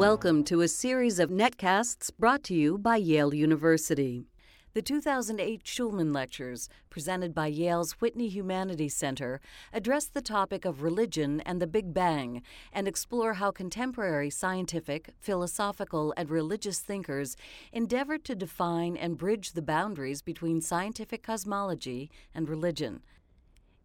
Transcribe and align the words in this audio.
Welcome 0.00 0.44
to 0.44 0.62
a 0.62 0.66
series 0.66 1.18
of 1.18 1.28
netcasts 1.28 2.10
brought 2.18 2.42
to 2.44 2.54
you 2.54 2.78
by 2.78 2.96
Yale 2.96 3.34
University. 3.34 4.24
The 4.72 4.80
2008 4.80 5.62
Shulman 5.62 6.14
Lectures, 6.14 6.70
presented 6.88 7.34
by 7.34 7.48
Yale's 7.48 7.92
Whitney 8.00 8.28
Humanities 8.28 8.94
Center, 8.94 9.42
address 9.74 10.06
the 10.06 10.22
topic 10.22 10.64
of 10.64 10.82
religion 10.82 11.42
and 11.42 11.60
the 11.60 11.66
Big 11.66 11.92
Bang 11.92 12.40
and 12.72 12.88
explore 12.88 13.34
how 13.34 13.50
contemporary 13.50 14.30
scientific, 14.30 15.10
philosophical, 15.20 16.14
and 16.16 16.30
religious 16.30 16.78
thinkers 16.80 17.36
endeavored 17.70 18.24
to 18.24 18.34
define 18.34 18.96
and 18.96 19.18
bridge 19.18 19.52
the 19.52 19.60
boundaries 19.60 20.22
between 20.22 20.62
scientific 20.62 21.22
cosmology 21.22 22.10
and 22.34 22.48
religion. 22.48 23.02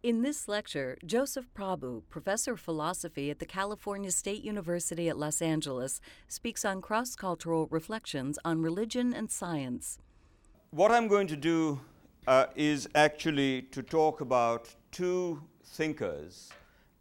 In 0.06 0.22
this 0.22 0.46
lecture, 0.46 0.96
Joseph 1.04 1.46
Prabhu, 1.52 2.02
professor 2.08 2.52
of 2.52 2.60
philosophy 2.60 3.28
at 3.28 3.40
the 3.40 3.44
California 3.44 4.12
State 4.12 4.44
University 4.44 5.08
at 5.08 5.18
Los 5.18 5.42
Angeles, 5.42 6.00
speaks 6.28 6.64
on 6.64 6.80
cross 6.80 7.16
cultural 7.16 7.66
reflections 7.72 8.38
on 8.44 8.62
religion 8.62 9.12
and 9.12 9.28
science. 9.28 9.98
What 10.70 10.92
I'm 10.92 11.08
going 11.08 11.26
to 11.26 11.36
do 11.36 11.80
uh, 12.28 12.46
is 12.54 12.88
actually 12.94 13.62
to 13.62 13.82
talk 13.82 14.20
about 14.20 14.72
two 14.92 15.42
thinkers, 15.64 16.50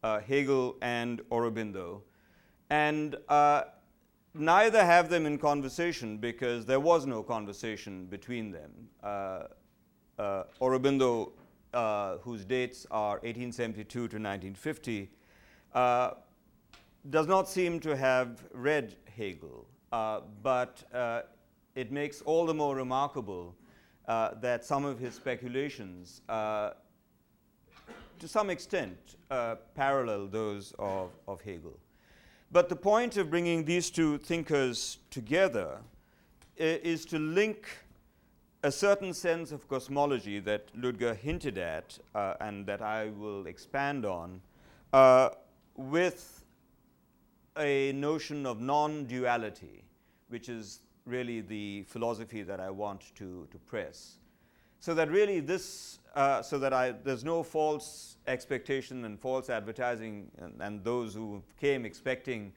uh, 0.02 0.20
Hegel 0.22 0.76
and 0.82 1.22
Aurobindo, 1.30 2.02
and 2.72 3.18
uh, 3.30 3.66
neither 4.34 4.84
have 4.84 5.10
them 5.10 5.28
in 5.28 5.38
conversation 5.38 6.18
because 6.18 6.66
there 6.66 6.80
was 6.80 7.06
no 7.06 7.22
conversation 7.22 8.08
between 8.08 8.50
them. 8.50 8.72
Uh, 9.04 9.44
uh, 10.18 10.44
Aurobindo 10.60 11.34
uh, 11.76 12.18
whose 12.20 12.46
dates 12.46 12.88
are 12.90 13.16
1872 13.16 13.84
to 13.86 14.02
1950, 14.02 15.10
uh, 15.74 16.12
does 17.10 17.28
not 17.28 17.50
seem 17.50 17.80
to 17.82 17.96
have 17.96 18.44
read 18.54 18.96
Hegel, 19.16 19.68
uh, 19.92 20.22
but 20.42 20.84
uh, 20.94 21.24
it 21.76 21.92
makes 21.92 22.22
all 22.22 22.46
the 22.46 22.54
more 22.54 22.76
remarkable 22.76 23.54
uh, 24.08 24.36
that 24.36 24.64
some 24.64 24.86
of 24.86 24.98
his 24.98 25.14
speculations, 25.16 26.22
to 26.30 26.74
some 28.26 28.50
extent, 28.50 29.18
parallel 29.76 30.28
those 30.28 30.74
of, 30.80 31.12
of 31.28 31.42
Hegel. 31.42 31.78
But 32.52 32.70
the 32.70 32.76
point 32.76 33.18
of 33.18 33.30
bringing 33.30 33.66
these 33.66 33.90
two 33.90 34.18
thinkers 34.18 35.00
together 35.10 35.80
is 36.56 37.04
to 37.08 37.20
link 37.20 37.68
a 38.66 38.72
certain 38.72 39.14
sense 39.14 39.52
of 39.52 39.68
cosmology 39.68 40.40
that 40.40 40.76
Ludger 40.76 41.16
hinted 41.16 41.60
at 41.60 42.00
uh, 42.16 42.34
and 42.42 42.66
that 42.66 42.82
I 42.82 43.10
will 43.10 43.46
expand 43.46 44.08
on 44.08 44.42
uh, 44.92 45.30
with 45.76 46.44
a 47.60 47.92
notion 47.92 48.48
of 48.48 48.60
non 48.60 49.06
duality, 49.06 49.84
which 50.30 50.50
is 50.50 50.80
really 51.06 51.42
the 51.42 51.84
philosophy 51.84 52.42
that 52.42 52.60
I 52.60 52.72
want 52.72 53.14
to, 53.18 53.48
to 53.52 53.58
press. 53.60 54.16
So 54.80 54.96
that 54.96 55.12
really 55.12 55.42
this, 55.42 56.00
uh, 56.16 56.42
so 56.42 56.58
that 56.58 56.74
I, 56.74 56.94
there's 57.04 57.24
no 57.24 57.44
false 57.44 58.18
expectation 58.26 59.06
and 59.06 59.20
false 59.20 59.52
advertising, 59.52 60.32
and, 60.40 60.60
and 60.60 60.84
those 60.84 61.14
who 61.14 61.44
came 61.62 61.86
expecting 61.86 62.52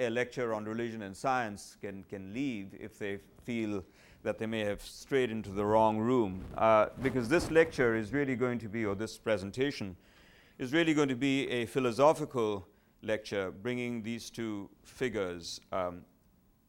a 0.00 0.10
lecture 0.10 0.52
on 0.52 0.64
religion 0.64 1.02
and 1.02 1.16
science 1.16 1.76
can, 1.80 2.02
can 2.08 2.34
leave 2.34 2.74
if 2.80 2.98
they 2.98 3.20
feel 3.44 3.84
that 4.26 4.38
they 4.38 4.46
may 4.46 4.64
have 4.64 4.82
strayed 4.82 5.30
into 5.30 5.50
the 5.50 5.64
wrong 5.64 5.98
room. 5.98 6.44
Uh, 6.58 6.86
because 7.00 7.28
this 7.28 7.48
lecture 7.52 7.94
is 7.94 8.12
really 8.12 8.34
going 8.34 8.58
to 8.58 8.68
be, 8.68 8.84
or 8.84 8.96
this 8.96 9.16
presentation, 9.16 9.96
is 10.58 10.72
really 10.72 10.92
going 10.94 11.08
to 11.08 11.14
be 11.14 11.48
a 11.48 11.64
philosophical 11.64 12.66
lecture 13.02 13.52
bringing 13.52 14.02
these 14.02 14.28
two 14.28 14.68
figures 14.82 15.60
um, 15.70 16.02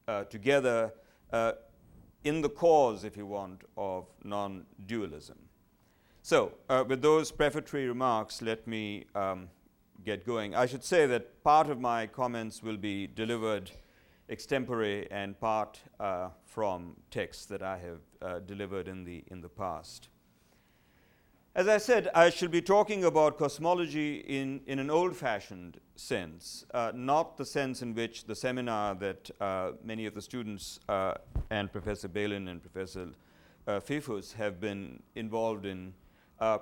uh, 0.06 0.22
together 0.24 0.92
uh, 1.32 1.50
in 2.22 2.42
the 2.42 2.48
cause, 2.48 3.02
if 3.02 3.16
you 3.16 3.26
want, 3.26 3.62
of 3.76 4.06
non 4.22 4.64
dualism. 4.86 5.38
So, 6.22 6.52
uh, 6.68 6.84
with 6.86 7.02
those 7.02 7.32
prefatory 7.32 7.88
remarks, 7.88 8.40
let 8.40 8.68
me 8.68 9.06
um, 9.16 9.48
get 10.04 10.24
going. 10.24 10.54
I 10.54 10.66
should 10.66 10.84
say 10.84 11.06
that 11.06 11.42
part 11.42 11.68
of 11.70 11.80
my 11.80 12.06
comments 12.06 12.62
will 12.62 12.76
be 12.76 13.08
delivered 13.08 13.72
extempore 14.30 15.06
and 15.10 15.38
part 15.40 15.80
uh, 16.00 16.28
from 16.44 16.96
texts 17.10 17.46
that 17.46 17.62
I 17.62 17.78
have 17.78 18.00
uh, 18.20 18.38
delivered 18.40 18.88
in 18.88 19.04
the, 19.04 19.24
in 19.28 19.40
the 19.40 19.48
past. 19.48 20.08
As 21.54 21.66
I 21.66 21.78
said, 21.78 22.08
I 22.14 22.30
shall 22.30 22.48
be 22.48 22.62
talking 22.62 23.04
about 23.04 23.38
cosmology 23.38 24.18
in, 24.18 24.60
in 24.66 24.78
an 24.78 24.90
old 24.90 25.16
fashioned 25.16 25.80
sense, 25.96 26.64
uh, 26.72 26.92
not 26.94 27.36
the 27.36 27.44
sense 27.44 27.82
in 27.82 27.94
which 27.94 28.26
the 28.26 28.34
seminar 28.34 28.94
that 28.96 29.30
uh, 29.40 29.72
many 29.82 30.06
of 30.06 30.14
the 30.14 30.22
students 30.22 30.78
uh, 30.88 31.14
and 31.50 31.72
Professor 31.72 32.06
Balin 32.06 32.48
and 32.48 32.62
Professor 32.62 33.08
uh, 33.66 33.80
Pfeffus 33.80 34.34
have 34.34 34.60
been 34.60 35.02
involved 35.16 35.66
in 35.66 35.94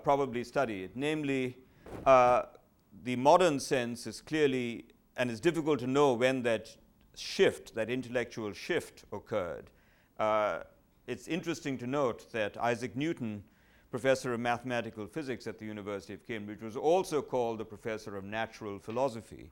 probably 0.03 0.43
studied, 0.43 0.93
namely, 0.95 1.59
the 2.07 3.17
modern 3.17 3.61
sense 3.61 4.07
is 4.07 4.23
clearly, 4.23 4.87
and 5.19 5.31
it's 5.31 5.41
difficult 5.41 5.79
to 5.81 5.87
know 5.87 6.15
when 6.15 6.43
that 6.45 6.75
shift, 7.19 7.75
that 7.75 7.91
intellectual 7.91 8.53
shift 8.53 9.05
occurred. 9.13 9.71
Uh, 10.19 10.61
it's 11.07 11.29
interesting 11.29 11.79
to 11.79 11.87
note 11.87 12.31
that 12.33 12.57
Isaac 12.57 12.97
Newton, 12.97 13.45
professor 13.91 14.33
of 14.33 14.41
mathematical 14.41 15.07
physics 15.07 15.47
at 15.47 15.59
the 15.59 15.65
University 15.65 16.15
of 16.15 16.27
Cambridge, 16.27 16.63
was 16.63 16.77
also 16.77 17.23
called 17.23 17.59
the 17.59 17.65
professor 17.65 18.17
of 18.17 18.25
natural 18.25 18.79
philosophy. 18.79 19.51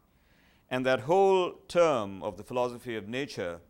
And 0.70 0.84
that 0.86 1.00
whole 1.00 1.52
term 1.68 2.22
of 2.22 2.36
the 2.36 2.42
philosophy 2.42 2.96
of 2.96 3.08
nature 3.08 3.60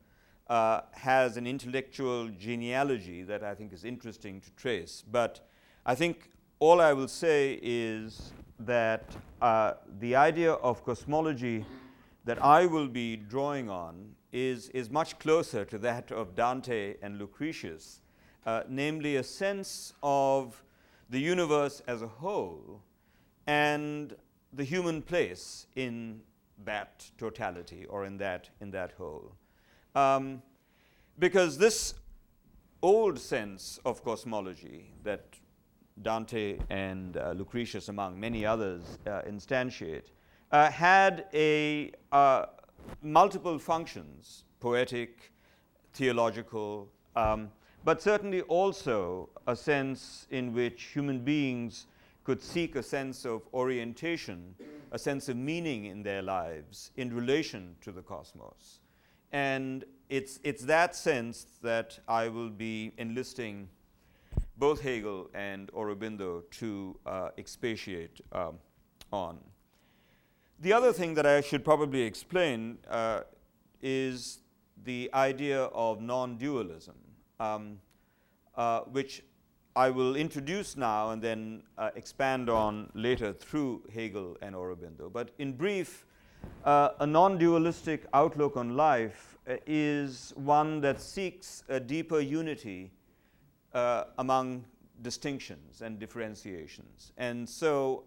uh, 0.49 0.83
has 0.93 1.37
an 1.37 1.47
intellectual 1.47 2.29
genealogy 2.29 3.23
that 3.23 3.43
I 3.43 3.55
think 3.55 3.73
is 3.73 3.85
interesting 3.85 4.41
to 4.41 4.51
trace. 4.53 5.03
But 5.11 5.47
I 5.85 5.95
think 5.95 6.31
all 6.61 6.81
I 6.81 6.93
will 6.93 7.09
say 7.09 7.59
is 7.63 8.33
that 8.61 9.05
uh, 9.43 9.75
the 9.99 10.17
idea 10.17 10.53
of 10.53 10.85
cosmology 10.85 11.65
that 12.25 12.43
I 12.43 12.67
will 12.67 12.89
be 12.89 13.17
drawing 13.17 13.69
on 13.69 14.15
is, 14.33 14.69
is 14.71 14.91
much 14.91 15.19
closer 15.19 15.65
to 15.67 15.79
that 15.79 16.11
of 16.11 16.35
Dante 16.35 16.97
and 17.03 17.19
Lucretius, 17.19 18.01
uh, 18.47 18.63
namely 18.69 19.17
a 19.17 19.23
sense 19.23 19.93
of 20.03 20.63
the 21.11 21.21
universe 21.21 21.83
as 21.87 22.03
a 22.03 22.09
whole 22.09 22.83
and 23.47 24.17
the 24.53 24.65
human 24.65 25.03
place 25.03 25.67
in 25.77 26.21
that 26.65 27.11
totality 27.19 27.85
or 27.87 28.05
in 28.07 28.17
that, 28.19 28.49
in 28.61 28.71
that 28.71 28.93
whole. 28.93 29.33
Um, 29.95 30.43
because 31.19 31.59
this 31.59 31.95
old 32.83 33.19
sense 33.19 33.79
of 33.85 34.03
cosmology 34.03 34.93
that 35.03 35.39
Dante 36.03 36.59
and 36.71 37.17
uh, 37.17 37.33
Lucretius, 37.37 37.89
among 37.89 38.19
many 38.19 38.45
others, 38.45 38.99
uh, 39.07 39.23
instantiate, 39.29 40.11
uh, 40.55 40.71
had 40.71 41.25
a 41.35 41.91
uh, 42.13 42.47
multiple 43.03 43.59
functions 43.59 44.45
poetic, 44.61 45.33
theological, 45.93 46.89
um, 47.17 47.51
but 47.85 48.01
certainly 48.01 48.41
also 48.43 49.29
a 49.49 49.57
sense 49.57 50.29
in 50.31 50.53
which 50.53 50.85
human 50.95 51.19
beings 51.19 51.87
could 52.23 52.41
seek 52.41 52.77
a 52.77 52.83
sense 52.83 53.27
of 53.27 53.43
orientation, 53.53 54.55
a 54.93 54.99
sense 54.99 55.29
of 55.29 55.37
meaning 55.37 55.87
in 55.87 56.05
their 56.05 56.23
lives 56.23 56.93
in 56.97 57.13
relation 57.13 57.75
to 57.81 57.91
the 57.91 58.01
cosmos. 58.01 58.79
And 59.33 59.85
it's, 60.09 60.39
it's 60.45 60.63
that 60.67 60.95
sense 60.95 61.47
that 61.63 61.99
I 62.07 62.29
will 62.29 62.51
be 62.51 62.93
enlisting 62.97 63.69
both 64.57 64.81
Hegel 64.81 65.31
and 65.35 65.71
Aurobindo 65.73 66.49
to 66.61 66.97
uh, 67.05 67.31
expatiate 67.37 68.21
um, 68.31 68.61
on. 69.13 69.41
The 70.61 70.73
other 70.73 70.93
thing 70.93 71.15
that 71.15 71.27
I 71.27 71.41
should 71.41 71.65
probably 71.65 72.03
explain 72.03 72.79
uh, 72.89 73.23
is 73.83 74.39
the 74.85 75.11
idea 75.13 75.65
of 75.65 76.01
non 76.01 76.37
dualism, 76.37 76.95
um, 77.41 77.81
uh, 78.57 78.81
which 78.81 79.23
I 79.77 79.91
will 79.91 80.15
introduce 80.15 80.77
now 80.77 81.11
and 81.11 81.21
then 81.21 81.65
uh, 81.77 81.91
expand 81.97 82.49
on 82.49 82.91
later 82.95 83.33
through 83.33 83.83
Hegel 83.93 84.37
and 84.41 84.55
Aurobindo. 84.55 85.13
But 85.13 85.31
in 85.39 85.53
brief, 85.55 86.07
uh, 86.65 86.91
a 87.01 87.07
non 87.07 87.37
dualistic 87.37 88.07
outlook 88.15 88.57
on 88.57 88.77
life 88.77 89.37
uh, 89.49 89.57
is 89.67 90.33
one 90.37 90.81
that 90.83 91.01
seeks 91.01 91.65
a 91.69 91.81
deeper 91.81 92.21
unity 92.21 92.93
uh, 93.73 94.05
among 94.19 94.65
distinctions 95.03 95.83
and 95.83 95.99
differentiations. 95.99 97.13
And 97.17 97.49
so, 97.49 98.05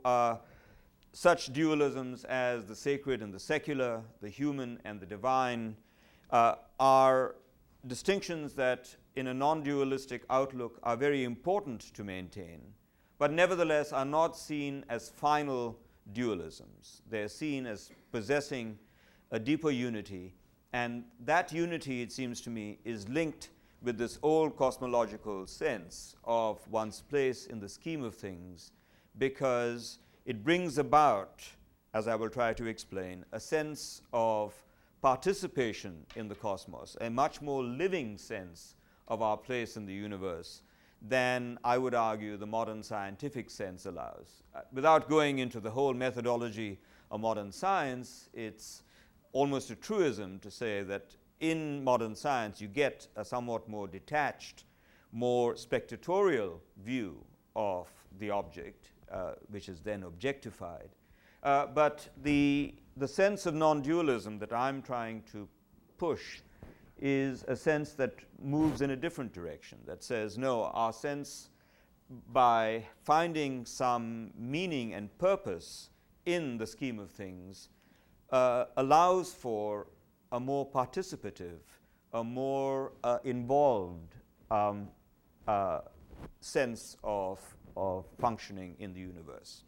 such 1.14 1.52
dualisms 1.54 2.26
as 2.26 2.66
the 2.66 2.76
sacred 2.76 3.22
and 3.22 3.34
the 3.34 3.40
secular, 3.40 4.02
the 4.22 4.30
human 4.30 4.80
and 4.86 5.00
the 5.00 5.06
divine, 5.06 5.76
uh, 6.32 6.56
are 6.80 7.36
distinctions 7.88 8.54
that, 8.54 8.96
in 9.16 9.28
a 9.28 9.34
non 9.34 9.64
dualistic 9.64 10.24
outlook, 10.30 10.80
are 10.84 10.98
very 10.98 11.24
important 11.24 11.82
to 11.94 12.04
maintain, 12.04 12.62
but 13.18 13.32
nevertheless 13.32 13.94
are 13.94 14.06
not 14.06 14.38
seen 14.38 14.86
as 14.90 15.10
final 15.10 15.78
dualisms. 16.14 17.02
They're 17.10 17.28
seen 17.28 17.66
as 17.66 17.92
possessing 18.12 18.78
a 19.32 19.40
deeper 19.40 19.72
unity 19.72 20.34
And 20.74 21.06
that 21.26 21.52
unity, 21.52 22.02
it 22.02 22.12
seems 22.12 22.42
to 22.42 22.50
me, 22.50 22.80
is 22.84 23.08
linked 23.10 23.50
with 23.82 23.98
this 23.98 24.20
old 24.22 24.58
cosmological 24.58 25.48
sense 25.48 26.16
of 26.24 26.60
one's 26.70 27.02
place 27.02 27.46
in 27.46 27.60
the 27.60 27.70
scheme 27.70 28.04
of 28.04 28.16
things 28.16 28.72
because 29.18 30.00
it 30.28 30.44
brings 30.44 30.78
about, 30.78 31.42
as 31.94 32.06
I 32.10 32.16
will 32.16 32.30
try 32.30 32.54
to 32.54 32.66
explain, 32.66 33.24
a 33.32 33.40
sense 33.40 34.02
of 34.12 34.54
participation 35.02 36.06
in 36.18 36.28
the 36.28 36.36
cosmos, 36.36 36.98
a 37.00 37.10
much 37.10 37.42
more 37.42 37.64
living 37.64 38.18
sense 38.18 38.76
of 39.08 39.22
our 39.22 39.38
place 39.38 39.78
in 39.78 39.86
the 39.86 39.94
universe 39.94 40.64
than 41.02 41.58
I 41.64 41.78
would 41.78 41.96
argue 41.96 42.36
the 42.36 42.46
modern 42.46 42.84
scientific 42.84 43.50
sense 43.50 43.86
allows. 43.86 44.44
Uh, 44.54 44.62
without 44.74 45.08
going 45.08 45.40
into 45.40 45.62
the 45.62 45.72
whole 45.72 45.94
methodology 45.94 46.78
of 47.10 47.22
modern 47.22 47.54
science, 47.54 48.28
it's 48.34 48.84
almost 49.32 49.72
a 49.72 49.76
truism 49.76 50.40
to 50.40 50.52
say 50.52 50.84
that 50.84 51.16
in 51.40 51.82
modern 51.86 52.18
science 52.18 52.60
you 52.60 52.68
get 52.68 53.08
a 53.16 53.24
somewhat 53.24 53.70
more 53.70 53.88
detached, 53.88 54.66
more 55.14 55.54
spectatorial 55.54 56.60
view 56.84 57.16
of 57.56 57.88
the 58.20 58.30
object, 58.30 58.90
uh, 59.12 59.34
which 59.50 59.70
is 59.70 59.82
then 59.82 60.04
objectified. 60.04 60.90
Uh, 61.44 61.68
but 61.68 62.08
the, 62.24 62.74
the 62.98 63.08
sense 63.08 63.46
of 63.46 63.54
non 63.54 63.82
dualism 63.82 64.40
that 64.40 64.52
I'm 64.52 64.82
trying 64.82 65.24
to 65.32 65.48
push 65.98 66.42
is 67.00 67.44
a 67.48 67.56
sense 67.56 67.94
that 67.94 68.14
moves 68.42 68.82
in 68.82 68.92
a 68.92 68.96
different 68.96 69.34
direction, 69.34 69.78
that 69.86 70.04
says, 70.04 70.38
no, 70.38 70.66
our 70.66 70.92
sense 70.92 71.50
by 72.32 72.84
finding 73.04 73.66
some 73.66 74.32
meaning 74.38 74.94
and 74.94 75.16
purpose 75.18 75.90
in 76.26 76.58
the 76.58 76.66
scheme 76.66 77.00
of 77.00 77.12
things 77.12 77.70
uh, 78.32 78.66
allows 78.78 79.34
for 79.34 79.88
a 80.32 80.40
more 80.40 80.70
participative, 80.70 81.60
a 82.14 82.24
more 82.24 82.94
uh, 83.04 83.20
involved 83.24 84.16
um, 84.52 84.88
uh, 85.48 85.80
sense 86.42 86.98
of, 87.04 87.40
of 87.78 88.06
functioning 88.20 88.76
in 88.80 88.94
the 88.94 89.00
universe. 89.00 89.64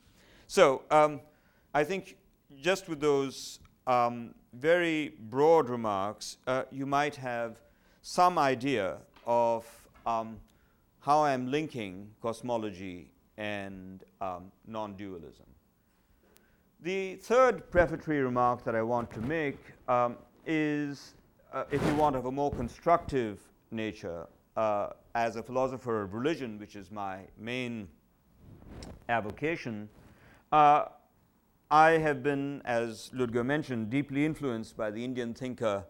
So 0.47 0.81
um, 0.89 1.21
I 1.73 1.83
think 1.83 2.17
just 2.61 2.89
with 2.89 2.99
those 2.99 3.59
um, 3.87 4.33
very 4.53 5.13
broad 5.29 5.69
remarks, 5.69 6.37
uh, 6.47 6.63
you 6.71 6.85
might 6.85 7.15
have 7.15 7.61
some 8.01 8.37
idea 8.37 8.97
of 9.25 9.65
um, 10.05 10.37
how 10.99 11.23
I'm 11.23 11.51
linking 11.51 12.09
cosmology 12.21 13.11
and 13.37 14.03
um, 14.21 14.51
non 14.67 14.95
dualism. 14.95 15.45
The 16.81 17.15
third 17.15 17.69
prefatory 17.71 18.21
remark 18.21 18.63
that 18.63 18.75
I 18.75 18.81
want 18.81 19.11
to 19.11 19.21
make 19.21 19.57
um, 19.87 20.17
is, 20.45 21.13
uh, 21.53 21.65
if 21.71 21.85
you 21.85 21.93
want, 21.95 22.15
of 22.15 22.25
a 22.25 22.31
more 22.31 22.51
constructive 22.51 23.39
nature. 23.71 24.25
Uh, 24.55 24.89
as 25.15 25.35
a 25.35 25.43
philosopher 25.43 26.01
of 26.01 26.13
religion, 26.13 26.59
which 26.59 26.75
is 26.75 26.91
my 26.91 27.19
main 27.37 27.87
avocation, 29.09 29.89
uh, 30.51 30.85
I 31.71 31.91
have 31.91 32.23
been, 32.23 32.61
as 32.65 33.11
Ludger 33.13 33.45
mentioned, 33.45 33.89
deeply 33.89 34.25
influenced 34.25 34.77
by 34.77 34.89
the 34.91 35.03
Indian 35.03 35.33
thinker 35.33 35.85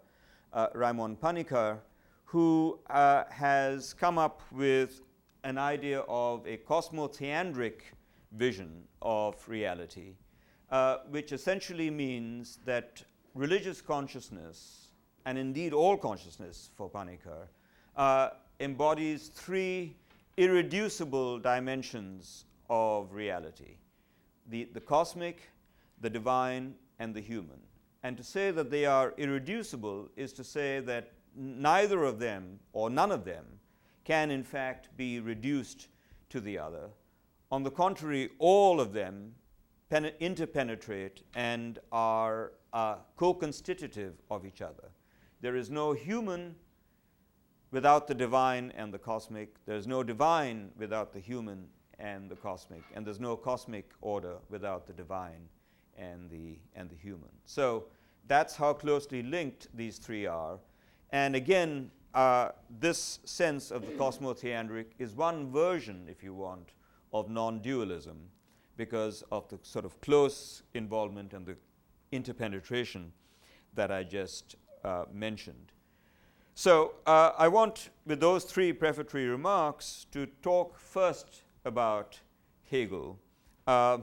uh, 0.52 0.68
Raimon 0.76 1.18
Panikkar, 1.18 1.80
who 2.26 2.80
uh, 2.90 3.24
has 3.30 3.94
come 3.94 4.18
up 4.18 4.42
with 4.52 5.02
an 5.44 5.58
idea 5.58 6.02
of 6.08 6.46
a 6.46 6.58
cosmotheandric 6.58 7.82
vision 8.34 8.84
of 9.02 9.36
reality, 9.48 10.16
uh, 10.72 10.98
which 11.10 11.32
essentially 11.32 11.90
means 11.90 12.60
that 12.66 13.04
religious 13.34 13.82
consciousness, 13.82 14.90
and 15.26 15.38
indeed 15.38 15.74
all 15.74 15.98
consciousness 15.98 16.72
for 16.76 16.90
Panikkar, 16.90 17.48
uh, 17.96 18.30
embodies 18.60 19.30
three 19.30 19.96
irreducible 20.38 21.40
dimensions 21.40 22.46
of 22.70 23.14
reality 23.14 23.78
the, 24.50 24.68
the 24.74 24.82
cosmic, 24.82 25.50
the 26.02 26.10
divine, 26.10 26.74
and 26.98 27.14
the 27.14 27.22
human. 27.22 27.60
And 28.02 28.18
to 28.18 28.24
say 28.24 28.52
that 28.52 28.72
they 28.72 28.86
are 28.86 29.14
irreducible 29.18 30.10
is 30.16 30.34
to 30.34 30.44
say 30.44 30.80
that 30.82 31.12
neither 31.36 32.04
of 32.04 32.20
them, 32.20 32.60
or 32.74 32.90
none 32.90 33.12
of 33.12 33.26
them, 33.26 33.46
can 34.04 34.32
in 34.32 34.44
fact 34.44 34.90
be 34.98 35.20
reduced 35.20 35.88
to 36.30 36.40
the 36.40 36.58
other. 36.58 36.90
On 37.52 37.64
the 37.64 37.72
contrary, 37.72 38.30
all 38.40 38.80
of 38.80 38.94
them 38.94 39.34
interpenetrate 40.20 41.24
and 41.36 41.80
are 41.92 42.54
uh, 42.74 42.96
co 43.16 43.34
constitutive 43.34 44.16
of 44.30 44.46
each 44.46 44.62
other. 44.62 44.90
There 45.42 45.56
is 45.56 45.70
no 45.70 45.94
human 45.94 46.56
without 47.72 48.08
the 48.08 48.16
divine 48.16 48.72
and 48.76 48.94
the 48.94 49.00
cosmic. 49.00 49.64
There's 49.66 49.88
no 49.88 50.04
divine 50.04 50.72
without 50.78 51.14
the 51.14 51.20
human 51.20 51.68
and 52.00 52.30
the 52.30 52.36
cosmic. 52.36 52.84
And 52.96 53.06
there's 53.06 53.20
no 53.20 53.36
cosmic 53.36 53.90
order 54.02 54.36
without 54.50 54.88
the 54.88 54.94
divine 54.94 55.48
and 55.98 56.30
the, 56.30 56.58
and 56.76 56.90
the 56.90 56.96
human. 56.96 57.30
So 57.46 57.86
that's 58.28 58.56
how 58.56 58.74
closely 58.74 59.22
linked 59.24 59.68
these 59.76 59.98
three 59.98 60.26
are. 60.26 60.60
And 61.12 61.36
again, 61.36 61.92
uh, 62.14 62.50
this 62.80 63.20
sense 63.26 63.72
of 63.72 63.86
the 63.86 63.92
cosmotheandric 63.94 64.86
is 64.98 65.16
one 65.16 65.52
version, 65.52 66.08
if 66.10 66.24
you 66.24 66.34
want, 66.34 66.70
of 67.14 67.30
non 67.30 67.60
dualism 67.60 68.18
because 68.78 69.24
of 69.32 69.48
the 69.50 69.60
sort 69.62 69.86
of 69.86 70.00
close 70.02 70.64
involvement 70.74 71.34
and 71.34 71.46
the 71.46 71.56
interpenetration 72.12 73.12
that 73.76 73.92
I 73.92 74.04
just 74.04 74.56
uh, 74.84 75.06
mentioned. 75.12 75.72
So 76.56 76.94
uh, 77.06 77.32
I 77.38 77.48
want, 77.48 77.90
with 78.06 78.20
those 78.20 78.44
three 78.44 78.74
prefatory 78.74 79.28
remarks, 79.28 80.08
to 80.12 80.26
talk 80.42 80.78
first 80.80 81.44
about 81.70 82.20
Hegel. 82.70 83.18
Uh, 83.66 84.00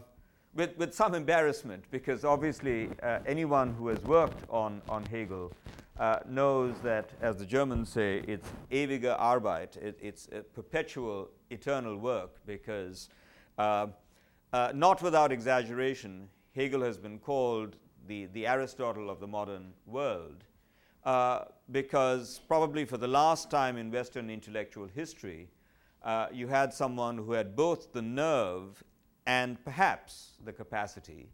with, 0.55 0.77
with 0.79 0.95
some 0.95 1.15
embarrassment, 1.15 1.85
because 1.91 2.25
obviously 2.25 2.89
uh, 3.03 3.19
anyone 3.27 3.75
who 3.75 3.89
has 3.89 4.01
worked 4.05 4.43
on, 4.49 4.81
on 4.89 5.05
Hegel 5.05 5.53
uh, 5.99 6.21
knows 6.29 6.75
that, 6.83 7.11
as 7.21 7.37
the 7.37 7.45
Germans 7.45 7.91
say, 7.91 8.23
it's 8.27 8.49
ewige 8.71 9.19
Arbeit, 9.21 9.77
it, 9.77 9.99
it's 10.01 10.29
a 10.33 10.41
perpetual, 10.43 11.29
eternal 11.51 11.97
work, 11.97 12.37
because 12.47 13.11
uh, 13.59 13.89
uh, 14.53 14.73
not 14.75 15.03
without 15.03 15.33
exaggeration, 15.33 16.29
Hegel 16.55 16.83
has 16.83 16.97
been 16.97 17.19
called 17.19 17.77
the, 18.07 18.27
the 18.33 18.47
Aristotle 18.47 19.11
of 19.11 19.21
the 19.21 19.27
modern 19.27 19.73
world, 19.85 20.45
uh, 21.05 21.45
because 21.71 22.41
probably 22.49 22.85
for 22.85 22.97
the 22.97 23.09
last 23.09 23.51
time 23.51 23.77
in 23.77 23.91
Western 23.91 24.31
intellectual 24.31 24.89
history, 24.95 25.49
uh, 26.07 26.29
you 26.33 26.47
had 26.47 26.73
someone 26.73 27.19
who 27.19 27.33
had 27.33 27.57
both 27.57 27.93
the 27.93 28.01
nerve 28.01 28.83
and 29.27 29.63
perhaps 29.65 30.39
the 30.45 30.53
capacity 30.53 31.29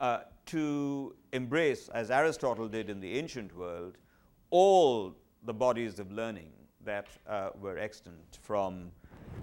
uh, 0.00 0.20
to 0.46 1.14
embrace, 1.32 1.90
as 1.90 2.10
Aristotle 2.10 2.66
did 2.66 2.88
in 2.88 3.00
the 3.00 3.18
ancient 3.18 3.54
world, 3.54 3.98
all 4.48 5.14
the 5.44 5.52
bodies 5.52 5.98
of 5.98 6.10
learning 6.10 6.50
that 6.84 7.06
uh, 7.26 7.50
were 7.60 7.78
extant 7.78 8.38
from 8.40 8.90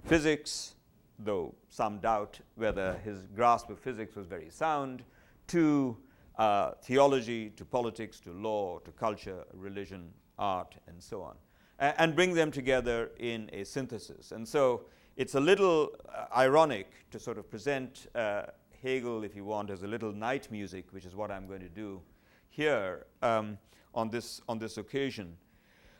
physics, 0.05 0.73
though 1.19 1.53
some 1.69 1.99
doubt 1.99 2.39
whether 2.55 2.95
his 3.05 3.27
grasp 3.35 3.69
of 3.69 3.79
physics 3.79 4.15
was 4.15 4.25
very 4.25 4.49
sound, 4.49 5.03
to 5.47 5.95
uh, 6.39 6.71
theology, 6.81 7.51
to 7.51 7.63
politics, 7.63 8.19
to 8.19 8.31
law, 8.31 8.79
to 8.79 8.91
culture, 8.91 9.43
religion, 9.53 10.09
art, 10.39 10.75
and 10.87 11.01
so 11.01 11.21
on, 11.21 11.35
and 11.81 12.15
bring 12.15 12.33
them 12.33 12.51
together 12.51 13.11
in 13.19 13.49
a 13.51 13.63
synthesis. 13.63 14.31
And 14.31 14.47
so 14.47 14.85
it's 15.17 15.35
a 15.35 15.39
little 15.39 15.89
uh, 16.07 16.25
ironic 16.37 16.87
to 17.09 17.19
sort 17.19 17.37
of 17.37 17.49
present 17.49 18.07
uh, 18.15 18.43
Hegel, 18.81 19.23
if 19.23 19.35
you 19.35 19.43
want, 19.43 19.69
as 19.69 19.83
a 19.83 19.87
little 19.87 20.13
night 20.13 20.47
music, 20.51 20.85
which 20.91 21.05
is 21.05 21.15
what 21.15 21.31
I'm 21.31 21.47
going 21.47 21.61
to 21.61 21.69
do 21.69 22.01
here 22.49 23.05
um, 23.21 23.57
on, 23.93 24.09
this, 24.09 24.41
on 24.47 24.59
this 24.59 24.77
occasion. 24.77 25.35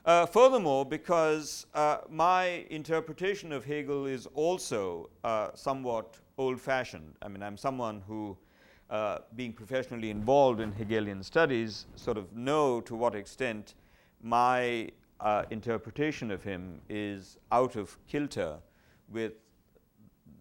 Uh, 0.06 0.26
furthermore, 0.26 0.86
because 0.86 1.68
uh, 1.74 1.98
my 2.10 2.66
interpretation 2.70 3.52
of 3.52 3.66
Hegel 3.66 4.06
is 4.06 4.28
also 4.34 5.10
uh, 5.24 5.50
somewhat 5.54 6.18
old 6.38 6.60
fashioned. 6.60 7.16
I 7.22 7.28
mean, 7.28 7.44
I'm 7.44 7.58
someone 7.58 8.02
who, 8.08 8.38
uh, 8.90 9.20
being 9.36 9.54
professionally 9.54 10.10
involved 10.10 10.60
in 10.60 10.72
Hegelian 10.72 11.22
studies, 11.24 11.86
sort 11.96 12.18
of 12.18 12.36
know 12.36 12.82
to 12.82 12.96
what 12.96 13.14
extent 13.14 13.76
my 14.24 14.90
uh, 15.22 15.44
interpretation 15.50 16.32
of 16.32 16.44
him 16.44 16.82
is 16.90 17.38
out 17.52 17.76
of 17.76 17.98
kilter 18.08 18.58
with 19.10 19.34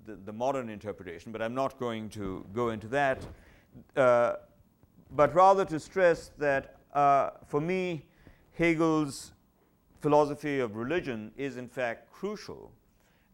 the, 0.07 0.17
the, 0.17 0.33
modern 0.33 0.69
interpretation, 0.69 1.33
but 1.33 1.43
I'm 1.43 1.55
not 1.55 1.79
going 1.79 2.09
to 2.11 2.45
go 2.55 2.71
into 2.71 2.89
that. 2.89 3.27
Uh, 3.97 4.35
but 5.13 5.35
rather 5.35 5.65
to 5.67 5.79
stress 5.79 6.31
that 6.39 6.77
for 7.47 7.61
me, 7.61 8.07
Hegel's 8.53 9.33
philosophy 10.01 10.61
of 10.61 10.77
religion 10.77 11.31
is 11.37 11.57
in 11.57 11.69
fact 11.69 12.11
crucial. 12.13 12.73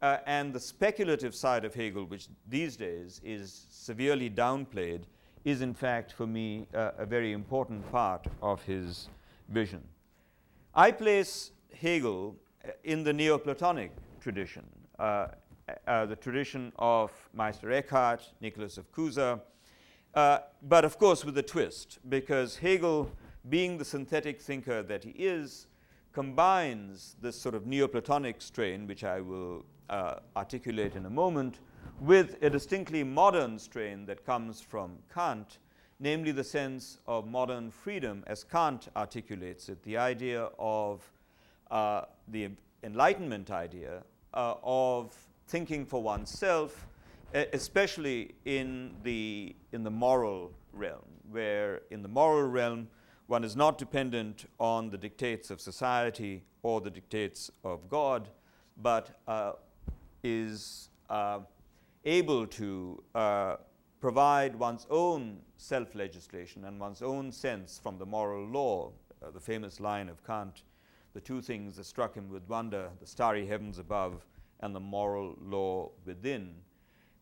Uh, 0.03 0.19
and 0.27 0.53
the 0.53 0.61
speculative 0.61 1.35
side 1.35 1.65
of 1.65 1.75
Hegel, 1.75 2.05
which 2.05 2.29
these 2.49 2.77
days 2.77 3.21
is 3.25 3.67
severely 3.71 4.29
downplayed, 4.29 5.03
is 5.45 5.63
in 5.63 5.73
fact 5.73 6.13
for 6.13 6.27
me 6.27 6.67
uh, 6.75 6.91
a 6.99 7.07
very 7.07 7.33
important 7.33 7.91
part 7.91 8.27
of 8.43 8.63
his 8.63 9.09
vision. 9.49 9.83
I 10.79 10.91
place 10.91 11.53
Hegel 11.81 12.37
in 12.85 13.03
the 13.03 13.13
Neoplatonic 13.15 13.93
tradition, 14.21 14.67
uh, 14.99 15.29
uh, 15.87 16.05
the 16.05 16.17
tradition 16.17 16.71
of 16.79 17.11
Meister 17.33 17.73
Eckhart, 17.73 18.23
Nicholas 18.43 18.77
of 18.77 18.93
Cusa, 18.93 19.41
uh, 20.13 20.41
but 20.61 20.85
of 20.85 20.99
course 20.99 21.25
with 21.25 21.39
a 21.39 21.43
twist, 21.43 21.99
because 22.11 22.59
Hegel, 22.59 23.11
being 23.49 23.79
the 23.79 23.87
synthetic 23.87 24.39
thinker 24.39 24.83
that 24.83 25.03
he 25.03 25.13
is, 25.13 25.67
combines 26.13 27.17
this 27.23 27.41
sort 27.41 27.55
of 27.55 27.67
Neoplatonic 27.67 28.43
strain, 28.43 28.87
which 28.87 29.03
I 29.03 29.23
will 29.23 29.65
uh, 29.89 30.17
articulate 30.37 30.95
in 30.95 31.07
a 31.07 31.11
moment, 31.11 31.59
with 32.03 32.37
a 32.43 32.51
distinctly 32.51 33.03
modern 33.03 33.59
strain 33.59 34.05
that 34.05 34.27
comes 34.27 34.61
from 34.61 34.99
Kant, 35.15 35.57
namely 35.99 36.33
the 36.33 36.45
sense 36.45 36.99
of 37.07 37.27
modern 37.27 37.71
freedom 37.71 38.23
as 38.27 38.45
Kant 38.45 38.89
articulates 38.97 39.69
it, 39.69 39.83
the 39.83 39.97
idea 39.97 40.49
of 40.59 41.11
uh, 41.71 42.03
the 42.29 42.51
Enlightenment 42.83 43.51
idea 43.51 44.03
uh, 44.35 44.55
of 44.63 45.17
thinking 45.49 45.87
for 45.87 46.03
oneself, 46.03 46.87
especially 47.53 48.35
in 48.45 48.95
the, 49.03 49.55
in 49.73 49.83
the 49.83 49.91
moral 49.91 50.53
realm, 50.73 51.05
where 51.31 51.83
in 51.91 52.03
the 52.03 52.09
moral 52.09 52.49
realm 52.49 52.89
one 53.27 53.43
is 53.43 53.57
not 53.57 53.79
dependent 53.79 54.49
on 54.61 54.91
the 54.91 54.99
dictates 54.99 55.51
of 55.51 55.61
society 55.61 56.45
or 56.63 56.81
the 56.81 56.91
dictates 56.91 57.51
of 57.65 57.89
God, 57.89 58.29
but 58.83 59.19
uh, 59.27 59.53
is 60.23 60.91
uh, 61.11 61.41
able 62.05 62.47
to 62.47 63.03
uh, 63.15 63.57
provide 64.01 64.57
one's 64.57 64.87
own 64.91 65.39
self 65.57 65.95
legislation 65.95 66.65
and 66.65 66.79
one's 66.79 67.03
own 67.03 67.33
sense 67.33 67.81
from 67.83 67.99
the 67.99 68.07
moral 68.07 68.47
law. 68.47 68.93
Uh, 69.23 69.31
the 69.31 69.41
famous 69.41 69.81
line 69.81 70.09
of 70.09 70.25
Kant 70.27 70.63
the 71.17 71.21
two 71.23 71.41
things 71.41 71.77
that 71.77 71.87
struck 71.87 72.15
him 72.15 72.29
with 72.29 72.47
wonder 72.47 72.91
the 73.01 73.07
starry 73.07 73.47
heavens 73.47 73.79
above 73.79 74.27
and 74.61 74.75
the 74.75 74.81
moral 74.81 75.35
law 75.41 75.91
within. 76.05 76.55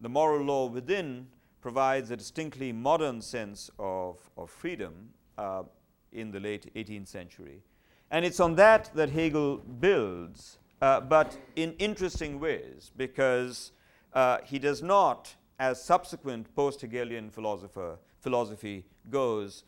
The 0.00 0.08
moral 0.08 0.44
law 0.44 0.66
within 0.66 1.28
provides 1.60 2.10
a 2.10 2.16
distinctly 2.16 2.72
modern 2.72 3.22
sense 3.22 3.70
of, 3.78 4.18
of 4.36 4.50
freedom 4.50 5.10
uh, 5.38 5.62
in 6.10 6.32
the 6.32 6.40
late 6.40 6.74
18th 6.74 7.06
century. 7.06 7.62
And 8.10 8.24
it's 8.24 8.40
on 8.40 8.56
that 8.56 8.90
that 8.96 9.10
Hegel 9.10 9.58
builds, 9.58 10.58
uh, 10.82 10.98
but 11.00 11.38
in 11.54 11.74
interesting 11.74 12.40
ways, 12.40 12.90
because 12.96 13.70
uh, 14.12 14.38
he 14.44 14.58
does 14.58 14.82
not, 14.82 15.36
as 15.58 15.82
subsequent 15.82 16.54
post 16.54 16.80
Hegelian 16.80 17.30
philosophy 17.30 18.84
goes, 19.10 19.64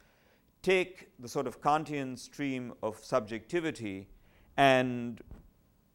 take 0.62 1.11
the 1.19 1.28
sort 1.28 1.47
of 1.47 1.61
Kantian 1.61 2.19
stream 2.19 2.73
of 2.83 2.99
subjectivity 3.05 4.09
and 4.57 5.21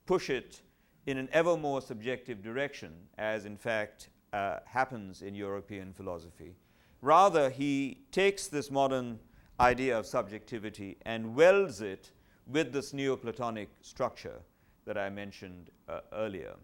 push 0.05 0.29
it 0.29 0.61
in 1.05 1.17
an 1.17 1.29
ever 1.33 1.57
more 1.57 1.81
subjective 1.81 2.41
direction, 2.41 2.93
as 3.17 3.45
in 3.45 3.57
fact 3.57 4.09
uh, 4.33 4.57
happens 4.65 5.21
in 5.21 5.35
European 5.35 5.93
philosophy. 5.93 6.55
Rather, 7.01 7.49
he 7.49 7.97
takes 8.11 8.47
this 8.47 8.69
modern 8.69 9.19
idea 9.59 9.97
of 9.97 10.05
subjectivity 10.05 10.97
and 11.05 11.35
welds 11.35 11.81
it 11.81 12.11
with 12.47 12.71
this 12.71 12.93
Neoplatonic 12.93 13.69
structure 13.81 14.41
that 14.85 14.97
I 14.97 15.09
mentioned 15.09 15.69
uh, 15.87 16.01
earlier. 16.13 16.55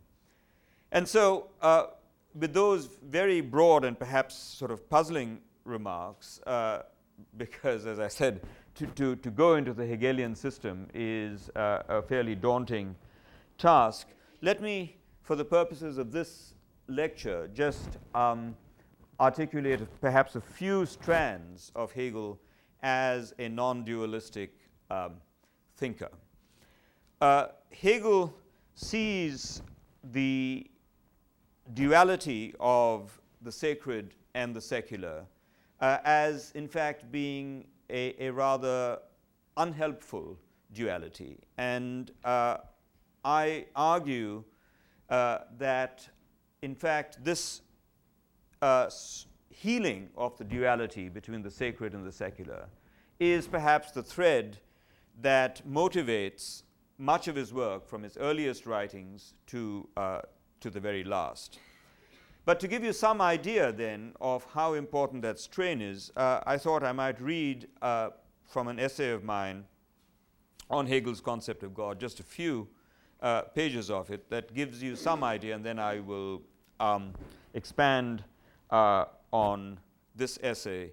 And 0.91 1.07
so, 1.07 1.49
uh, 1.61 1.87
with 2.39 2.53
those 2.53 2.89
very 3.03 3.41
broad 3.41 3.83
and 3.83 3.97
perhaps 3.97 4.35
sort 4.35 4.71
of 4.71 4.89
puzzling 4.89 5.39
remarks, 5.65 6.39
uh, 6.45 6.83
because 7.37 7.85
as 7.85 7.99
I 7.99 8.07
said, 8.07 8.41
to, 8.75 8.85
to, 8.87 9.15
to 9.15 9.31
go 9.31 9.55
into 9.55 9.73
the 9.73 9.85
Hegelian 9.85 10.35
system 10.35 10.87
is 10.93 11.49
uh, 11.55 11.81
a 11.89 12.01
fairly 12.01 12.35
daunting 12.35 12.95
task. 13.57 14.07
Let 14.41 14.61
me, 14.61 14.97
for 15.23 15.35
the 15.35 15.45
purposes 15.45 15.97
of 15.97 16.11
this 16.11 16.53
lecture, 16.87 17.49
just 17.53 17.97
um, 18.13 18.55
articulate 19.19 19.81
perhaps 19.99 20.35
a 20.35 20.41
few 20.41 20.85
strands 20.85 21.71
of 21.75 21.91
Hegel 21.91 22.39
as 22.83 23.33
a 23.39 23.49
non 23.49 23.83
dualistic 23.83 24.53
um, 24.91 25.13
thinker. 25.75 26.09
Uh, 27.19 27.47
Hegel 27.71 28.33
sees 28.75 29.63
the 30.03 30.69
duality 31.73 32.53
of 32.59 33.19
the 33.41 33.51
sacred 33.51 34.13
and 34.33 34.55
the 34.55 34.61
secular 34.61 35.25
uh, 35.79 35.97
as, 36.03 36.51
in 36.55 36.67
fact, 36.67 37.11
being 37.11 37.65
a, 37.89 38.15
a 38.19 38.31
rather 38.31 38.99
unhelpful 39.57 40.37
duality. 40.73 41.37
And 41.57 42.11
uh, 42.23 42.57
I 43.23 43.65
argue 43.75 44.43
uh, 45.09 45.39
that, 45.57 46.07
in 46.61 46.75
fact, 46.75 47.23
this 47.23 47.61
uh, 48.61 48.89
healing 49.49 50.09
of 50.17 50.37
the 50.37 50.43
duality 50.43 51.09
between 51.09 51.41
the 51.41 51.51
sacred 51.51 51.93
and 51.93 52.05
the 52.05 52.11
secular 52.11 52.65
is 53.19 53.47
perhaps 53.47 53.91
the 53.91 54.03
thread 54.03 54.57
that 55.21 55.61
motivates 55.67 56.63
much 56.97 57.27
of 57.27 57.35
his 57.35 57.53
work 57.53 57.87
from 57.87 58.03
his 58.03 58.17
earliest 58.17 58.65
writings 58.65 59.33
to, 59.47 59.87
uh, 59.97 60.21
to 60.61 60.69
the 60.69 60.79
very 60.79 61.03
last. 61.03 61.59
But 62.45 62.59
to 62.61 62.67
give 62.67 62.83
you 62.83 62.93
some 62.93 63.19
idea 63.19 63.73
then 63.73 64.13
of 64.21 64.45
how 64.53 64.73
important 64.73 65.21
that 65.23 65.37
strain 65.39 65.81
is, 65.81 66.11
uh, 66.15 66.39
I 66.45 66.57
thought 66.57 66.83
I 66.83 66.93
might 66.93 67.19
read 67.19 67.67
uh, 67.81 68.11
from 68.45 68.69
an 68.69 68.79
essay 68.79 69.11
of 69.11 69.23
mine 69.23 69.65
on 70.69 70.87
Hegel's 70.87 71.21
concept 71.21 71.63
of 71.63 71.73
God, 71.73 71.99
just 71.99 72.19
a 72.19 72.23
few 72.23 72.67
uh, 73.21 73.41
pages 73.41 73.89
of 73.89 74.11
it 74.11 74.29
that 74.29 74.53
gives 74.53 74.81
you 74.81 74.95
some 74.95 75.23
idea, 75.23 75.55
and 75.55 75.65
then 75.65 75.79
I 75.79 75.99
will 75.99 76.41
um, 76.79 77.13
expand 77.53 78.23
uh, 78.69 79.05
on 79.31 79.79
this 80.15 80.39
essay 80.41 80.91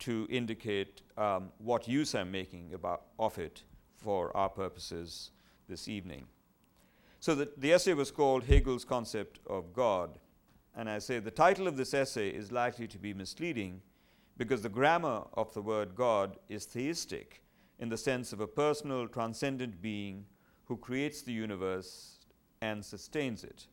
to 0.00 0.26
indicate 0.30 1.02
um, 1.16 1.50
what 1.58 1.88
use 1.88 2.14
I'm 2.14 2.30
making 2.30 2.74
about, 2.74 3.02
of 3.18 3.38
it 3.38 3.62
for 3.94 4.36
our 4.36 4.48
purposes 4.48 5.30
this 5.68 5.88
evening. 5.88 6.26
So 7.20 7.34
the, 7.34 7.50
the 7.56 7.72
essay 7.72 7.94
was 7.94 8.10
called 8.10 8.44
Hegel's 8.44 8.84
Concept 8.84 9.40
of 9.46 9.72
God. 9.72 10.18
And 10.76 10.88
I 10.90 10.98
say 10.98 11.18
the 11.18 11.30
title 11.30 11.66
of 11.66 11.76
this 11.76 11.94
essay 11.94 12.28
is 12.28 12.52
likely 12.52 12.86
to 12.88 12.98
be 12.98 13.14
misleading 13.14 13.80
because 14.36 14.62
the 14.62 14.68
grammar 14.68 15.24
of 15.34 15.52
the 15.54 15.62
word 15.62 15.94
God 15.94 16.36
is 16.48 16.66
theistic 16.66 17.42
in 17.78 17.88
the 17.88 17.96
sense 17.96 18.32
of 18.32 18.40
a 18.40 18.46
personal, 18.46 19.08
transcendent 19.08 19.80
being 19.80 20.26
who 20.64 20.76
creates 20.76 21.22
the 21.22 21.32
universe 21.32 22.18
and 22.60 22.84
sustains 22.84 23.44
it. 23.44 23.66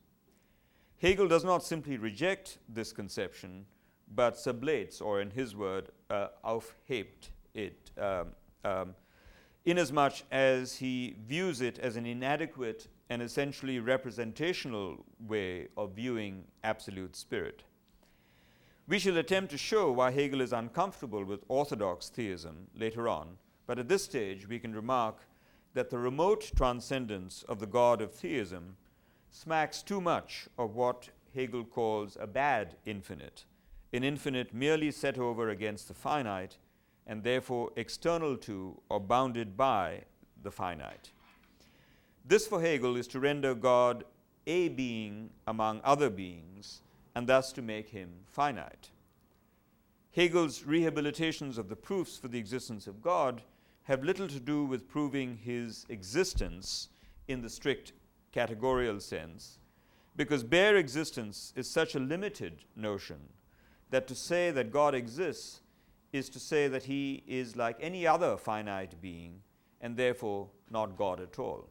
Hegel 1.00 1.28
does 1.28 1.44
not 1.44 1.62
simply 1.62 1.98
reject 1.98 2.58
this 2.68 2.92
conception, 2.92 3.66
but 4.14 4.34
sublates, 4.34 5.02
or 5.02 5.20
in 5.20 5.30
his 5.30 5.54
word, 5.56 5.90
uh, 6.08 6.28
aufhebt 6.44 7.30
it, 7.54 7.90
um, 7.98 8.28
um, 8.64 8.94
inasmuch 9.64 10.22
as 10.30 10.76
he 10.76 11.16
views 11.26 11.60
it 11.60 11.78
as 11.78 11.96
an 11.96 12.06
inadequate 12.06 12.88
an 13.10 13.20
essentially 13.20 13.78
representational 13.80 15.04
way 15.20 15.68
of 15.76 15.92
viewing 15.92 16.44
absolute 16.62 17.16
spirit. 17.16 17.62
We 18.86 18.98
shall 18.98 19.16
attempt 19.16 19.50
to 19.52 19.58
show 19.58 19.90
why 19.92 20.10
Hegel 20.10 20.40
is 20.40 20.52
uncomfortable 20.52 21.24
with 21.24 21.44
orthodox 21.48 22.08
theism 22.08 22.68
later 22.74 23.08
on, 23.08 23.38
but 23.66 23.78
at 23.78 23.88
this 23.88 24.04
stage 24.04 24.48
we 24.48 24.58
can 24.58 24.74
remark 24.74 25.16
that 25.74 25.90
the 25.90 25.98
remote 25.98 26.52
transcendence 26.54 27.44
of 27.48 27.58
the 27.60 27.66
God 27.66 28.00
of 28.00 28.12
theism 28.12 28.76
smacks 29.30 29.82
too 29.82 30.00
much 30.00 30.48
of 30.58 30.76
what 30.76 31.08
Hegel 31.34 31.64
calls 31.64 32.16
a 32.20 32.26
bad 32.26 32.76
infinite, 32.86 33.44
an 33.92 34.04
infinite 34.04 34.54
merely 34.54 34.90
set 34.90 35.18
over 35.18 35.48
against 35.48 35.88
the 35.88 35.94
finite 35.94 36.58
and 37.06 37.22
therefore 37.22 37.70
external 37.76 38.36
to 38.36 38.80
or 38.88 39.00
bounded 39.00 39.56
by 39.56 40.02
the 40.42 40.50
finite. 40.50 41.10
This 42.26 42.46
for 42.46 42.60
Hegel 42.60 42.96
is 42.96 43.06
to 43.08 43.20
render 43.20 43.54
God 43.54 44.04
a 44.46 44.68
being 44.70 45.28
among 45.46 45.82
other 45.84 46.08
beings 46.08 46.80
and 47.14 47.26
thus 47.26 47.52
to 47.52 47.60
make 47.60 47.90
him 47.90 48.10
finite. 48.26 48.90
Hegel's 50.10 50.62
rehabilitations 50.62 51.58
of 51.58 51.68
the 51.68 51.76
proofs 51.76 52.16
for 52.16 52.28
the 52.28 52.38
existence 52.38 52.86
of 52.86 53.02
God 53.02 53.42
have 53.82 54.02
little 54.02 54.28
to 54.28 54.40
do 54.40 54.64
with 54.64 54.88
proving 54.88 55.36
his 55.36 55.84
existence 55.90 56.88
in 57.28 57.42
the 57.42 57.50
strict 57.50 57.92
categorical 58.32 59.00
sense, 59.00 59.58
because 60.16 60.42
bare 60.42 60.76
existence 60.76 61.52
is 61.56 61.68
such 61.68 61.94
a 61.94 62.00
limited 62.00 62.64
notion 62.74 63.18
that 63.90 64.06
to 64.06 64.14
say 64.14 64.50
that 64.50 64.72
God 64.72 64.94
exists 64.94 65.60
is 66.12 66.30
to 66.30 66.38
say 66.38 66.68
that 66.68 66.84
he 66.84 67.22
is 67.26 67.54
like 67.54 67.76
any 67.80 68.06
other 68.06 68.38
finite 68.38 69.00
being 69.02 69.40
and 69.80 69.96
therefore 69.96 70.48
not 70.70 70.96
God 70.96 71.20
at 71.20 71.38
all. 71.38 71.68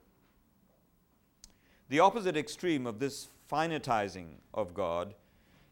The 1.93 2.00
opposite 2.00 2.35
extreme 2.35 2.88
of 2.88 2.97
this 2.97 3.27
finitizing 3.47 4.38
of 4.51 4.73
God 4.73 5.13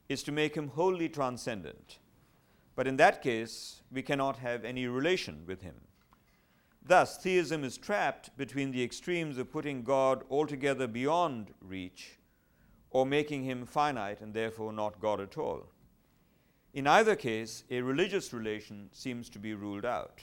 is 0.07 0.21
to 0.21 0.31
make 0.31 0.53
him 0.53 0.67
wholly 0.67 1.09
transcendent. 1.09 1.97
But 2.75 2.85
in 2.85 2.97
that 2.97 3.23
case, 3.23 3.81
we 3.91 4.03
cannot 4.03 4.37
have 4.37 4.63
any 4.63 4.85
relation 4.85 5.41
with 5.47 5.63
him. 5.63 5.73
Thus, 6.85 7.17
theism 7.17 7.63
is 7.63 7.75
trapped 7.75 8.37
between 8.37 8.69
the 8.69 8.83
extremes 8.83 9.39
of 9.39 9.51
putting 9.51 9.81
God 9.81 10.23
altogether 10.29 10.85
beyond 10.85 11.55
reach 11.59 12.19
or 12.91 13.03
making 13.03 13.45
him 13.45 13.65
finite 13.65 14.21
and 14.21 14.31
therefore 14.31 14.71
not 14.71 15.01
God 15.01 15.21
at 15.21 15.39
all. 15.39 15.69
In 16.75 16.85
either 16.85 17.15
case, 17.15 17.63
a 17.71 17.81
religious 17.81 18.31
relation 18.31 18.89
seems 18.91 19.27
to 19.31 19.39
be 19.39 19.55
ruled 19.55 19.85
out. 19.85 20.21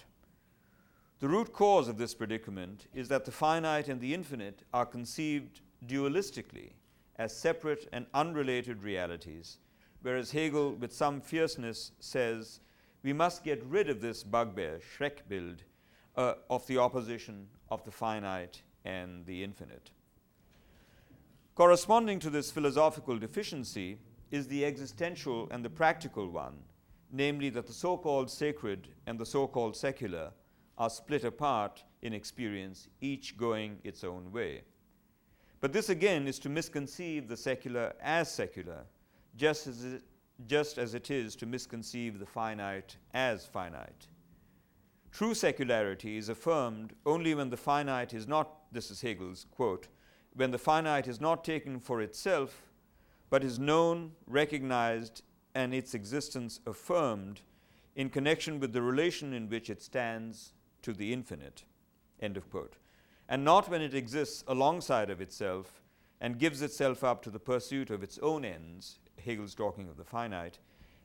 The 1.18 1.28
root 1.28 1.52
cause 1.52 1.88
of 1.88 1.98
this 1.98 2.14
predicament 2.14 2.86
is 2.94 3.08
that 3.08 3.24
the 3.24 3.32
finite 3.32 3.88
and 3.88 4.00
the 4.00 4.14
infinite 4.14 4.62
are 4.72 4.86
conceived 4.86 5.60
dualistically 5.86 6.72
as 7.16 7.36
separate 7.36 7.88
and 7.92 8.06
unrelated 8.14 8.82
realities, 8.82 9.58
whereas 10.02 10.30
Hegel, 10.30 10.74
with 10.74 10.92
some 10.92 11.20
fierceness, 11.20 11.92
says 12.00 12.60
we 13.02 13.12
must 13.12 13.44
get 13.44 13.64
rid 13.64 13.88
of 13.88 14.00
this 14.00 14.22
bugbear, 14.22 14.80
Schreckbild, 14.80 15.58
uh, 16.16 16.34
of 16.50 16.66
the 16.66 16.78
opposition 16.78 17.46
of 17.70 17.84
the 17.84 17.90
finite 17.90 18.62
and 18.84 19.24
the 19.26 19.42
infinite. 19.44 19.90
Corresponding 21.54 22.18
to 22.20 22.30
this 22.30 22.50
philosophical 22.50 23.18
deficiency 23.18 23.98
is 24.30 24.46
the 24.46 24.64
existential 24.64 25.48
and 25.50 25.64
the 25.64 25.70
practical 25.70 26.28
one, 26.28 26.58
namely 27.10 27.50
that 27.50 27.66
the 27.66 27.72
so 27.72 27.96
called 27.96 28.30
sacred 28.30 28.88
and 29.06 29.18
the 29.18 29.26
so 29.26 29.46
called 29.46 29.76
secular 29.76 30.30
are 30.76 30.90
split 30.90 31.24
apart 31.24 31.82
in 32.02 32.12
experience, 32.12 32.88
each 33.00 33.36
going 33.36 33.78
its 33.82 34.04
own 34.04 34.30
way. 34.30 34.62
But 35.60 35.72
this 35.72 35.88
again 35.88 36.28
is 36.28 36.38
to 36.40 36.48
misconceive 36.48 37.28
the 37.28 37.36
secular 37.36 37.92
as 38.00 38.30
secular, 38.30 38.84
just 39.36 39.66
as 39.66 39.84
it, 39.84 40.02
just 40.46 40.78
as 40.78 40.94
it 40.94 41.10
is 41.10 41.34
to 41.36 41.46
misconceive 41.46 42.18
the 42.18 42.26
finite 42.26 42.96
as 43.12 43.46
finite. 43.46 44.06
True 45.10 45.34
secularity 45.34 46.16
is 46.16 46.28
affirmed 46.28 46.92
only 47.04 47.34
when 47.34 47.50
the 47.50 47.56
finite 47.56 48.14
is 48.14 48.28
not, 48.28 48.50
this 48.70 48.90
is 48.90 49.00
Hegel's 49.00 49.46
quote, 49.50 49.88
when 50.34 50.52
the 50.52 50.58
finite 50.58 51.08
is 51.08 51.20
not 51.20 51.42
taken 51.42 51.80
for 51.80 52.00
itself, 52.00 52.62
but 53.30 53.42
is 53.42 53.58
known, 53.58 54.12
recognized, 54.26 55.22
and 55.54 55.74
its 55.74 55.94
existence 55.94 56.60
affirmed 56.66 57.40
in 57.96 58.10
connection 58.10 58.60
with 58.60 58.72
the 58.72 58.82
relation 58.82 59.32
in 59.32 59.48
which 59.48 59.68
it 59.68 59.82
stands 59.82 60.52
to 60.82 60.92
the 60.92 61.12
infinite. 61.12 61.64
End 62.20 62.36
of 62.36 62.48
quote. 62.48 62.76
And 63.28 63.44
not 63.44 63.68
when 63.68 63.82
it 63.82 63.94
exists 63.94 64.42
alongside 64.46 65.10
of 65.10 65.20
itself 65.20 65.82
and 66.20 66.38
gives 66.38 66.62
itself 66.62 67.04
up 67.04 67.22
to 67.22 67.30
the 67.30 67.38
pursuit 67.38 67.90
of 67.90 68.02
its 68.02 68.18
own 68.18 68.44
ends, 68.44 68.98
Hegel's 69.16 69.54
talking 69.54 69.88
of 69.88 69.96
the 69.96 70.04
finite, 70.04 70.58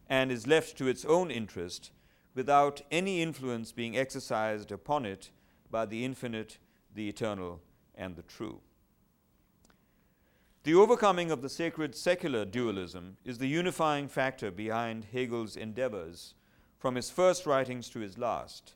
and 0.07 0.31
is 0.31 0.47
left 0.47 0.77
to 0.77 0.87
its 0.87 1.05
own 1.05 1.29
interest 1.29 1.91
without 2.33 2.81
any 2.91 3.21
influence 3.21 3.71
being 3.71 3.97
exercised 3.97 4.71
upon 4.71 5.05
it 5.05 5.29
by 5.69 5.85
the 5.85 6.05
infinite, 6.05 6.57
the 6.93 7.09
eternal, 7.09 7.61
and 7.95 8.15
the 8.15 8.23
true. 8.23 8.61
The 10.63 10.75
overcoming 10.75 11.29
of 11.29 11.41
the 11.41 11.49
sacred 11.49 11.93
secular 11.93 12.45
dualism 12.45 13.17
is 13.25 13.37
the 13.37 13.47
unifying 13.47 14.07
factor 14.07 14.49
behind 14.49 15.07
Hegel's 15.11 15.57
endeavors 15.57 16.35
from 16.79 16.95
his 16.95 17.09
first 17.09 17.45
writings 17.45 17.89
to 17.89 17.99
his 17.99 18.17
last 18.17 18.75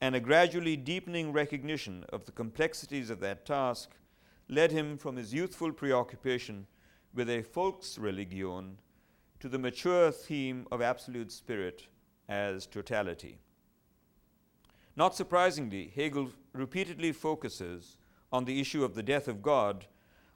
and 0.00 0.14
a 0.14 0.20
gradually 0.20 0.76
deepening 0.76 1.32
recognition 1.32 2.04
of 2.10 2.24
the 2.24 2.32
complexities 2.32 3.10
of 3.10 3.20
that 3.20 3.44
task 3.44 3.90
led 4.48 4.72
him 4.72 4.96
from 4.96 5.16
his 5.16 5.34
youthful 5.34 5.72
preoccupation 5.72 6.66
with 7.14 7.28
a 7.28 7.42
Volksreligion 7.42 8.76
to 9.40 9.48
the 9.48 9.58
mature 9.58 10.10
theme 10.10 10.66
of 10.70 10.80
absolute 10.80 11.30
spirit 11.30 11.86
as 12.28 12.66
totality. 12.66 13.38
Not 14.96 15.14
surprisingly, 15.14 15.92
Hegel 15.94 16.30
repeatedly 16.52 17.12
focuses 17.12 17.96
on 18.32 18.44
the 18.44 18.60
issue 18.60 18.84
of 18.84 18.94
the 18.94 19.02
death 19.02 19.28
of 19.28 19.42
God, 19.42 19.86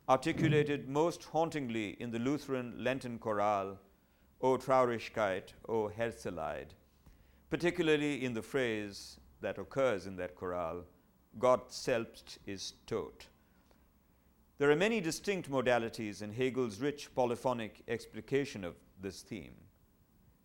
articulated 0.08 0.88
most 0.88 1.24
hauntingly 1.24 1.90
in 2.00 2.10
the 2.10 2.18
Lutheran 2.18 2.74
Lenten 2.82 3.18
chorale, 3.18 3.78
O 4.40 4.56
Traurigkeit, 4.56 5.54
O 5.68 5.88
Herzeleid, 5.88 6.74
particularly 7.50 8.24
in 8.24 8.34
the 8.34 8.42
phrase, 8.42 9.18
that 9.44 9.58
occurs 9.58 10.06
in 10.06 10.16
that 10.16 10.34
chorale, 10.34 10.84
Gott 11.38 11.70
selbst 11.70 12.38
ist 12.46 12.74
tot. 12.86 13.26
There 14.56 14.70
are 14.70 14.76
many 14.76 15.00
distinct 15.02 15.50
modalities 15.50 16.22
in 16.22 16.32
Hegel's 16.32 16.80
rich 16.80 17.14
polyphonic 17.14 17.82
explication 17.86 18.64
of 18.64 18.74
this 19.00 19.20
theme. 19.20 19.54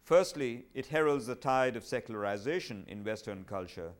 Firstly, 0.03 0.65
it 0.73 0.87
heralds 0.87 1.27
the 1.27 1.35
tide 1.35 1.77
of 1.77 1.85
secularization 1.85 2.83
in 2.87 3.05
Western 3.05 3.45
culture, 3.45 3.93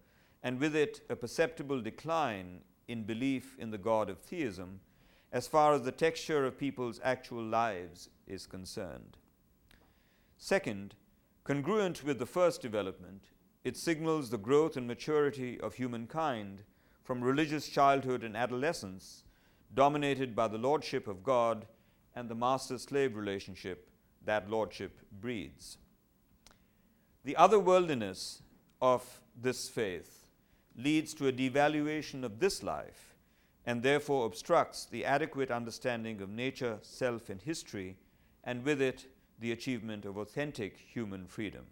and 0.43 0.59
with 0.59 0.75
it, 0.75 1.01
a 1.09 1.15
perceptible 1.15 1.81
decline 1.81 2.61
in 2.89 3.03
belief 3.03 3.55
in 3.57 3.71
the 3.71 3.77
God 3.77 4.09
of 4.09 4.19
theism 4.19 4.81
as 5.31 5.47
far 5.47 5.73
as 5.73 5.83
the 5.83 5.91
texture 5.91 6.45
of 6.45 6.57
people's 6.57 6.99
actual 7.03 7.43
lives 7.43 8.09
is 8.27 8.47
concerned. 8.47 9.15
Second, 10.37 10.95
congruent 11.45 12.03
with 12.03 12.19
the 12.19 12.25
first 12.25 12.61
development, 12.61 13.29
it 13.63 13.75
signals 13.77 14.29
the 14.29 14.37
growth 14.37 14.77
and 14.77 14.87
maturity 14.87 15.59
of 15.59 15.73
humankind 15.73 16.63
from 17.03 17.21
religious 17.21 17.67
childhood 17.67 18.23
and 18.23 18.37
adolescence, 18.37 19.23
dominated 19.73 20.35
by 20.35 20.47
the 20.47 20.57
lordship 20.57 21.07
of 21.07 21.23
God 21.23 21.65
and 22.15 22.29
the 22.29 22.35
master 22.35 22.77
slave 22.77 23.15
relationship 23.15 23.89
that 24.25 24.49
lordship 24.49 24.99
breeds. 25.19 25.77
The 27.23 27.35
otherworldliness 27.37 28.41
of 28.81 29.21
this 29.39 29.69
faith 29.69 30.29
leads 30.75 31.13
to 31.15 31.27
a 31.27 31.33
devaluation 31.33 32.23
of 32.23 32.39
this 32.39 32.63
life 32.63 33.15
and 33.65 33.83
therefore 33.83 34.25
obstructs 34.25 34.85
the 34.85 35.05
adequate 35.05 35.51
understanding 35.51 36.21
of 36.21 36.29
nature, 36.29 36.79
self, 36.81 37.29
and 37.29 37.41
history, 37.41 37.97
and 38.43 38.63
with 38.63 38.81
it, 38.81 39.05
the 39.39 39.51
achievement 39.51 40.05
of 40.05 40.17
authentic 40.17 40.77
human 40.77 41.27
freedom. 41.27 41.65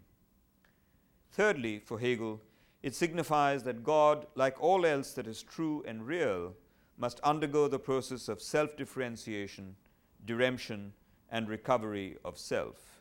Thirdly, 1.30 1.78
for 1.78 1.98
Hegel, 1.98 2.40
it 2.82 2.94
signifies 2.94 3.62
that 3.64 3.84
God, 3.84 4.26
like 4.34 4.60
all 4.62 4.86
else 4.86 5.12
that 5.12 5.26
is 5.26 5.42
true 5.42 5.84
and 5.86 6.06
real, 6.06 6.54
must 6.96 7.20
undergo 7.20 7.68
the 7.68 7.78
process 7.78 8.28
of 8.28 8.42
self 8.42 8.76
differentiation, 8.76 9.76
diremption, 10.24 10.92
and 11.30 11.48
recovery 11.48 12.16
of 12.24 12.38
self. 12.38 13.00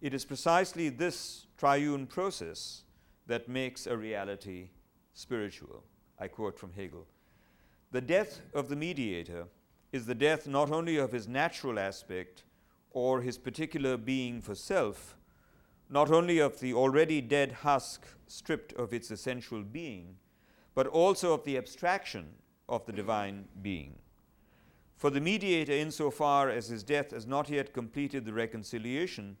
It 0.00 0.14
is 0.14 0.24
precisely 0.24 0.88
this 0.88 1.46
triune 1.56 2.06
process 2.06 2.84
that 3.26 3.48
makes 3.48 3.86
a 3.86 3.96
reality 3.96 4.70
spiritual. 5.12 5.84
I 6.18 6.28
quote 6.28 6.58
from 6.58 6.72
Hegel 6.72 7.06
The 7.90 8.00
death 8.00 8.40
of 8.54 8.68
the 8.68 8.76
mediator 8.76 9.46
is 9.92 10.06
the 10.06 10.14
death 10.14 10.46
not 10.46 10.70
only 10.70 10.96
of 10.96 11.12
his 11.12 11.28
natural 11.28 11.78
aspect 11.78 12.44
or 12.92 13.20
his 13.20 13.38
particular 13.38 13.96
being 13.96 14.40
for 14.40 14.54
self 14.54 15.16
not 15.90 16.10
only 16.12 16.38
of 16.38 16.60
the 16.60 16.72
already 16.72 17.20
dead 17.20 17.50
husk 17.50 18.06
stripped 18.28 18.72
of 18.74 18.92
its 18.92 19.10
essential 19.10 19.62
being, 19.62 20.16
but 20.72 20.86
also 20.86 21.34
of 21.34 21.44
the 21.44 21.58
abstraction 21.58 22.28
of 22.68 22.86
the 22.86 22.92
divine 22.92 23.44
being. 23.60 23.98
For 24.96 25.10
the 25.10 25.20
mediator, 25.20 25.72
insofar 25.72 26.48
as 26.48 26.68
his 26.68 26.84
death 26.84 27.10
has 27.10 27.26
not 27.26 27.50
yet 27.50 27.74
completed 27.74 28.24
the 28.24 28.32
reconciliation, 28.32 29.36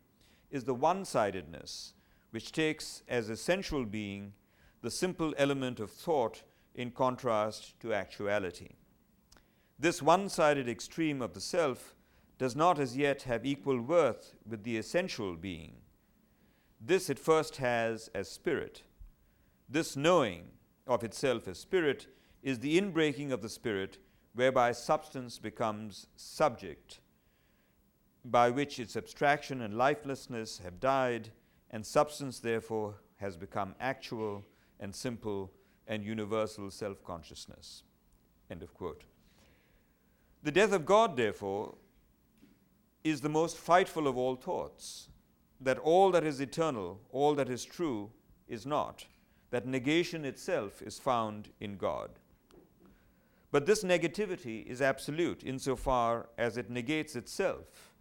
is 0.50 0.64
the 0.64 0.74
one 0.74 1.04
sidedness 1.04 1.94
which 2.32 2.50
takes 2.50 3.02
as 3.08 3.28
essential 3.28 3.84
being 3.84 4.32
the 4.82 4.90
simple 4.90 5.32
element 5.38 5.78
of 5.78 5.90
thought 5.90 6.42
in 6.74 6.90
contrast 6.90 7.78
to 7.80 7.94
actuality. 7.94 8.70
This 9.78 10.02
one 10.02 10.28
sided 10.28 10.68
extreme 10.68 11.22
of 11.22 11.34
the 11.34 11.40
self 11.40 11.94
does 12.38 12.56
not 12.56 12.78
as 12.78 12.96
yet 12.96 13.22
have 13.22 13.46
equal 13.46 13.80
worth 13.80 14.34
with 14.48 14.64
the 14.64 14.78
essential 14.78 15.36
being 15.36 15.74
this 16.80 17.10
it 17.10 17.18
first 17.18 17.56
has 17.58 18.08
as 18.14 18.30
spirit. 18.30 18.82
This 19.68 19.96
knowing 19.96 20.44
of 20.86 21.04
itself 21.04 21.46
as 21.46 21.58
spirit 21.58 22.06
is 22.42 22.58
the 22.58 22.80
inbreaking 22.80 23.32
of 23.32 23.42
the 23.42 23.48
spirit, 23.48 23.98
whereby 24.34 24.72
substance 24.72 25.38
becomes 25.38 26.06
subject, 26.16 27.00
by 28.24 28.48
which 28.48 28.78
its 28.78 28.96
abstraction 28.96 29.60
and 29.60 29.76
lifelessness 29.76 30.58
have 30.58 30.80
died, 30.80 31.30
and 31.70 31.84
substance 31.84 32.38
therefore 32.38 32.94
has 33.16 33.36
become 33.36 33.74
actual 33.78 34.44
and 34.80 34.94
simple 34.94 35.52
and 35.86 36.04
universal 36.04 36.70
self 36.70 37.04
consciousness. 37.04 37.82
End 38.50 38.62
of 38.62 38.72
quote. 38.72 39.04
The 40.42 40.52
death 40.52 40.72
of 40.72 40.86
God, 40.86 41.16
therefore, 41.16 41.74
is 43.04 43.20
the 43.20 43.28
most 43.28 43.58
frightful 43.58 44.08
of 44.08 44.16
all 44.16 44.36
thoughts 44.36 45.08
that 45.60 45.78
all 45.78 46.10
that 46.10 46.24
is 46.24 46.40
eternal, 46.40 47.00
all 47.10 47.34
that 47.34 47.50
is 47.50 47.64
true, 47.64 48.10
is 48.48 48.64
not, 48.64 49.04
that 49.50 49.66
negation 49.66 50.24
itself 50.24 50.80
is 50.82 50.98
found 50.98 51.50
in 51.60 51.76
God. 51.76 52.10
But 53.52 53.66
this 53.66 53.82
negativity 53.82 54.64
is 54.64 54.80
absolute 54.80 55.42
insofar 55.44 56.28
as 56.38 56.56
it 56.56 56.70
negates 56.70 57.16
itself. 57.16 57.92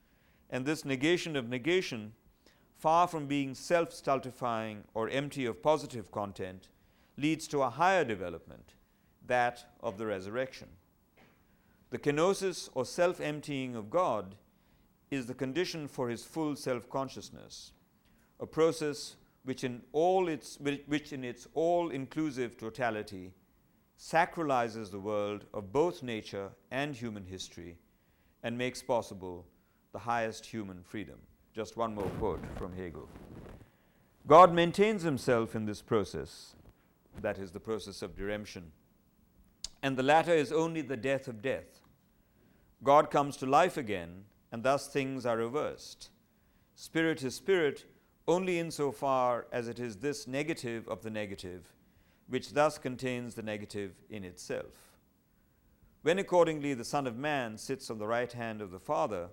And 0.50 0.66
this 0.66 0.86
negation 0.86 1.36
of 1.36 1.50
negation, 1.50 2.14
far 2.78 3.08
from 3.08 3.26
being 3.26 3.56
self 3.56 3.92
stultifying 3.94 4.84
or 4.94 5.10
empty 5.10 5.46
of 5.46 5.62
positive 5.62 6.12
content, 6.12 6.70
leads 7.18 7.48
to 7.48 7.62
a 7.62 7.70
higher 7.70 8.06
development, 8.06 8.74
that 9.26 9.66
of 9.82 9.98
the 9.98 10.06
resurrection. 10.06 10.70
The 11.90 12.00
kenosis 12.00 12.70
or 12.74 12.86
self 12.86 13.20
emptying 13.20 13.76
of 13.76 13.90
God 13.90 14.36
is 15.12 15.26
the 15.26 15.34
condition 15.34 15.88
for 15.88 16.10
his 16.10 16.24
full 16.24 16.56
self 16.56 16.90
consciousness, 16.90 17.72
a 18.40 18.46
process 18.46 19.16
which 19.44 19.64
in, 19.64 19.82
all 19.92 20.28
its, 20.28 20.58
which 20.60 21.14
in 21.14 21.24
its 21.24 21.48
all 21.54 21.90
inclusive 21.90 22.58
totality 22.58 23.32
sacralizes 23.98 24.92
the 24.92 25.00
world 25.00 25.46
of 25.54 25.74
both 25.74 26.04
nature 26.04 26.50
and 26.72 26.96
human 26.96 27.26
history 27.26 27.78
and 28.44 28.58
makes 28.58 28.82
possible 28.82 29.46
the 29.92 30.00
highest 30.00 30.46
human 30.46 30.84
freedom. 30.84 31.18
Just 31.54 31.76
one 31.76 31.94
more 31.94 32.10
quote 32.20 32.44
from 32.58 32.74
Hegel. 32.74 33.10
God 34.28 34.54
maintains 34.54 35.02
himself 35.02 35.56
in 35.56 35.66
this 35.66 35.82
process, 35.82 36.56
that 37.22 37.40
is, 37.40 37.52
the 37.52 37.60
process 37.60 38.02
of 38.02 38.18
redemption, 38.20 38.72
and 39.82 39.98
the 39.98 40.04
latter 40.04 40.34
is 40.34 40.52
only 40.52 40.82
the 40.82 40.98
death 40.98 41.28
of 41.28 41.42
death. 41.42 41.82
God 42.84 43.10
comes 43.10 43.36
to 43.38 43.46
life 43.46 43.76
again, 43.76 44.26
and 44.52 44.64
thus 44.64 44.88
things 44.88 45.26
are 45.26 45.38
reversed. 45.38 46.10
Spirit 46.76 47.24
is 47.24 47.36
spirit 47.36 47.86
only 48.28 48.60
insofar 48.60 49.48
as 49.52 49.68
it 49.68 49.80
is 49.80 49.98
this 49.98 50.28
negative 50.28 50.88
of 50.88 51.02
the 51.02 51.10
negative 51.10 51.74
which 52.30 52.54
thus 52.54 52.78
contains 52.78 53.36
the 53.36 53.42
negative 53.42 53.92
in 54.10 54.24
itself. 54.24 54.96
When 56.04 56.20
accordingly 56.20 56.74
the 56.74 56.86
Son 56.86 57.08
of 57.08 57.18
Man 57.18 57.58
sits 57.58 57.90
on 57.90 57.98
the 57.98 58.08
right 58.08 58.32
hand 58.32 58.62
of 58.62 58.72
the 58.72 58.80
Father, 58.80 59.30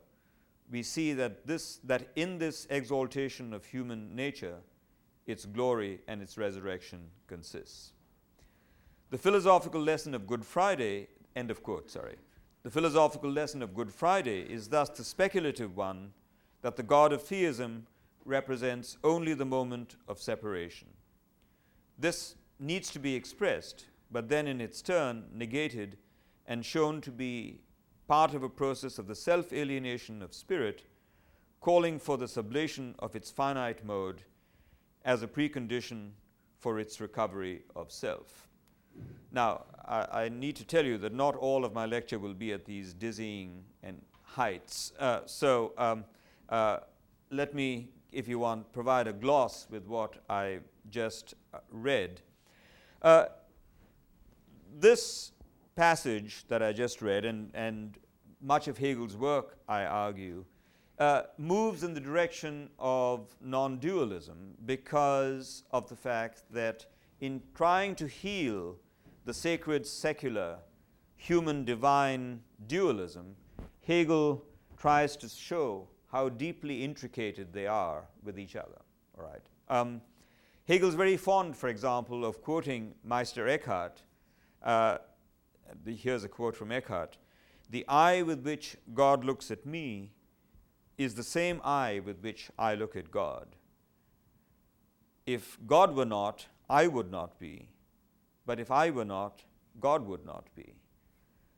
we 0.70 0.83
see 0.83 1.12
that, 1.12 1.46
this, 1.46 1.79
that 1.85 2.09
in 2.16 2.38
this 2.38 2.66
exaltation 2.70 3.52
of 3.52 3.64
human 3.66 4.16
nature, 4.16 4.57
its 5.26 5.44
glory 5.44 6.00
and 6.09 6.22
its 6.22 6.37
resurrection 6.37 7.11
consists. 7.29 7.92
The 9.11 9.18
philosophical 9.18 9.81
lesson 9.81 10.14
of 10.14 10.26
Good 10.26 10.44
Friday, 10.44 11.09
end 11.37 11.50
of 11.50 11.62
quote, 11.62 11.90
sorry. 11.90 12.16
The 12.66 12.72
philosophical 12.72 13.31
lesson 13.31 13.62
of 13.62 13.76
Good 13.76 13.92
Friday 13.92 14.40
is 14.40 14.70
thus 14.70 14.88
the 14.88 15.05
speculative 15.05 15.76
one 15.76 16.11
that 16.62 16.74
the 16.74 16.83
God 16.83 17.12
of 17.12 17.22
theism 17.22 17.87
represents 18.24 18.98
only 19.05 19.35
the 19.35 19.44
moment 19.44 19.94
of 20.09 20.20
separation. 20.20 20.88
This 21.96 22.35
needs 22.59 22.90
to 22.90 22.98
be 22.98 23.14
expressed, 23.14 23.85
but 24.11 24.29
then 24.29 24.48
in 24.48 24.61
its 24.61 24.83
turn 24.83 25.26
negated 25.33 25.96
and 26.48 26.66
shown 26.66 27.00
to 27.02 27.12
be 27.12 27.61
part 28.09 28.35
of 28.35 28.42
a 28.42 28.48
process 28.48 28.98
of 28.98 29.07
the 29.07 29.14
self 29.14 29.52
alienation 29.52 30.20
of 30.20 30.35
spirit, 30.35 30.83
calling 31.61 32.00
for 32.00 32.18
the 32.18 32.26
sublation 32.26 32.96
of 32.98 33.14
its 33.14 33.31
finite 33.31 33.85
mode 33.85 34.24
as 35.05 35.22
a 35.22 35.29
precondition 35.29 36.11
for 36.59 36.81
its 36.81 37.00
recovery 37.00 37.62
of 37.76 37.92
self. 37.92 38.48
Now, 39.32 39.64
I, 39.85 40.24
I, 40.24 40.28
need 40.28 40.56
to 40.56 40.64
tell 40.64 40.85
you 40.85 40.98
that 40.98 41.12
not 41.12 41.37
all 41.37 41.64
of 41.64 41.72
my 41.72 41.87
lecture 41.87 42.18
will 42.18 42.35
be 42.35 42.52
at 42.52 42.64
these 42.64 42.94
dizzying 42.94 43.64
and 43.82 44.00
heights. 44.22 44.92
Uh, 44.98 45.20
so 45.26 45.72
um, 45.78 46.04
uh, 46.48 46.78
let 47.30 47.54
me, 47.54 47.88
if 48.12 48.28
you 48.28 48.38
want, 48.38 48.72
provide 48.72 49.06
a 49.06 49.12
gloss 49.12 49.66
with 49.70 49.87
what 49.87 50.22
I 50.28 50.61
just 50.90 51.35
uh, 51.52 51.59
read. 51.70 52.20
Uh, 53.02 53.26
this 54.78 55.32
passage 55.74 56.44
that 56.48 56.62
I 56.62 56.72
just 56.72 57.02
read, 57.02 57.24
and, 57.24 57.50
and 57.54 57.98
much 58.40 58.68
of 58.68 58.78
Hegel's 58.78 59.16
work, 59.16 59.59
I 59.68 59.85
argue, 59.85 60.44
uh, 60.98 61.22
moves 61.37 61.82
in 61.82 61.94
the 61.94 62.00
direction 62.00 62.70
of 62.78 63.35
non 63.40 63.78
dualism 63.78 64.54
because 64.64 65.64
of 65.70 65.88
the 65.88 65.96
fact 65.96 66.42
that 66.50 66.87
in 67.20 67.42
trying 67.54 67.94
to 67.96 68.06
heal 68.06 68.76
the 69.26 69.34
sacred 69.34 69.84
secular 69.84 70.56
human 71.16 71.64
divine 71.64 72.40
dualism, 72.68 73.34
Hegel 73.84 74.44
tries 74.76 75.16
to 75.16 75.28
show 75.28 75.88
how 76.12 76.28
deeply 76.28 76.84
intricated 76.84 77.52
they 77.52 77.66
are 77.66 78.04
with 78.22 78.38
each 78.38 78.54
other. 78.54 78.80
All 79.18 79.24
right. 79.24 79.42
Um, 79.68 80.00
Hegel's 80.64 80.94
very 80.94 81.16
fond, 81.16 81.56
for 81.56 81.68
example, 81.68 82.24
of 82.24 82.40
quoting 82.40 82.94
Meister 83.02 83.48
Eckhart. 83.48 84.02
Uh, 84.62 84.98
here's 85.84 86.22
a 86.22 86.28
quote 86.28 86.56
from 86.56 86.70
Eckhart 86.70 87.18
The 87.68 87.84
eye 87.88 88.22
with 88.22 88.44
which 88.44 88.76
God 88.94 89.24
looks 89.24 89.50
at 89.50 89.66
me 89.66 90.12
is 90.98 91.14
the 91.14 91.24
same 91.24 91.60
eye 91.64 92.00
with 92.04 92.22
which 92.22 92.48
I 92.56 92.76
look 92.76 92.94
at 92.94 93.10
God. 93.10 93.56
If 95.26 95.58
God 95.66 95.96
were 95.96 96.04
not, 96.04 96.46
I 96.70 96.86
would 96.86 97.10
not 97.10 97.40
be. 97.40 97.70
But 98.46 98.61
if 98.61 98.70
I 98.70 98.90
were 98.90 99.04
not, 99.04 99.42
God 99.80 100.06
would 100.06 100.24
not 100.24 100.46
be. 100.54 100.72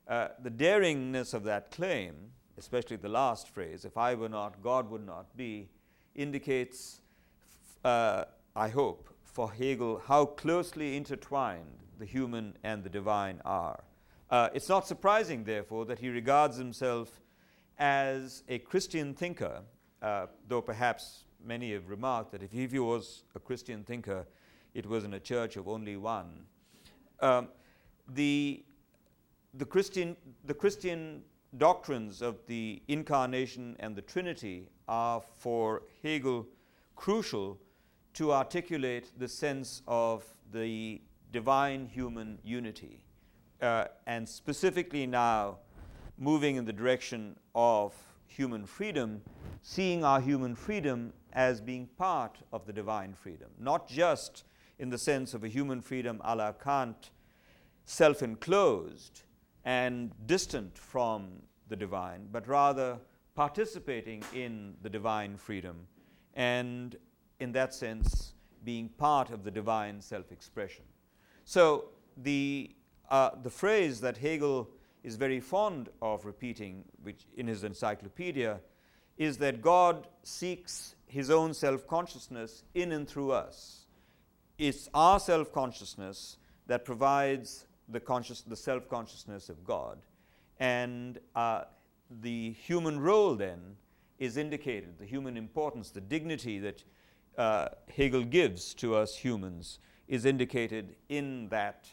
Uh, 0.08 0.28
the 0.42 0.50
daringness 0.50 1.34
of 1.34 1.44
that 1.44 1.70
claim, 1.70 2.14
especially 2.56 2.96
the 2.96 3.10
last 3.10 3.48
phrase, 3.48 3.84
if 3.84 3.96
I 3.96 4.14
were 4.14 4.30
not, 4.30 4.62
God 4.62 4.90
would 4.90 5.06
not 5.06 5.36
be, 5.36 5.68
indicates 6.14 7.02
uh, 7.84 8.24
I 8.56 8.68
hope, 8.68 9.10
for 9.22 9.52
Hegel 9.52 10.02
how 10.04 10.24
closely 10.24 10.96
intertwined 10.96 11.84
the 11.98 12.04
human 12.04 12.56
and 12.64 12.82
the 12.82 12.88
divine 12.88 13.40
are. 13.44 13.84
Uh, 14.30 14.48
it's 14.52 14.68
not 14.68 14.86
surprising, 14.86 15.44
therefore, 15.44 15.84
that 15.86 15.98
he 15.98 16.08
regards 16.08 16.56
himself 16.56 17.20
as 17.78 18.42
a 18.48 18.58
Christian 18.58 19.14
thinker, 19.14 19.62
uh, 20.02 20.26
though 20.48 20.60
perhaps 20.60 21.24
many 21.44 21.72
have 21.72 21.88
remarked 21.88 22.32
that 22.32 22.42
if 22.42 22.52
he 22.52 22.78
was 22.78 23.22
a 23.34 23.38
Christian 23.38 23.84
thinker, 23.84 24.26
it 24.74 24.86
was 24.86 25.04
in 25.04 25.14
a 25.14 25.20
church 25.20 25.56
of 25.56 25.68
only 25.68 25.96
one. 25.96 26.46
Um, 27.20 27.48
the, 28.14 28.62
the, 29.54 29.64
Christian, 29.64 30.16
the 30.44 30.54
Christian 30.54 31.22
doctrines 31.56 32.22
of 32.22 32.36
the 32.46 32.82
incarnation 32.88 33.76
and 33.80 33.96
the 33.96 34.02
Trinity 34.02 34.68
are 34.88 35.20
for 35.38 35.82
Hegel 36.02 36.46
crucial 36.96 37.58
to 38.14 38.32
articulate 38.32 39.10
the 39.18 39.28
sense 39.28 39.82
of 39.86 40.24
the 40.52 41.00
divine 41.32 41.86
human 41.86 42.38
unity. 42.42 43.04
Uh, 43.60 43.84
and 44.06 44.28
specifically 44.28 45.06
now, 45.06 45.58
moving 46.18 46.56
in 46.56 46.64
the 46.64 46.72
direction 46.72 47.36
of 47.54 47.94
human 48.26 48.66
freedom, 48.66 49.20
seeing 49.62 50.04
our 50.04 50.20
human 50.20 50.54
freedom 50.54 51.12
as 51.32 51.60
being 51.60 51.86
part 51.98 52.38
of 52.52 52.66
the 52.66 52.72
divine 52.72 53.14
freedom, 53.14 53.48
not 53.58 53.88
just 53.88 54.44
in 54.78 54.90
the 54.90 54.98
sense 54.98 55.34
of 55.34 55.44
a 55.44 55.48
human 55.48 55.80
freedom 55.80 56.20
a 56.24 56.36
la 56.36 56.52
Kant, 56.52 57.10
self 57.84 58.22
enclosed 58.22 59.22
and 59.64 60.12
distant 60.26 60.78
from 60.78 61.42
the 61.68 61.76
divine, 61.76 62.28
but 62.30 62.46
rather 62.46 62.98
participating 63.34 64.22
in 64.34 64.74
the 64.82 64.90
divine 64.90 65.36
freedom 65.36 65.86
and 66.34 66.96
in 67.40 67.52
that 67.52 67.74
sense, 67.74 68.34
being 68.64 68.88
part 68.88 69.30
of 69.30 69.44
the 69.44 69.50
divine 69.50 70.00
self 70.00 70.32
expression. 70.32 70.84
So, 71.44 71.90
the, 72.16 72.74
uh, 73.10 73.30
the 73.42 73.50
phrase 73.50 74.00
that 74.00 74.18
Hegel 74.18 74.68
is 75.02 75.16
very 75.16 75.40
fond 75.40 75.88
of 76.02 76.24
repeating, 76.24 76.84
which 77.02 77.26
in 77.36 77.46
his 77.46 77.64
encyclopedia, 77.64 78.60
is 79.16 79.38
that 79.38 79.62
God 79.62 80.08
seeks 80.22 80.94
his 81.06 81.30
own 81.30 81.54
self 81.54 81.86
consciousness 81.86 82.64
in 82.74 82.92
and 82.92 83.08
through 83.08 83.32
us. 83.32 83.77
It's 84.58 84.88
our 84.92 85.20
self 85.20 85.52
consciousness 85.52 86.36
that 86.66 86.84
provides 86.84 87.66
the, 87.88 88.00
conscious, 88.00 88.42
the 88.42 88.56
self 88.56 88.88
consciousness 88.88 89.48
of 89.48 89.64
God. 89.64 89.98
And 90.58 91.18
uh, 91.36 91.64
the 92.22 92.50
human 92.52 92.98
role 92.98 93.36
then 93.36 93.76
is 94.18 94.36
indicated, 94.36 94.98
the 94.98 95.06
human 95.06 95.36
importance, 95.36 95.90
the 95.90 96.00
dignity 96.00 96.58
that 96.58 96.82
uh, 97.36 97.68
Hegel 97.88 98.24
gives 98.24 98.74
to 98.74 98.96
us 98.96 99.14
humans 99.14 99.78
is 100.08 100.24
indicated 100.24 100.96
in 101.08 101.48
that 101.50 101.88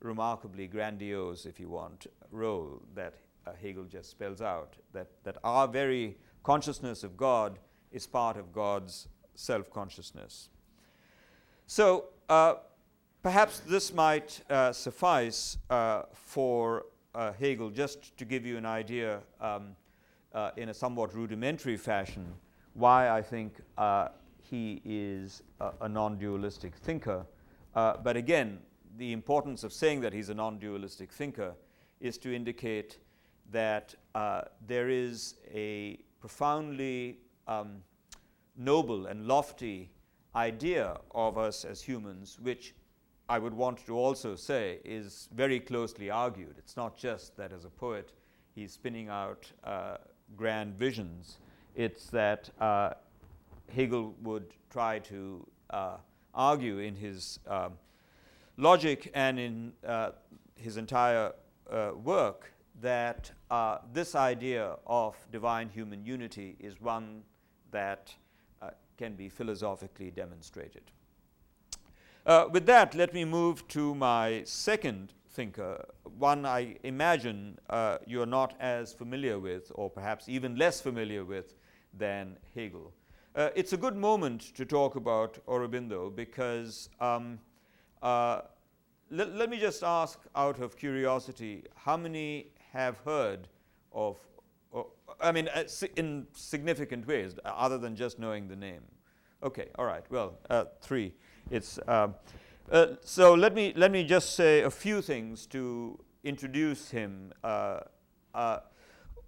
remarkably 0.00 0.66
grandiose, 0.66 1.46
if 1.46 1.60
you 1.60 1.68
want, 1.68 2.06
role 2.32 2.82
that 2.94 3.14
uh, 3.46 3.52
Hegel 3.62 3.84
just 3.84 4.10
spells 4.10 4.40
out, 4.40 4.74
that, 4.92 5.08
that 5.22 5.36
our 5.44 5.68
very 5.68 6.16
consciousness 6.42 7.04
of 7.04 7.16
God 7.16 7.58
is 7.92 8.06
part 8.06 8.36
of 8.36 8.52
God's 8.52 9.06
self 9.36 9.70
consciousness. 9.70 10.48
So, 11.70 12.06
uh, 12.28 12.54
perhaps 13.22 13.60
this 13.60 13.94
might 13.94 14.40
uh, 14.50 14.72
suffice 14.72 15.56
uh, 15.70 16.02
for 16.12 16.86
uh, 17.14 17.30
Hegel 17.34 17.70
just 17.70 18.16
to 18.18 18.24
give 18.24 18.44
you 18.44 18.56
an 18.56 18.66
idea 18.66 19.20
um, 19.40 19.76
uh, 20.34 20.50
in 20.56 20.70
a 20.70 20.74
somewhat 20.74 21.14
rudimentary 21.14 21.76
fashion 21.76 22.26
why 22.74 23.08
I 23.08 23.22
think 23.22 23.60
he 24.42 24.82
is 24.84 25.44
a, 25.60 25.70
a 25.82 25.88
non 25.88 26.18
dualistic 26.18 26.74
thinker. 26.74 27.24
Uh, 27.76 27.98
but 28.02 28.16
again, 28.16 28.58
the 28.96 29.12
importance 29.12 29.62
of 29.62 29.72
saying 29.72 30.00
that 30.00 30.12
he's 30.12 30.28
a 30.28 30.34
non 30.34 30.58
dualistic 30.58 31.12
thinker 31.12 31.54
is 32.00 32.18
to 32.18 32.34
indicate 32.34 32.98
that 33.52 33.94
uh, 34.16 34.40
there 34.66 34.88
is 34.88 35.36
a 35.54 36.00
profoundly 36.18 37.18
um, 37.46 37.76
noble 38.56 39.06
and 39.06 39.28
lofty 39.28 39.88
idea 40.34 40.98
of 41.12 41.38
us 41.38 41.64
as 41.64 41.82
humans, 41.82 42.38
which 42.42 42.74
I 43.28 43.38
would 43.38 43.54
want 43.54 43.84
to 43.86 43.96
also 43.96 44.34
say, 44.34 44.80
is 44.84 45.28
very 45.34 45.60
closely 45.60 46.10
argued. 46.10 46.56
It's 46.58 46.76
not 46.76 46.96
just 46.96 47.36
that 47.36 47.52
as 47.52 47.64
a 47.64 47.70
poet 47.70 48.12
he's 48.54 48.72
spinning 48.72 49.08
out 49.08 49.50
uh, 49.64 49.98
grand 50.36 50.74
visions, 50.74 51.38
it's 51.74 52.06
that 52.10 52.50
uh, 52.60 52.90
Hegel 53.72 54.14
would 54.22 54.54
try 54.70 54.98
to 55.00 55.46
uh, 55.70 55.96
argue 56.34 56.78
in 56.78 56.94
his 56.94 57.38
um, 57.46 57.72
logic 58.56 59.10
and 59.14 59.38
in 59.38 59.72
uh, 59.86 60.10
his 60.56 60.76
entire 60.76 61.32
uh, 61.70 61.90
work 62.02 62.52
that 62.80 63.30
uh, 63.50 63.78
this 63.92 64.14
idea 64.14 64.76
of 64.86 65.16
divine 65.30 65.68
human 65.68 66.04
unity 66.04 66.56
is 66.58 66.80
one 66.80 67.22
that 67.70 68.14
can 69.00 69.14
be 69.14 69.30
philosophically 69.30 70.10
demonstrated. 70.10 70.82
Uh, 72.26 72.44
with 72.52 72.66
that, 72.66 72.94
let 72.94 73.14
me 73.14 73.24
move 73.24 73.66
to 73.66 73.94
my 73.94 74.42
second 74.44 75.14
thinker, 75.30 75.86
one 76.18 76.44
I 76.44 76.76
imagine 76.82 77.58
uh, 77.70 77.96
you're 78.06 78.26
not 78.26 78.52
as 78.60 78.92
familiar 78.92 79.38
with, 79.38 79.72
or 79.74 79.88
perhaps 79.88 80.28
even 80.28 80.56
less 80.56 80.82
familiar 80.82 81.24
with, 81.24 81.54
than 81.96 82.36
Hegel. 82.54 82.92
Uh, 83.34 83.48
it's 83.54 83.72
a 83.72 83.76
good 83.78 83.96
moment 83.96 84.54
to 84.54 84.66
talk 84.66 84.96
about 84.96 85.38
Aurobindo 85.46 86.14
because 86.14 86.90
um, 87.00 87.38
uh, 88.02 88.42
let, 89.10 89.34
let 89.34 89.48
me 89.48 89.58
just 89.58 89.82
ask 89.82 90.18
out 90.36 90.60
of 90.60 90.76
curiosity 90.76 91.64
how 91.74 91.96
many 91.96 92.52
have 92.72 92.98
heard 92.98 93.48
of 93.92 94.18
I 95.22 95.32
mean, 95.32 95.48
uh, 95.48 95.64
in 95.96 96.26
significant 96.32 97.06
ways, 97.06 97.34
uh, 97.44 97.48
other 97.48 97.78
than 97.78 97.96
just 97.96 98.18
knowing 98.18 98.48
the 98.48 98.56
name. 98.56 98.82
Okay, 99.42 99.68
all 99.78 99.86
right. 99.86 100.04
Well, 100.10 100.38
uh, 100.48 100.64
three. 100.80 101.14
It's 101.50 101.78
um, 101.88 102.14
uh, 102.70 102.86
so. 103.02 103.34
Let 103.34 103.54
me 103.54 103.72
let 103.76 103.90
me 103.90 104.04
just 104.04 104.34
say 104.34 104.62
a 104.62 104.70
few 104.70 105.00
things 105.02 105.46
to 105.46 105.98
introduce 106.24 106.90
him. 106.90 107.32
Uh, 107.42 107.80
uh, 108.34 108.58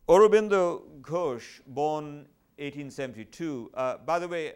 Aurobindo 0.09 0.83
Ghosh, 1.01 1.61
born 1.67 2.27
1872. 2.59 3.71
by 4.05 4.19
the 4.19 4.29
way, 4.29 4.53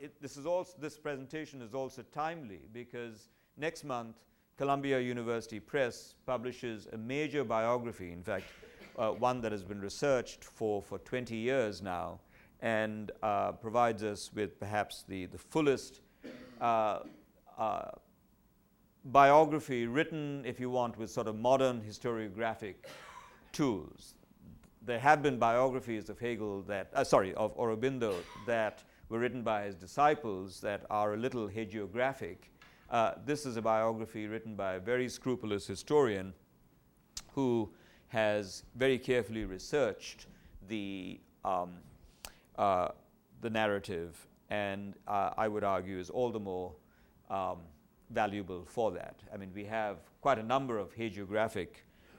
it, 0.00 0.20
this 0.20 0.36
is 0.36 0.46
also 0.46 0.72
this 0.80 0.98
presentation 0.98 1.62
is 1.62 1.74
also 1.74 2.02
timely 2.12 2.60
because 2.72 3.28
next 3.56 3.84
month 3.84 4.16
Columbia 4.56 5.00
University 5.00 5.60
Press 5.60 6.14
publishes 6.26 6.88
a 6.92 6.96
major 6.96 7.44
biography. 7.44 8.12
In 8.12 8.22
fact 8.22 8.44
uh, 8.98 9.10
one 9.10 9.40
that 9.40 9.52
has 9.52 9.64
been 9.64 9.80
researched 9.80 10.44
for, 10.44 10.82
for 10.82 10.98
20 10.98 11.36
years 11.36 11.82
now 11.82 12.20
and 12.60 13.12
uh, 13.22 13.52
provides 13.52 14.02
us 14.02 14.30
with 14.34 14.58
perhaps 14.58 15.04
the, 15.08 15.26
the 15.26 15.38
fullest 15.38 16.00
uh, 16.60 17.00
uh, 17.58 17.90
biography 19.06 19.86
written, 19.86 20.42
if 20.46 20.58
you 20.58 20.70
want, 20.70 20.96
with 20.96 21.10
sort 21.10 21.26
of 21.26 21.36
modern 21.36 21.82
historiographic 21.82 22.74
tools. 23.52 24.14
There 24.82 24.98
have 24.98 25.22
been 25.22 25.38
biographies 25.38 26.08
of 26.08 26.18
Hegel 26.18 26.62
that, 26.62 26.90
uh, 26.94 27.04
sorry, 27.04 27.34
of 27.34 27.56
Aurobindo 27.56 28.14
that 28.46 28.82
were 29.08 29.18
written 29.18 29.42
by 29.42 29.64
his 29.64 29.74
disciples 29.74 30.60
that 30.60 30.84
are 30.90 31.14
a 31.14 31.16
little 31.16 31.48
hagiographic. 31.48 32.36
Uh, 32.90 33.12
this 33.24 33.46
is 33.46 33.56
a 33.56 33.62
biography 33.62 34.26
written 34.26 34.54
by 34.54 34.74
a 34.74 34.80
very 34.80 35.08
scrupulous 35.08 35.66
historian 35.66 36.32
who 37.32 37.70
has 38.14 38.62
very 38.76 38.96
carefully 38.96 39.44
researched 39.44 40.26
the, 40.68 41.18
um, 41.44 41.70
uh, 42.56 42.88
the 43.40 43.50
narrative 43.50 44.28
and 44.50 44.94
uh, 45.08 45.30
I 45.36 45.48
would 45.48 45.64
argue 45.64 45.98
is 45.98 46.10
all 46.10 46.30
the 46.30 46.38
more 46.38 46.72
um, 47.28 47.58
valuable 48.10 48.64
for 48.66 48.92
that. 48.92 49.16
I 49.32 49.36
mean, 49.36 49.50
we 49.52 49.64
have 49.64 49.96
quite 50.20 50.38
a 50.38 50.44
number 50.44 50.78
of 50.78 50.94
hagiographic 50.94 51.70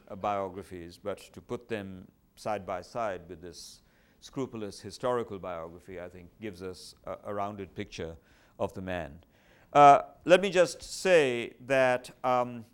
uh, 0.10 0.16
biographies, 0.18 1.00
but 1.02 1.20
to 1.32 1.40
put 1.40 1.70
them 1.70 2.10
side 2.36 2.66
by 2.66 2.82
side 2.82 3.22
with 3.30 3.42
this 3.42 3.80
scrupulous 4.20 4.82
historical 4.82 5.40
biography, 5.40 6.02
I 6.02 6.10
think 6.10 6.28
gives 6.42 6.62
us 6.62 6.96
a, 7.06 7.16
a 7.28 7.34
rounded 7.34 7.74
picture 7.74 8.18
of 8.60 8.74
the 8.74 8.82
man. 8.82 9.20
Uh, 9.72 10.02
let 10.26 10.42
me 10.42 10.50
just 10.50 10.84
say 10.84 11.54
that 11.68 12.12
um, 12.26 12.66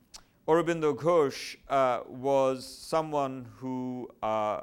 Aurobindo 0.51 0.93
Ghosh 0.93 1.55
uh, 1.69 2.01
was 2.09 2.67
someone 2.67 3.47
who 3.55 4.09
uh, 4.21 4.59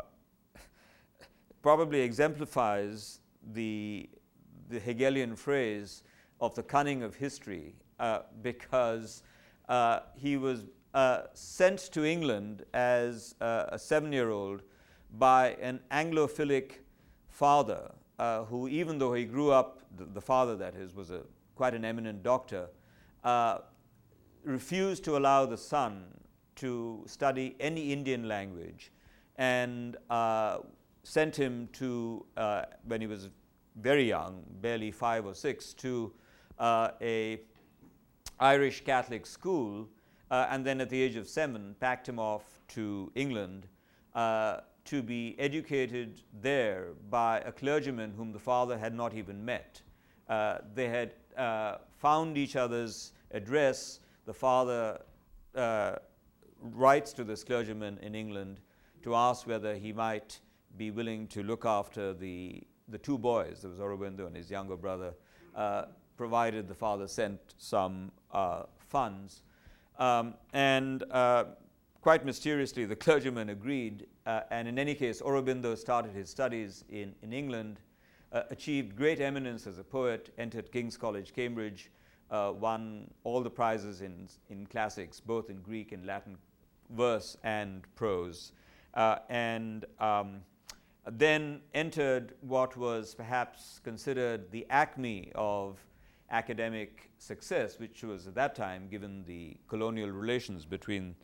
probably 1.63 2.03
exemplifies 2.03 3.21
the, 3.55 4.11
the 4.69 4.81
Hegelian 4.81 5.35
phrase 5.35 6.03
of 6.43 6.55
the 6.55 6.63
cunning 6.63 7.03
of 7.03 7.15
history 7.15 7.75
uh, 7.99 8.19
because 8.43 9.23
uh, 9.71 10.01
he 10.15 10.37
was 10.37 10.67
uh, 10.93 11.23
sent 11.33 11.79
to 11.93 12.05
England 12.05 12.67
as 12.75 13.35
uh, 13.41 13.65
a 13.69 13.79
seven 13.79 14.13
year 14.13 14.29
old 14.29 14.65
by 15.17 15.57
an 15.59 15.81
Anglophilic 15.91 16.81
father 17.31 17.93
who, 18.51 18.69
even 18.69 18.99
though 18.99 19.15
he 19.15 19.25
grew 19.25 19.51
up, 19.51 19.81
the, 19.97 20.05
the, 20.05 20.21
father 20.21 20.55
that 20.55 20.75
is, 20.75 20.95
was 20.95 21.11
a, 21.11 21.23
quite 21.55 21.73
an 21.73 21.87
eminent 21.87 22.23
doctor 22.23 22.69
refused 24.49 25.05
to 25.05 25.17
allow 25.17 25.45
the 25.45 25.57
son 25.57 26.05
to 26.57 27.05
study 27.07 27.55
any 27.61 27.93
Indian 27.93 28.27
language 28.27 28.91
and 29.37 29.97
uh, 30.11 30.59
sent 31.05 31.37
him 31.37 31.69
to, 31.73 32.25
uh, 32.37 32.63
when 32.85 33.01
he 33.01 33.07
was 33.07 33.29
very 33.77 34.09
young, 34.09 34.43
barely 34.61 34.91
five 34.91 35.25
or 35.27 35.35
six, 35.35 35.73
to 35.75 36.13
uh, 36.59 36.91
a 37.01 37.41
Irish 38.41 38.85
Catholic 38.85 39.27
school, 39.27 39.89
uh, 40.31 40.47
and 40.51 40.65
then 40.65 40.81
at 40.81 40.91
the 40.91 41.01
age 41.01 41.17
of 41.17 41.29
seven, 41.29 41.77
packed 41.79 42.09
him 42.09 42.19
off 42.19 42.61
to 42.69 43.13
England 43.15 43.67
uh, 44.15 44.59
to 44.85 45.03
be 45.03 45.37
educated 45.39 46.23
there 46.41 46.89
by 47.11 47.41
a 47.41 47.53
clergyman 47.53 48.13
whom 48.17 48.33
the 48.33 48.39
father 48.39 48.79
had 48.79 48.95
not 48.95 49.15
even 49.15 49.45
met. 49.45 49.83
Uh, 50.29 50.59
they 50.75 50.89
had 50.89 51.13
found 51.99 52.37
each 52.37 52.57
other's 52.57 53.13
address 53.31 54.01
the 54.29 54.35
father 54.35 55.01
uh, 55.55 55.95
writes 56.61 57.15
to 57.15 57.25
this 57.25 57.43
clergyman 57.43 57.99
in 58.03 58.15
England 58.15 58.61
to 59.03 59.15
ask 59.15 59.47
whether 59.47 59.75
he 59.75 59.91
might 59.91 60.41
be 60.77 60.91
willing 60.91 61.27
to 61.29 61.43
look 61.43 61.65
after 61.65 62.13
the, 62.13 62.63
the 62.89 62.99
two 62.99 63.17
boys, 63.17 63.63
there 63.63 63.71
was 63.71 63.79
Aurobindo 63.79 64.27
and 64.27 64.37
his 64.37 64.51
younger 64.51 64.77
brother, 64.77 65.15
uh, 65.55 65.87
provided 66.19 66.69
the 66.69 66.75
father 66.75 67.09
sent 67.09 67.41
some 67.57 68.13
uh, 68.33 68.65
funds. 68.77 69.45
Um, 69.99 70.35
and 70.53 71.05
uh, 71.11 71.45
quite 72.03 72.27
mysteriously, 72.27 72.85
the 72.85 72.97
clergyman 72.97 73.49
agreed, 73.49 74.09
uh, 74.27 74.41
and 74.51 74.69
in 74.69 74.79
any 74.79 74.95
case, 74.95 75.23
Aurobindo 75.23 75.75
started 75.75 76.15
his 76.15 76.29
studies 76.29 76.85
in, 76.91 77.15
in 77.23 77.33
England, 77.33 77.81
uh, 78.33 78.43
achieved 78.51 78.95
great 78.95 79.23
eminence 79.23 79.67
as 79.67 79.79
a 79.79 79.85
poet, 79.85 80.35
entered 80.37 80.71
King's 80.71 80.99
College, 80.99 81.33
Cambridge, 81.33 81.91
uh, 82.31 82.53
won 82.59 83.11
all 83.25 83.43
the 83.43 83.51
prizes 83.51 84.01
in, 84.01 84.29
in 84.51 84.67
classics, 84.67 85.21
both 85.21 85.51
in 85.51 85.61
Greek 85.61 85.93
and 85.93 86.07
Latin 86.07 86.37
verse 86.91 87.37
and 87.43 87.83
prose, 87.95 88.53
uh, 88.95 89.17
and 89.29 89.85
um, 90.01 90.41
then 91.13 91.61
entered 91.75 92.35
what 92.41 92.77
was 92.77 93.15
perhaps 93.15 93.81
considered 93.85 94.51
the 94.51 94.67
acme 94.71 95.31
of 95.35 95.79
academic 96.31 97.11
success, 97.19 97.79
which 97.79 98.03
was 98.05 98.27
at 98.27 98.35
that 98.35 98.55
time, 98.55 98.89
given 98.91 99.25
the 99.27 99.57
colonial 99.69 100.11
relations 100.11 100.65
between 100.65 101.15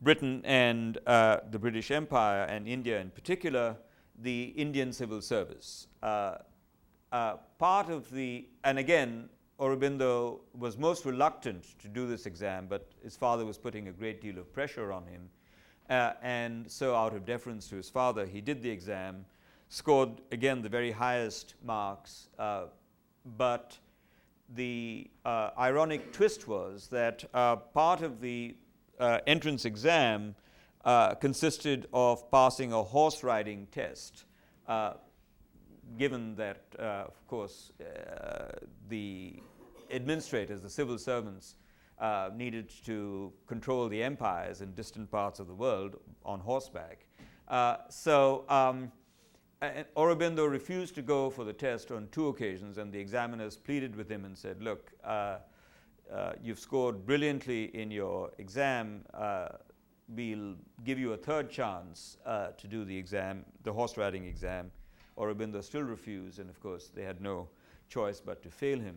Britain 0.00 0.42
and 0.44 0.98
uh, 1.06 1.38
the 1.50 1.58
British 1.58 1.90
Empire 1.90 2.44
and 2.44 2.66
India 2.66 3.00
in 3.00 3.10
particular, 3.10 3.76
the 4.18 4.46
Indian 4.56 4.92
civil 4.92 5.20
service. 5.20 5.86
Uh, 6.02 6.36
uh, 7.12 7.36
part 7.58 7.88
of 7.88 8.10
the, 8.10 8.48
and 8.64 8.78
again, 8.78 9.28
Aurobindo 9.62 10.40
was 10.58 10.76
most 10.76 11.04
reluctant 11.04 11.78
to 11.78 11.86
do 11.86 12.08
this 12.08 12.26
exam, 12.26 12.66
but 12.68 12.90
his 13.04 13.14
father 13.14 13.46
was 13.46 13.58
putting 13.58 13.86
a 13.86 13.92
great 13.92 14.20
deal 14.20 14.38
of 14.38 14.52
pressure 14.52 14.90
on 14.90 15.06
him. 15.06 15.30
Uh, 15.88 16.14
and 16.20 16.68
so, 16.68 16.96
out 16.96 17.14
of 17.14 17.24
deference 17.24 17.68
to 17.68 17.76
his 17.76 17.88
father, 17.88 18.26
he 18.26 18.40
did 18.40 18.60
the 18.60 18.68
exam, 18.68 19.24
scored 19.68 20.20
again 20.32 20.62
the 20.62 20.68
very 20.68 20.90
highest 20.90 21.54
marks. 21.64 22.28
Uh, 22.40 22.64
but 23.36 23.78
the 24.56 25.08
uh, 25.24 25.50
ironic 25.56 26.12
twist 26.12 26.48
was 26.48 26.88
that 26.88 27.24
uh, 27.32 27.54
part 27.54 28.02
of 28.02 28.20
the 28.20 28.56
uh, 28.98 29.20
entrance 29.28 29.64
exam 29.64 30.34
uh, 30.84 31.14
consisted 31.14 31.86
of 31.92 32.28
passing 32.32 32.72
a 32.72 32.82
horse 32.82 33.22
riding 33.22 33.68
test 33.70 34.24
given 35.98 36.34
that, 36.36 36.62
uh, 36.78 37.04
of 37.06 37.26
course, 37.26 37.72
uh, 37.80 38.52
the 38.88 39.34
administrators, 39.92 40.62
the 40.62 40.70
civil 40.70 40.98
servants, 40.98 41.56
uh, 41.98 42.30
needed 42.34 42.70
to 42.84 43.32
control 43.46 43.88
the 43.88 44.02
empires 44.02 44.60
in 44.60 44.72
distant 44.74 45.10
parts 45.10 45.38
of 45.38 45.46
the 45.46 45.54
world 45.54 45.96
on 46.24 46.40
horseback. 46.40 47.06
Uh, 47.48 47.76
so 47.88 48.44
um, 48.48 48.90
Aurobindo 49.96 50.50
refused 50.50 50.94
to 50.96 51.02
go 51.02 51.30
for 51.30 51.44
the 51.44 51.52
test 51.52 51.92
on 51.92 52.08
two 52.10 52.28
occasions, 52.28 52.78
and 52.78 52.92
the 52.92 52.98
examiners 52.98 53.56
pleaded 53.56 53.94
with 53.94 54.08
him 54.08 54.24
and 54.24 54.36
said, 54.36 54.60
Look, 54.62 54.90
uh, 55.04 55.38
uh, 56.12 56.32
you've 56.42 56.58
scored 56.58 57.06
brilliantly 57.06 57.64
in 57.76 57.90
your 57.90 58.30
exam, 58.38 59.04
uh, 59.14 59.48
we'll 60.08 60.56
give 60.84 60.98
you 60.98 61.12
a 61.12 61.16
third 61.16 61.48
chance 61.48 62.16
uh, 62.26 62.48
to 62.58 62.66
do 62.66 62.84
the 62.84 62.96
exam, 62.96 63.44
the 63.62 63.72
horse 63.72 63.96
riding 63.96 64.24
exam. 64.24 64.70
Aurobindo 65.16 65.62
still 65.62 65.82
refused, 65.82 66.38
and 66.38 66.50
of 66.50 66.58
course, 66.60 66.90
they 66.94 67.04
had 67.04 67.20
no 67.20 67.48
choice 67.88 68.20
but 68.20 68.42
to 68.42 68.50
fail 68.50 68.80
him. 68.80 68.96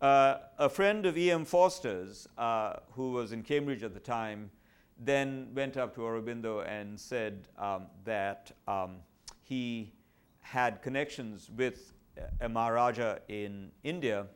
Uh, 0.00 0.38
a 0.58 0.68
friend 0.68 1.06
of 1.06 1.18
E.M. 1.18 1.44
Forster's, 1.44 2.28
uh, 2.38 2.74
who 2.92 3.10
was 3.10 3.32
in 3.32 3.42
Cambridge 3.42 3.82
at 3.82 3.94
the 3.94 4.00
time, 4.00 4.48
then 4.96 5.48
went 5.54 5.76
up 5.76 5.92
to 5.96 6.02
Aurobindo 6.02 6.64
and 6.68 6.98
said 6.98 7.48
um, 7.58 7.86
that 8.04 8.52
um, 8.68 8.98
he 9.42 9.92
had 10.40 10.82
connections 10.82 11.50
with 11.56 11.94
a 12.40 12.48
Maharaja 12.48 13.16
in 13.28 13.72
India 13.82 14.26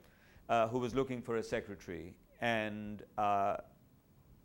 uh, 0.49 0.67
who 0.67 0.81
was 0.81 0.97
looking 0.97 1.23
for 1.23 1.37
a 1.37 1.43
secretary. 1.43 2.13
And 2.41 3.05
uh, 3.17 3.59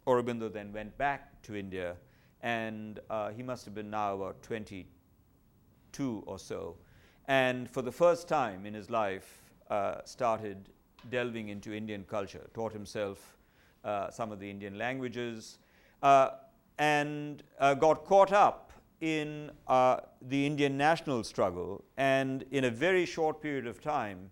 Aurobindo 0.06 0.54
then 0.54 0.72
went 0.72 0.96
back 1.00 1.42
to 1.44 1.56
India, 1.56 1.96
and 2.44 3.00
uh, 3.10 3.32
he 3.32 3.42
must 3.42 3.66
have 3.66 3.74
been 3.74 3.90
now 3.90 4.14
about 4.14 4.44
22 4.44 6.24
or 6.28 6.38
so. 6.38 6.78
And 7.28 7.68
for 7.68 7.82
the 7.82 7.92
first 7.92 8.28
time 8.28 8.68
in 8.68 8.76
his 8.76 8.92
life, 8.92 9.42
uh, 9.72 10.02
started 10.06 10.70
delving 11.10 11.50
into 11.50 11.74
Indian 11.74 12.04
culture, 12.04 12.50
taught 12.54 12.74
himself 12.74 13.38
uh, 13.84 14.10
some 14.10 14.32
of 14.32 14.40
the 14.40 14.50
Indian 14.50 14.78
languages, 14.78 15.60
uh, 16.04 16.30
and 16.78 17.44
uh, 17.60 17.74
got 17.74 18.06
caught 18.06 18.32
up 18.32 18.72
in 19.02 19.52
uh, 19.68 19.98
the 20.22 20.46
Indian 20.46 20.78
national 20.78 21.24
struggle, 21.24 21.84
and 21.98 22.44
in 22.52 22.66
a 22.66 22.72
very 22.72 23.06
short 23.06 23.42
period 23.42 23.68
of 23.68 23.82
time 23.82 24.30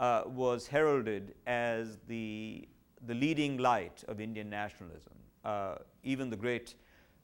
uh, 0.00 0.22
was 0.26 0.66
heralded 0.66 1.34
as 1.46 1.98
the, 2.08 2.68
the 3.06 3.14
leading 3.14 3.58
light 3.58 4.04
of 4.08 4.20
Indian 4.20 4.50
nationalism. 4.50 5.14
Uh, 5.44 5.76
even 6.02 6.30
the 6.30 6.36
great 6.36 6.74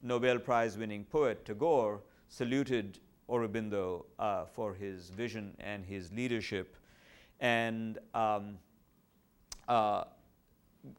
Nobel 0.03 0.39
Prize 0.39 0.79
winning 0.79 1.05
poet 1.05 1.45
Tagore 1.45 2.01
saluted 2.29 2.99
Aurobindo 3.29 4.05
for 4.53 4.75
his 4.75 5.11
vision 5.11 5.57
and 5.61 5.85
his 5.85 6.13
leadership 6.13 6.77
and 7.41 7.99
um, 8.15 8.59
uh, 9.69 10.05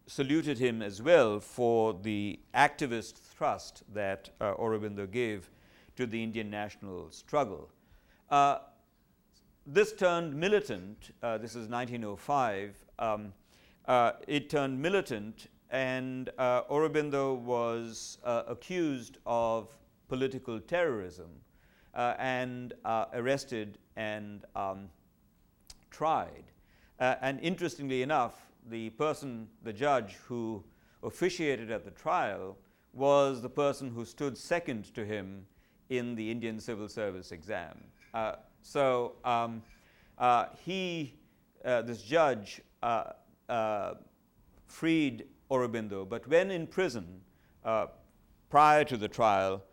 saluted 0.07 0.57
him 0.57 0.81
as 0.81 1.01
well 1.01 1.39
for 1.39 1.93
the 1.93 2.39
activist 2.53 3.15
thrust 3.15 3.83
that 3.93 4.29
uh, 4.41 4.53
Aurobindo 4.55 5.09
gave 5.09 5.49
to 5.95 6.05
the 6.05 6.21
Indian 6.21 6.49
national 6.49 7.11
struggle. 7.11 7.69
Uh, 8.29 8.57
this 9.65 9.93
turned 9.93 10.35
militant, 10.35 11.11
uh, 11.23 11.37
this 11.37 11.51
is 11.51 11.67
1905, 11.69 12.75
um, 12.99 13.33
uh, 13.87 14.13
it 14.27 14.49
turned 14.49 14.79
militant, 14.79 15.47
and 15.71 16.29
uh, 16.37 16.63
Aurobindo 16.63 17.37
was 17.37 18.17
accused 18.23 19.17
of 19.25 19.75
political 20.07 20.59
terrorism 20.59 21.29
and 21.95 22.73
arrested 23.13 23.77
and 23.95 24.45
um, 24.55 24.89
tried. 25.89 26.43
And 26.99 27.39
interestingly 27.41 28.03
enough, 28.03 28.45
the 28.69 28.89
person, 28.91 29.47
the 29.63 29.73
judge 29.73 30.15
who 30.27 30.63
officiated 31.03 31.71
at 31.71 31.85
the 31.85 31.91
trial, 31.91 32.57
was 32.93 33.41
the 33.41 33.49
person 33.49 33.89
who 33.89 34.05
stood 34.05 34.37
second 34.37 34.93
to 34.95 35.05
him 35.05 35.45
in 35.89 36.15
the 36.15 36.31
Indian 36.31 36.59
Civil 36.59 36.87
Service 36.87 37.31
exam. 37.31 37.77
Uh, 38.13 38.35
so 38.61 39.13
um, 39.23 39.61
uh, 40.17 40.45
he, 40.65 41.13
uh, 41.63 41.81
this 41.81 42.01
judge, 42.01 42.61
uh, 42.81 43.11
uh, 43.49 43.95
freed 44.67 45.25
Aurobindo, 45.51 46.07
but 46.07 46.27
when 46.27 46.49
in 46.49 46.65
prison 46.65 47.21
prior 48.49 48.83
to 48.83 48.97
the 48.97 49.07
trial, 49.07 49.63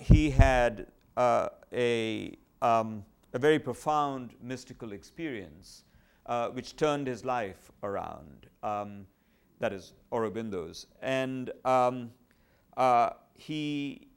he 0.00 0.30
had 0.30 0.86
a 1.16 2.36
um, 2.62 3.04
a 3.34 3.38
very 3.38 3.58
profound 3.58 4.32
mystical 4.40 4.92
experience 4.92 5.82
uh, 6.26 6.48
which 6.48 6.76
turned 6.76 7.06
his 7.06 7.24
life 7.24 7.70
around. 7.82 8.46
Um, 8.62 9.06
that 9.60 9.72
is 9.72 9.92
Aurobindo's. 10.12 10.86
And 11.02 11.50
um, 11.64 12.10
uh, 12.76 13.10
he 13.34 14.08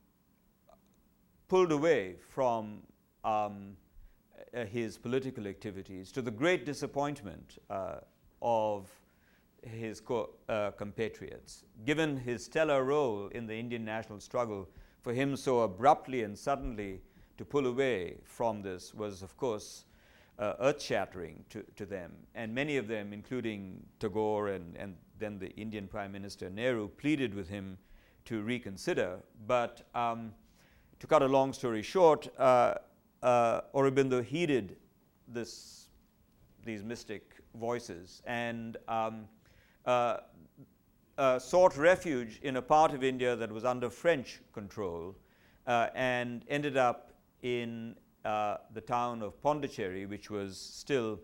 pulled 1.48 1.72
away 1.72 2.16
from 2.30 2.82
um, 3.24 3.78
uh, 4.56 4.66
his 4.66 4.98
political 4.98 5.48
activities 5.48 6.12
to 6.12 6.22
the 6.22 6.32
great 6.32 6.66
disappointment 6.66 7.58
uh, 7.70 7.98
of 8.42 8.90
his 9.62 10.00
co- 10.00 10.30
uh, 10.50 10.72
compatriots. 10.72 11.64
Given 11.86 12.18
his 12.18 12.46
stellar 12.46 12.84
role 12.84 13.28
in 13.30 13.48
the 13.48 13.56
Indian 13.56 13.84
national 13.84 14.20
struggle, 14.20 14.70
for 15.02 15.14
him 15.14 15.36
so 15.36 15.62
abruptly 15.62 16.24
and 16.24 16.38
suddenly 16.38 17.02
to 17.38 17.46
pull 17.46 17.68
away 17.68 18.18
from 18.24 18.62
this 18.62 18.94
was, 18.94 19.22
of 19.22 19.38
course, 19.38 19.86
uh, 20.40 20.54
earth 20.60 20.82
shattering 20.82 21.44
to, 21.50 21.64
to 21.76 21.86
them. 21.86 22.12
And 22.36 22.54
many 22.54 22.78
of 22.78 22.88
them, 22.88 23.14
including 23.14 23.84
Tagore 24.00 24.50
and, 24.50 24.76
and 24.78 24.96
then 25.20 25.40
the 25.40 25.50
Indian 25.56 25.88
Prime 25.88 26.12
Minister 26.12 26.50
Nehru, 26.50 26.88
pleaded 26.88 27.34
with 27.34 27.50
him 27.50 27.78
to 28.26 28.42
reconsider. 28.42 29.20
But 29.48 29.88
um, 29.96 30.34
to 31.00 31.08
cut 31.08 31.22
a 31.22 31.28
long 31.28 31.54
story 31.54 31.82
short, 31.82 32.28
uh, 32.38 32.76
uh, 33.24 33.62
Aurobindo 33.74 34.24
heeded 34.24 34.78
this, 35.28 35.88
these 36.64 36.84
mystic 36.84 37.34
voices 37.56 38.22
and 38.26 38.78
um, 38.88 39.28
uh, 39.86 40.18
uh, 41.18 41.40
sought 41.40 41.76
refuge 41.78 42.40
in 42.44 42.58
a 42.58 42.62
part 42.62 42.94
of 42.94 43.04
India 43.04 43.36
that 43.36 43.52
was 43.52 43.66
under 43.66 43.90
French 43.90 44.40
control 44.54 45.16
uh, 45.66 45.88
and 45.96 46.46
ended 46.48 46.78
up 46.78 47.14
in 47.42 47.96
uh, 48.28 48.58
the 48.74 48.82
town 48.82 49.22
of 49.22 49.42
Pondicherry, 49.42 50.06
which 50.06 50.30
was 50.30 50.58
still 50.58 51.18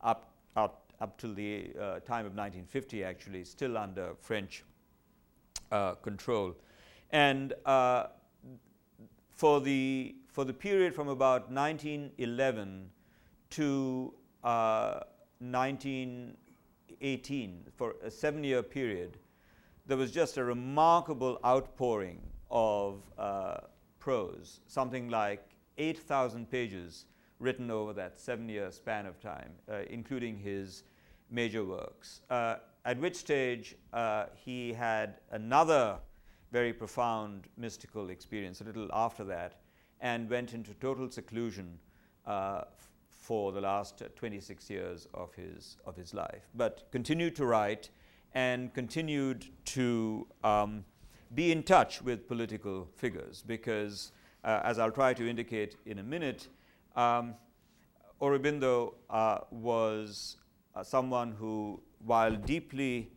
up, 0.00 0.32
up, 0.56 0.92
up 1.00 1.16
till 1.16 1.32
the 1.32 1.70
uh, 1.76 2.00
time 2.00 2.26
of 2.26 2.34
1950, 2.34 3.04
actually, 3.04 3.44
still 3.44 3.78
under 3.78 4.16
French 4.20 4.64
uh, 5.70 5.94
control. 5.94 6.56
And 7.10 7.52
uh, 7.64 8.06
for, 9.30 9.60
the, 9.60 10.16
for 10.32 10.44
the 10.44 10.52
period 10.52 10.96
from 10.96 11.06
about 11.06 11.48
1911 11.48 12.90
to 13.50 14.12
1918, 14.42 16.34
uh, 17.66 17.70
for 17.76 17.94
a 18.02 18.10
seven 18.10 18.42
year 18.42 18.64
period, 18.64 19.16
there 19.86 19.96
was 19.96 20.10
just 20.10 20.38
a 20.38 20.44
remarkable 20.44 21.38
outpouring 21.44 22.20
of 22.50 23.00
prose, 24.00 24.58
something 24.66 25.08
like 25.08 25.47
8,000 25.78 26.50
pages 26.50 27.06
written 27.38 27.70
over 27.70 27.92
that 27.92 28.18
seven 28.18 28.48
year 28.48 28.70
span 28.70 29.06
of 29.06 29.20
time, 29.20 29.52
uh, 29.70 29.80
including 29.88 30.36
his 30.36 30.82
major 31.30 31.64
works. 31.64 32.20
Uh, 32.30 32.56
at 32.84 32.98
which 33.00 33.14
stage 33.16 33.76
uh, 33.92 34.26
he 34.34 34.72
had 34.72 35.20
another 35.30 35.98
very 36.50 36.72
profound 36.72 37.46
mystical 37.56 38.10
experience 38.10 38.60
a 38.60 38.64
little 38.64 38.88
after 38.92 39.24
that 39.24 39.60
and 40.00 40.30
went 40.30 40.54
into 40.54 40.72
total 40.74 41.10
seclusion 41.10 41.78
uh, 42.26 42.62
f- 42.64 42.88
for 43.10 43.52
the 43.52 43.60
last 43.60 44.02
26 44.16 44.70
years 44.70 45.06
of 45.12 45.34
his, 45.34 45.76
of 45.84 45.96
his 45.96 46.14
life. 46.14 46.48
But 46.54 46.88
continued 46.90 47.36
to 47.36 47.44
write 47.44 47.90
and 48.32 48.72
continued 48.72 49.46
to 49.66 50.26
um, 50.44 50.84
be 51.34 51.52
in 51.52 51.62
touch 51.62 52.00
with 52.00 52.26
political 52.26 52.88
figures 52.94 53.42
because 53.46 54.12
uh, 54.44 54.60
as 54.64 54.78
I'll 54.78 54.90
try 54.90 55.14
to 55.14 55.28
indicate 55.28 55.76
in 55.86 55.98
a 55.98 56.02
minute, 56.02 56.48
um, 56.96 57.34
Aurobindo 58.20 58.94
uh, 59.10 59.38
was 59.50 60.36
uh, 60.74 60.82
someone 60.82 61.32
who, 61.32 61.80
while 62.04 62.34
deeply 62.34 63.10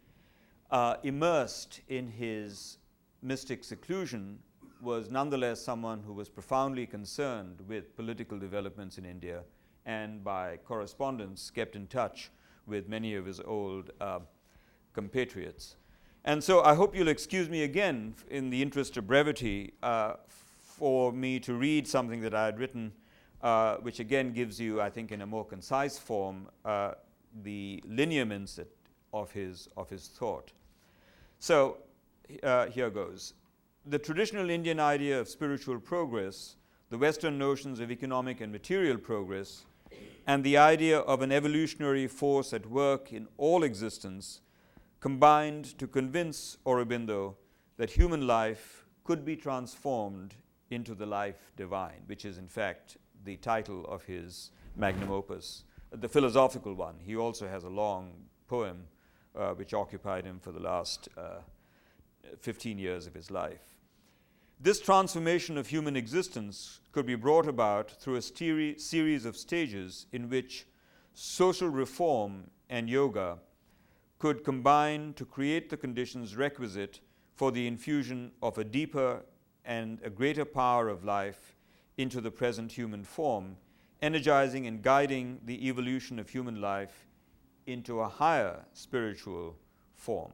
uh, 0.69 0.95
immersed 1.03 1.81
in 1.89 2.09
his 2.09 2.77
mystic 3.21 3.63
seclusion, 3.63 4.39
was 4.81 5.09
nonetheless 5.11 5.61
someone 5.61 6.01
who 6.05 6.13
was 6.13 6.27
profoundly 6.29 6.85
concerned 6.85 7.59
with 7.67 7.95
political 7.95 8.39
developments 8.39 8.97
in 8.97 9.05
India 9.05 9.43
and 9.85 10.23
by 10.23 10.57
correspondence 10.65 11.51
kept 11.51 11.75
in 11.75 11.87
touch 11.87 12.31
with 12.67 12.87
many 12.87 13.15
of 13.15 13.25
his 13.25 13.39
old 13.39 13.91
uh, 13.99 14.19
compatriots. 14.93 15.75
And 16.25 16.43
so 16.43 16.63
I 16.63 16.75
hope 16.75 16.95
you'll 16.95 17.07
excuse 17.07 17.49
me 17.49 17.63
again, 17.63 18.15
in 18.29 18.49
the 18.49 18.61
interest 18.61 18.97
of 18.97 19.07
brevity, 19.07 19.73
uh, 19.81 20.13
for 20.81 21.13
me 21.13 21.39
to 21.39 21.53
read 21.53 21.87
something 21.87 22.21
that 22.21 22.33
I 22.33 22.45
had 22.45 22.57
written, 22.57 22.91
uh, 23.43 23.75
which 23.83 23.99
again 23.99 24.33
gives 24.33 24.59
you, 24.59 24.81
I 24.81 24.89
think, 24.89 25.11
in 25.11 25.21
a 25.21 25.27
more 25.27 25.45
concise 25.45 25.99
form, 25.99 26.47
uh, 26.65 26.93
the 27.43 27.83
lineaments 27.87 28.59
of 29.13 29.31
his, 29.31 29.67
of 29.77 29.91
his 29.91 30.07
thought. 30.07 30.51
So 31.37 31.77
uh, 32.41 32.65
here 32.65 32.89
goes. 32.89 33.35
The 33.85 33.99
traditional 33.99 34.49
Indian 34.49 34.79
idea 34.79 35.19
of 35.19 35.29
spiritual 35.29 35.79
progress, 35.79 36.55
the 36.89 36.97
Western 36.97 37.37
notions 37.37 37.79
of 37.79 37.91
economic 37.91 38.41
and 38.41 38.51
material 38.51 38.97
progress, 38.97 39.65
and 40.25 40.43
the 40.43 40.57
idea 40.57 40.97
of 41.01 41.21
an 41.21 41.31
evolutionary 41.31 42.07
force 42.07 42.53
at 42.53 42.65
work 42.65 43.13
in 43.13 43.27
all 43.37 43.61
existence 43.61 44.41
combined 44.99 45.77
to 45.77 45.85
convince 45.85 46.57
Aurobindo 46.65 47.35
that 47.77 47.91
human 47.91 48.25
life 48.25 48.83
could 49.03 49.23
be 49.23 49.35
transformed 49.35 50.33
into 50.71 50.95
the 50.95 51.05
life 51.05 51.51
divine, 51.57 52.01
which 52.07 52.25
is 52.25 52.37
in 52.37 52.47
fact 52.47 52.97
the 53.23 53.37
title 53.37 53.85
of 53.85 54.03
his 54.05 54.51
magnum 54.75 55.11
opus, 55.11 55.63
the 55.91 56.09
philosophical 56.09 56.73
one. 56.73 56.95
He 56.99 57.15
also 57.15 57.47
has 57.47 57.63
a 57.63 57.69
long 57.69 58.13
poem 58.47 58.87
uh, 59.35 59.51
which 59.51 59.73
occupied 59.73 60.25
him 60.25 60.39
for 60.39 60.51
the 60.51 60.59
last 60.59 61.09
uh, 61.17 61.41
15 62.39 62.77
years 62.77 63.07
of 63.07 63.13
his 63.13 63.29
life. 63.29 63.77
This 64.59 64.79
transformation 64.79 65.57
of 65.57 65.67
human 65.67 65.95
existence 65.95 66.79
could 66.91 67.05
be 67.05 67.15
brought 67.15 67.47
about 67.47 67.91
through 67.91 68.17
a 68.17 68.19
steri- 68.19 68.79
series 68.79 69.25
of 69.25 69.35
stages 69.35 70.05
in 70.11 70.29
which 70.29 70.67
social 71.13 71.69
reform 71.69 72.49
and 72.69 72.89
yoga 72.89 73.39
could 74.19 74.43
combine 74.43 75.13
to 75.15 75.25
create 75.25 75.69
the 75.69 75.77
conditions 75.77 76.35
requisite 76.35 76.99
for 77.33 77.51
the 77.51 77.65
infusion 77.65 78.31
of 78.43 78.57
a 78.59 78.63
deeper 78.63 79.23
and 79.65 79.99
a 80.03 80.09
greater 80.09 80.45
power 80.45 80.89
of 80.89 81.03
life 81.03 81.55
into 81.97 82.21
the 82.21 82.31
present 82.31 82.71
human 82.71 83.03
form, 83.03 83.57
energizing 84.01 84.67
and 84.67 84.81
guiding 84.81 85.39
the 85.45 85.67
evolution 85.67 86.19
of 86.19 86.29
human 86.29 86.59
life 86.59 87.07
into 87.65 87.99
a 87.99 88.07
higher 88.07 88.65
spiritual 88.73 89.55
form. 89.93 90.31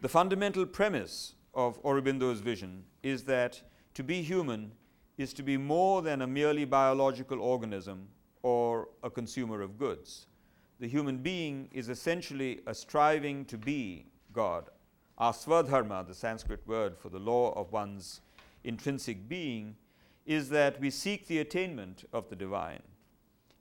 The 0.00 0.08
fundamental 0.08 0.66
premise 0.66 1.34
of 1.54 1.82
Aurobindo's 1.82 2.40
vision 2.40 2.84
is 3.02 3.24
that 3.24 3.62
to 3.94 4.02
be 4.02 4.22
human 4.22 4.72
is 5.18 5.32
to 5.34 5.42
be 5.42 5.56
more 5.56 6.02
than 6.02 6.22
a 6.22 6.26
merely 6.26 6.64
biological 6.64 7.40
organism 7.40 8.08
or 8.42 8.88
a 9.02 9.10
consumer 9.10 9.60
of 9.60 9.78
goods. 9.78 10.26
The 10.80 10.88
human 10.88 11.18
being 11.18 11.68
is 11.72 11.88
essentially 11.88 12.60
a 12.66 12.74
striving 12.74 13.44
to 13.46 13.56
be 13.56 14.06
God. 14.32 14.70
Our 15.18 15.32
swadharma, 15.32 16.06
the 16.06 16.14
Sanskrit 16.14 16.66
word 16.66 16.96
for 16.96 17.08
the 17.08 17.18
law 17.18 17.52
of 17.52 17.72
one's 17.72 18.20
intrinsic 18.64 19.28
being, 19.28 19.76
is 20.24 20.48
that 20.50 20.80
we 20.80 20.90
seek 20.90 21.26
the 21.26 21.38
attainment 21.38 22.04
of 22.12 22.28
the 22.28 22.36
divine. 22.36 22.82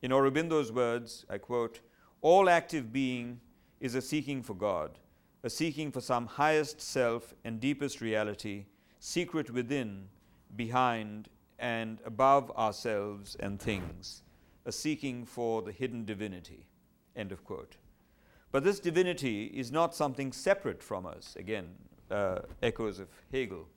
In 0.02 0.12
Aurobindo's 0.12 0.72
words, 0.72 1.26
I 1.30 1.38
quote, 1.38 1.80
all 2.22 2.50
active 2.50 2.94
being 2.94 3.40
is 3.80 3.96
a 3.96 4.02
seeking 4.02 4.44
for 4.44 4.54
God, 4.54 5.00
a 5.44 5.50
seeking 5.50 5.92
for 5.92 6.02
some 6.02 6.28
highest 6.28 6.80
self 6.80 7.34
and 7.44 7.60
deepest 7.60 8.00
reality, 8.00 8.66
secret 9.00 9.50
within, 9.50 10.08
behind, 10.56 11.30
and 11.58 12.00
above 12.06 12.52
ourselves 12.52 13.36
and 13.40 13.60
things, 13.60 14.24
a 14.66 14.72
seeking 14.72 15.26
for 15.26 15.62
the 15.62 15.72
hidden 15.72 16.06
divinity. 16.06 16.68
End 17.16 17.32
of 17.32 17.44
quote. 17.44 17.78
But 18.52 18.64
this 18.64 18.80
divinity 18.80 19.46
is 19.46 19.72
not 19.72 19.96
something 19.96 20.32
separate 20.34 20.84
from 20.84 21.06
us, 21.06 21.36
again, 21.38 21.70
uh, 22.10 22.40
echoes 22.62 23.00
of 23.00 23.08
Hegel. 23.32 23.68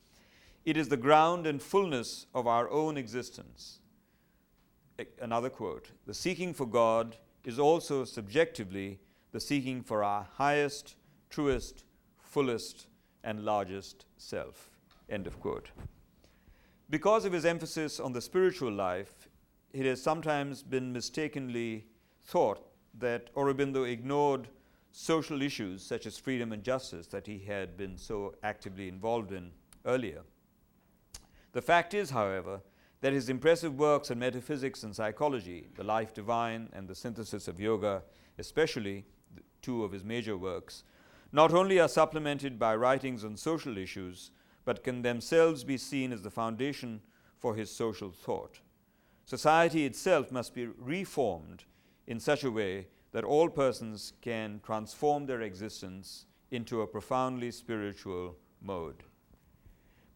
It 0.65 0.77
is 0.77 0.89
the 0.89 0.97
ground 0.97 1.47
and 1.47 1.63
fullness 1.63 2.27
of 2.35 2.47
our 2.47 2.69
own 2.71 2.97
existence. 2.97 3.81
Another 5.21 5.51
quote 5.51 5.91
The 6.07 6.15
seeking 6.15 6.55
for 6.55 6.67
God 6.67 7.17
is 7.45 7.59
also 7.59 8.05
subjectively 8.05 8.99
the 9.33 9.41
seeking 9.41 9.83
for 9.83 10.03
our 10.03 10.27
highest, 10.35 10.97
truest, 11.31 11.85
fullest, 12.19 12.87
and 13.23 13.45
largest 13.45 14.07
self. 14.17 14.71
End 15.09 15.27
of 15.27 15.39
quote. 15.41 15.71
Because 16.91 17.25
of 17.25 17.33
his 17.33 17.45
emphasis 17.45 18.01
on 18.01 18.13
the 18.13 18.21
spiritual 18.21 18.73
life, 18.73 19.29
it 19.73 19.87
has 19.87 20.01
sometimes 20.03 20.63
been 20.63 20.93
mistakenly 20.93 21.87
thought 22.23 22.67
that 22.99 23.35
Aurobindo 23.35 23.91
ignored 23.91 24.49
social 24.97 25.43
issues 25.43 25.83
such 25.83 26.07
as 26.07 26.17
freedom 26.17 26.53
and 26.53 26.63
justice 26.63 27.09
that 27.09 27.27
he 27.27 27.41
had 27.41 27.77
been 27.77 27.99
so 27.99 28.33
actively 28.45 28.87
involved 28.89 29.33
in 29.33 29.51
earlier. 29.85 30.23
The 31.51 31.61
fact 31.61 31.95
is, 31.95 32.11
however, 32.11 32.61
that 33.01 33.13
his 33.13 33.29
impressive 33.29 33.77
works 33.77 34.13
on 34.13 34.21
metaphysics 34.21 34.85
and 34.85 34.95
psychology, 34.95 35.67
The 35.75 35.83
Life 35.83 36.15
Divine 36.15 36.69
and 36.73 36.87
The 36.87 36.95
Synthesis 36.95 37.49
of 37.49 37.59
Yoga, 37.59 38.05
especially 38.39 39.05
two 39.63 39.83
of 39.83 39.91
his 39.91 40.05
major 40.05 40.37
works, 40.37 40.85
not 41.33 41.53
only 41.53 41.81
are 41.81 41.89
supplemented 41.89 42.57
by 42.57 42.77
writings 42.77 43.25
on 43.25 43.37
social 43.37 43.77
issues, 43.77 44.31
but 44.65 44.85
can 44.85 45.03
themselves 45.03 45.65
be 45.65 45.77
seen 45.77 46.13
as 46.13 46.23
the 46.23 46.31
foundation 46.31 47.01
for 47.37 47.57
his 47.57 47.69
social 47.69 48.13
thought. 48.13 48.61
Society 49.25 49.87
itself 49.87 50.31
must 50.31 50.55
be 50.55 50.67
reformed 50.67 51.65
in 52.07 52.21
such 52.21 52.45
a 52.45 52.51
way 52.51 52.87
that 53.15 53.23
all 53.23 53.49
persons 53.49 54.13
can 54.21 54.61
transform 54.67 55.25
their 55.25 55.43
existence 55.43 56.27
into 56.51 56.81
a 56.81 56.87
profoundly 56.87 57.53
spiritual 57.53 58.35
mode. 58.61 59.05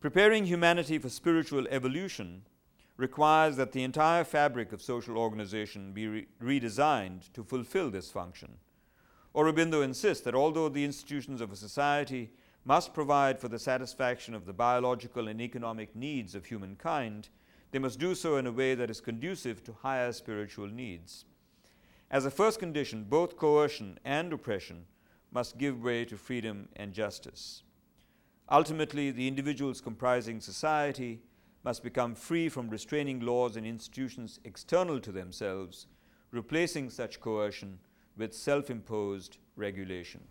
Preparing 0.01 0.45
humanity 0.45 0.99
for 0.99 1.09
spiritual 1.09 1.69
evolution 1.71 2.43
requires 2.97 3.55
that 3.55 3.71
the 3.71 3.85
entire 3.85 4.25
fabric 4.25 4.73
of 4.73 4.83
social 4.83 5.17
organization 5.17 5.93
be 5.93 6.09
re- 6.09 6.27
redesigned 6.43 7.33
to 7.33 7.45
fulfill 7.45 7.89
this 7.89 8.11
function. 8.11 8.57
Aurobindo 9.33 9.85
insists 9.85 10.25
that 10.25 10.35
although 10.35 10.69
the 10.69 10.85
institutions 10.85 11.41
of 11.41 11.53
a 11.53 11.57
society 11.57 12.33
must 12.65 12.93
provide 12.93 13.39
for 13.39 13.47
the 13.47 13.61
satisfaction 13.61 14.35
of 14.35 14.45
the 14.45 14.53
biological 14.53 15.29
and 15.29 15.41
economic 15.41 15.95
needs 15.95 16.35
of 16.35 16.47
humankind, 16.47 17.29
they 17.71 17.79
must 17.79 18.01
do 18.01 18.17
so 18.17 18.39
in 18.39 18.47
a 18.49 18.53
way 18.53 18.75
that 18.75 18.91
is 18.91 19.01
conducive 19.01 19.63
to 19.63 19.73
higher 19.73 20.11
spiritual 20.11 20.67
needs. 20.67 21.27
As 22.11 22.25
a 22.25 22.31
first 22.31 22.59
condition, 22.59 23.05
both 23.05 23.37
coercion 23.37 23.99
and 24.05 24.33
oppression 24.33 24.87
must 25.31 25.59
give 25.59 25.83
way 25.83 26.07
to 26.07 26.17
freedom 26.17 26.69
and 26.77 26.95
justice. 26.95 27.63
Ultimately, 28.51 29.11
the 29.11 29.29
individuals 29.29 29.83
comprising 29.83 30.41
society 30.41 31.21
must 31.65 31.83
become 31.83 32.15
free 32.15 32.49
from 32.49 32.71
restraining 32.71 33.21
laws 33.21 33.57
and 33.57 33.67
institutions 33.67 34.41
external 34.45 35.01
to 35.01 35.13
themselves, 35.13 35.87
replacing 36.31 36.89
such 36.89 37.21
coercion 37.21 37.79
with 38.17 38.33
self 38.33 38.71
imposed 38.71 39.37
regulation. 39.57 40.23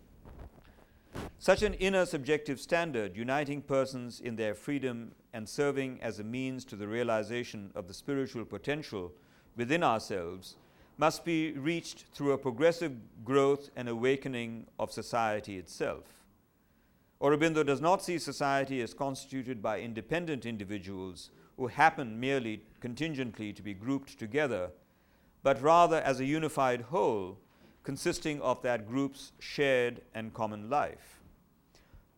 Such 1.38 1.62
an 1.62 1.74
inner 1.74 2.06
subjective 2.06 2.60
standard, 2.60 3.16
uniting 3.16 3.62
persons 3.62 4.18
in 4.18 4.34
their 4.34 4.54
freedom 4.54 5.12
and 5.32 5.48
serving 5.48 6.00
as 6.02 6.18
a 6.18 6.24
means 6.24 6.64
to 6.64 6.76
the 6.76 6.88
realization 6.88 7.70
of 7.76 7.86
the 7.86 7.94
spiritual 7.94 8.44
potential 8.44 9.12
within 9.56 9.84
ourselves, 9.84 10.56
must 10.98 11.24
be 11.24 11.52
reached 11.52 12.04
through 12.12 12.32
a 12.32 12.38
progressive 12.38 12.92
growth 13.24 13.70
and 13.76 13.88
awakening 13.88 14.66
of 14.80 14.92
society 14.92 15.56
itself. 15.56 16.04
Aurobindo 17.22 17.64
does 17.64 17.80
not 17.80 18.02
see 18.02 18.18
society 18.18 18.82
as 18.82 18.94
constituted 18.94 19.62
by 19.62 19.80
independent 19.80 20.44
individuals 20.44 21.30
who 21.56 21.68
happen 21.68 22.18
merely 22.18 22.62
contingently 22.80 23.52
to 23.52 23.62
be 23.62 23.74
grouped 23.74 24.18
together, 24.18 24.70
but 25.42 25.62
rather 25.62 25.96
as 26.02 26.20
a 26.20 26.24
unified 26.24 26.80
whole 26.80 27.38
consisting 27.84 28.40
of 28.42 28.60
that 28.62 28.88
group's 28.88 29.32
shared 29.38 30.00
and 30.14 30.34
common 30.34 30.68
life. 30.68 31.20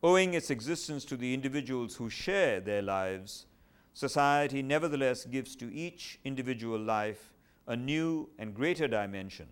Owing 0.03 0.33
its 0.35 0.51
existence 0.51 1.05
to 1.05 1.17
the 1.17 1.35
individuals 1.35 1.97
who 1.97 2.09
share 2.09 2.61
their 2.61 2.83
lives, 2.83 3.47
society 3.93 4.63
nevertheless 4.63 5.27
gives 5.27 5.55
to 5.57 5.73
each 5.73 6.19
individual 6.25 6.79
life 6.79 7.35
a 7.67 7.77
new 7.77 8.29
and 8.39 8.55
greater 8.55 8.89
dimension. 8.89 9.49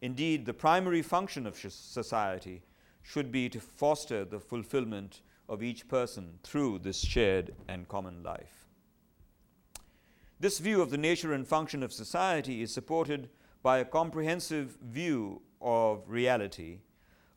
Indeed, 0.00 0.46
the 0.46 0.54
primary 0.54 1.02
function 1.02 1.46
of 1.46 1.56
society 1.56 2.62
should 3.02 3.30
be 3.30 3.48
to 3.48 3.60
foster 3.60 4.24
the 4.24 4.40
fulfillment 4.40 5.22
of 5.48 5.62
each 5.62 5.88
person 5.88 6.38
through 6.42 6.78
this 6.78 7.00
shared 7.00 7.54
and 7.68 7.88
common 7.88 8.22
life. 8.22 8.66
This 10.38 10.58
view 10.58 10.80
of 10.80 10.90
the 10.90 10.96
nature 10.96 11.34
and 11.34 11.46
function 11.46 11.82
of 11.82 11.92
society 11.92 12.62
is 12.62 12.72
supported 12.72 13.28
by 13.62 13.78
a 13.78 13.84
comprehensive 13.84 14.78
view 14.82 15.42
of 15.60 16.02
reality, 16.08 16.78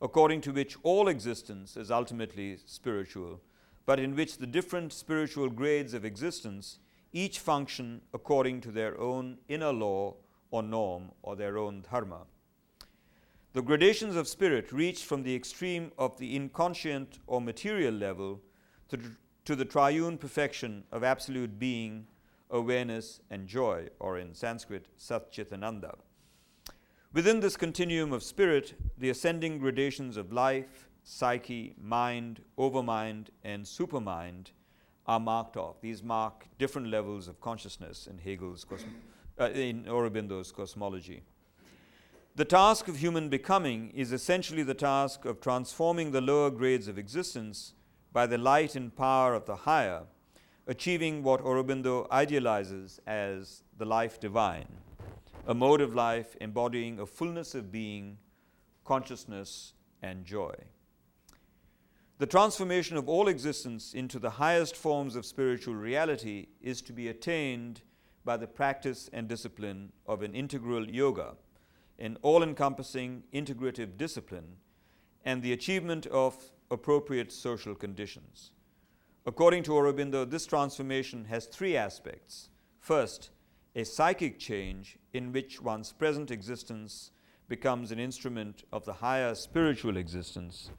according 0.02 0.40
to 0.42 0.54
which 0.54 0.78
all 0.84 1.10
existence 1.10 1.76
is 1.76 1.92
ultimately 1.92 2.58
spiritual, 2.66 3.42
but 3.86 4.00
in 4.00 4.16
which 4.16 4.38
the 4.38 4.48
different 4.48 4.94
spiritual 4.94 5.50
grades 5.50 5.94
of 5.94 6.06
existence 6.06 6.80
each 7.14 7.40
function 7.40 8.02
according 8.14 8.60
to 8.62 8.72
their 8.72 9.00
own 9.00 9.38
inner 9.48 9.72
law 9.72 10.16
or 10.52 10.62
norm 10.64 11.12
or 11.22 11.36
their 11.36 11.58
own 11.58 11.84
dharma. 11.90 12.22
The 13.54 13.62
gradations 13.62 14.16
of 14.16 14.28
spirit 14.28 14.72
reach 14.72 15.04
from 15.04 15.22
the 15.22 15.36
extreme 15.36 15.92
of 15.98 16.18
the 16.18 16.36
inconscient 16.36 17.20
or 17.28 17.40
material 17.40 17.94
level 17.94 18.42
to, 18.90 19.00
to 19.46 19.56
the 19.56 19.66
triune 19.66 20.18
perfection 20.18 20.84
of 20.92 21.04
absolute 21.04 21.60
being, 21.60 22.08
awareness, 22.50 23.22
and 23.30 23.48
joy, 23.48 23.90
or 24.00 24.18
in 24.18 24.34
Sanskrit, 24.34 24.88
Satchitananda. 24.98 25.96
Within 27.14 27.42
this 27.42 27.56
continuum 27.56 28.12
of 28.12 28.24
spirit, 28.24 28.74
the 28.98 29.12
ascending 29.12 29.60
gradations 29.60 30.18
of 30.18 30.34
life, 30.34 30.90
psyche, 31.04 31.76
mind, 31.80 32.42
overmind, 32.58 33.28
and 33.44 33.66
supermind 33.66 34.48
are 35.06 35.20
marked 35.20 35.58
off. 35.58 35.82
These 35.82 36.04
mark 36.04 36.48
different 36.58 36.88
levels 36.88 37.28
of 37.28 37.42
consciousness 37.42 38.08
in 38.08 38.18
Hegel's, 38.18 38.64
cosmo- 38.64 38.90
uh, 39.40 39.50
in 39.50 39.86
Aurobindo's 39.86 40.52
cosmology. 40.52 41.24
The 42.36 42.46
task 42.46 42.88
of 42.88 42.98
human 42.98 43.30
becoming 43.30 43.92
is 43.92 44.12
essentially 44.12 44.64
the 44.64 44.74
task 44.74 45.26
of 45.26 45.40
transforming 45.40 46.12
the 46.12 46.22
lower 46.22 46.50
grades 46.50 46.88
of 46.88 46.98
existence 46.98 47.74
by 48.12 48.26
the 48.26 48.38
light 48.38 48.76
and 48.76 48.96
power 48.96 49.36
of 49.36 49.46
the 49.46 49.56
higher, 49.56 50.04
achieving 50.66 51.22
what 51.22 51.44
Aurobindo 51.44 52.10
idealizes 52.10 53.00
as 53.06 53.64
the 53.78 53.86
life 53.86 54.20
divine, 54.20 54.68
a 55.46 55.54
mode 55.54 55.82
of 55.82 55.94
life 55.94 56.36
embodying 56.42 57.00
a 57.00 57.06
fullness 57.06 57.54
of 57.54 57.72
being, 57.72 58.18
consciousness, 58.84 59.74
and 60.02 60.26
joy. 60.26 60.56
The 62.20 62.28
transformation 62.28 62.98
of 62.98 63.10
all 63.10 63.28
existence 63.28 63.94
into 63.94 64.20
the 64.20 64.30
highest 64.30 64.76
forms 64.76 65.16
of 65.16 65.26
spiritual 65.26 65.76
reality 65.76 66.48
is 66.62 66.82
to 66.84 66.94
be 66.94 67.08
attained 67.08 67.82
by 68.24 68.38
the 68.38 68.48
practice 68.48 69.10
and 69.12 69.28
discipline 69.28 69.92
of 70.08 70.22
an 70.22 70.34
integral 70.34 70.90
yoga 70.90 71.36
an 72.00 72.18
all 72.22 72.44
encompassing 72.44 73.24
integrative 73.34 73.98
discipline, 73.98 74.58
and 75.26 75.42
the 75.42 75.54
achievement 75.54 76.06
of 76.08 76.52
appropriate 76.72 77.32
social 77.32 77.76
conditions. 77.76 78.52
According 79.26 79.64
to 79.64 79.72
Aurobindo, 79.72 80.30
this 80.30 80.46
transformation 80.46 81.26
has 81.26 81.46
three 81.46 81.78
aspects. 81.78 82.50
First, 82.80 83.30
a 83.76 83.86
psychic 83.86 84.38
change 84.38 84.98
in 85.14 85.32
which 85.32 85.62
one's 85.62 85.94
present 85.94 86.30
existence 86.30 87.12
becomes 87.48 87.92
an 87.92 88.00
instrument 88.00 88.64
of 88.74 88.84
the 88.86 88.94
higher 88.94 89.34
spiritual 89.34 89.98
existence. 89.98 90.72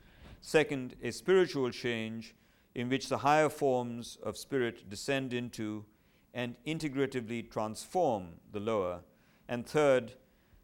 Second, 0.47 0.95
a 1.03 1.11
spiritual 1.11 1.71
change 1.71 2.35
in 2.75 2.91
which 2.91 3.09
the 3.09 3.17
higher 3.17 3.49
forms 3.49 4.19
of 4.23 4.37
spirit 4.37 4.91
descend 4.91 5.33
into 5.33 5.87
and 6.35 6.57
integratively 6.67 7.51
transform 7.51 8.35
the 8.53 8.61
lower. 8.61 9.01
And 9.49 9.67
third, 9.67 10.13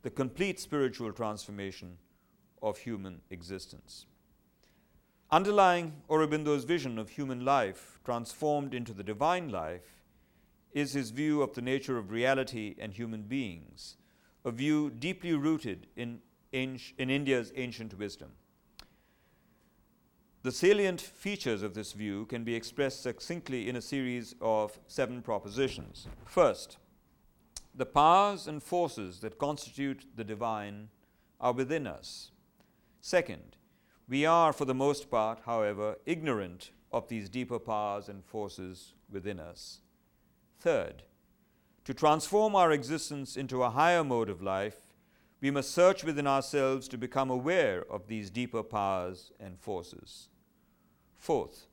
the 0.03 0.11
complete 0.11 0.61
spiritual 0.61 1.13
transformation 1.13 1.97
of 2.63 2.77
human 2.77 3.23
existence. 3.31 4.05
Underlying 5.31 5.95
Aurobindo's 6.11 6.65
vision 6.65 6.99
of 6.99 7.09
human 7.09 7.43
life 7.47 8.01
transformed 8.05 8.75
into 8.75 8.93
the 8.93 9.03
divine 9.03 9.49
life 9.49 10.05
is 10.73 10.93
his 10.93 11.11
view 11.11 11.41
of 11.41 11.55
the 11.55 11.63
nature 11.63 11.97
of 11.97 12.11
reality 12.11 12.75
and 12.79 12.93
human 12.93 13.23
beings, 13.23 13.97
a 14.45 14.51
view 14.51 14.91
deeply 14.91 15.33
rooted 15.33 15.87
in, 15.97 16.21
in 16.53 16.79
India's 16.99 17.51
ancient 17.57 17.99
wisdom. 17.99 18.33
The 20.43 20.53
salient 20.53 21.03
features 21.03 21.63
of 21.63 21.75
this 21.75 21.93
view 21.93 22.25
can 22.25 22.45
be 22.45 22.55
expressed 22.55 23.03
succinctly 23.03 23.69
in 23.69 23.77
a 23.77 23.83
series 23.83 24.35
of 24.41 24.79
seven 24.87 25.21
propositions. 25.21 26.07
First, 26.25 26.79
the 27.75 27.85
powers 27.85 28.47
and 28.47 28.63
forces 28.63 29.21
that 29.21 29.37
constitute 29.37 30.07
the 30.17 30.25
divine 30.25 30.89
are 31.43 31.53
within 31.53 31.87
us. 31.87 32.31
Second, 33.03 33.59
we 34.09 34.25
are, 34.25 34.55
for 34.55 34.65
the 34.65 34.75
most 34.75 35.11
part, 35.11 35.41
however, 35.45 35.97
ignorant 36.07 36.71
of 36.91 37.09
these 37.09 37.29
deeper 37.29 37.59
powers 37.59 38.09
and 38.09 38.25
forces 38.25 38.95
within 39.13 39.39
us. 39.39 39.81
Third, 40.59 41.03
to 41.85 41.93
transform 41.93 42.57
our 42.57 42.73
existence 42.73 43.37
into 43.37 43.63
a 43.63 43.71
higher 43.71 44.03
mode 44.03 44.31
of 44.31 44.41
life, 44.41 44.95
we 45.43 45.51
must 45.51 45.71
search 45.71 46.03
within 46.03 46.27
ourselves 46.27 46.89
to 46.89 46.99
become 46.99 47.29
aware 47.29 47.85
of 47.91 48.09
these 48.09 48.31
deeper 48.31 48.63
powers 48.63 49.33
and 49.39 49.59
forces. 49.59 50.30
Fourth, 51.21 51.67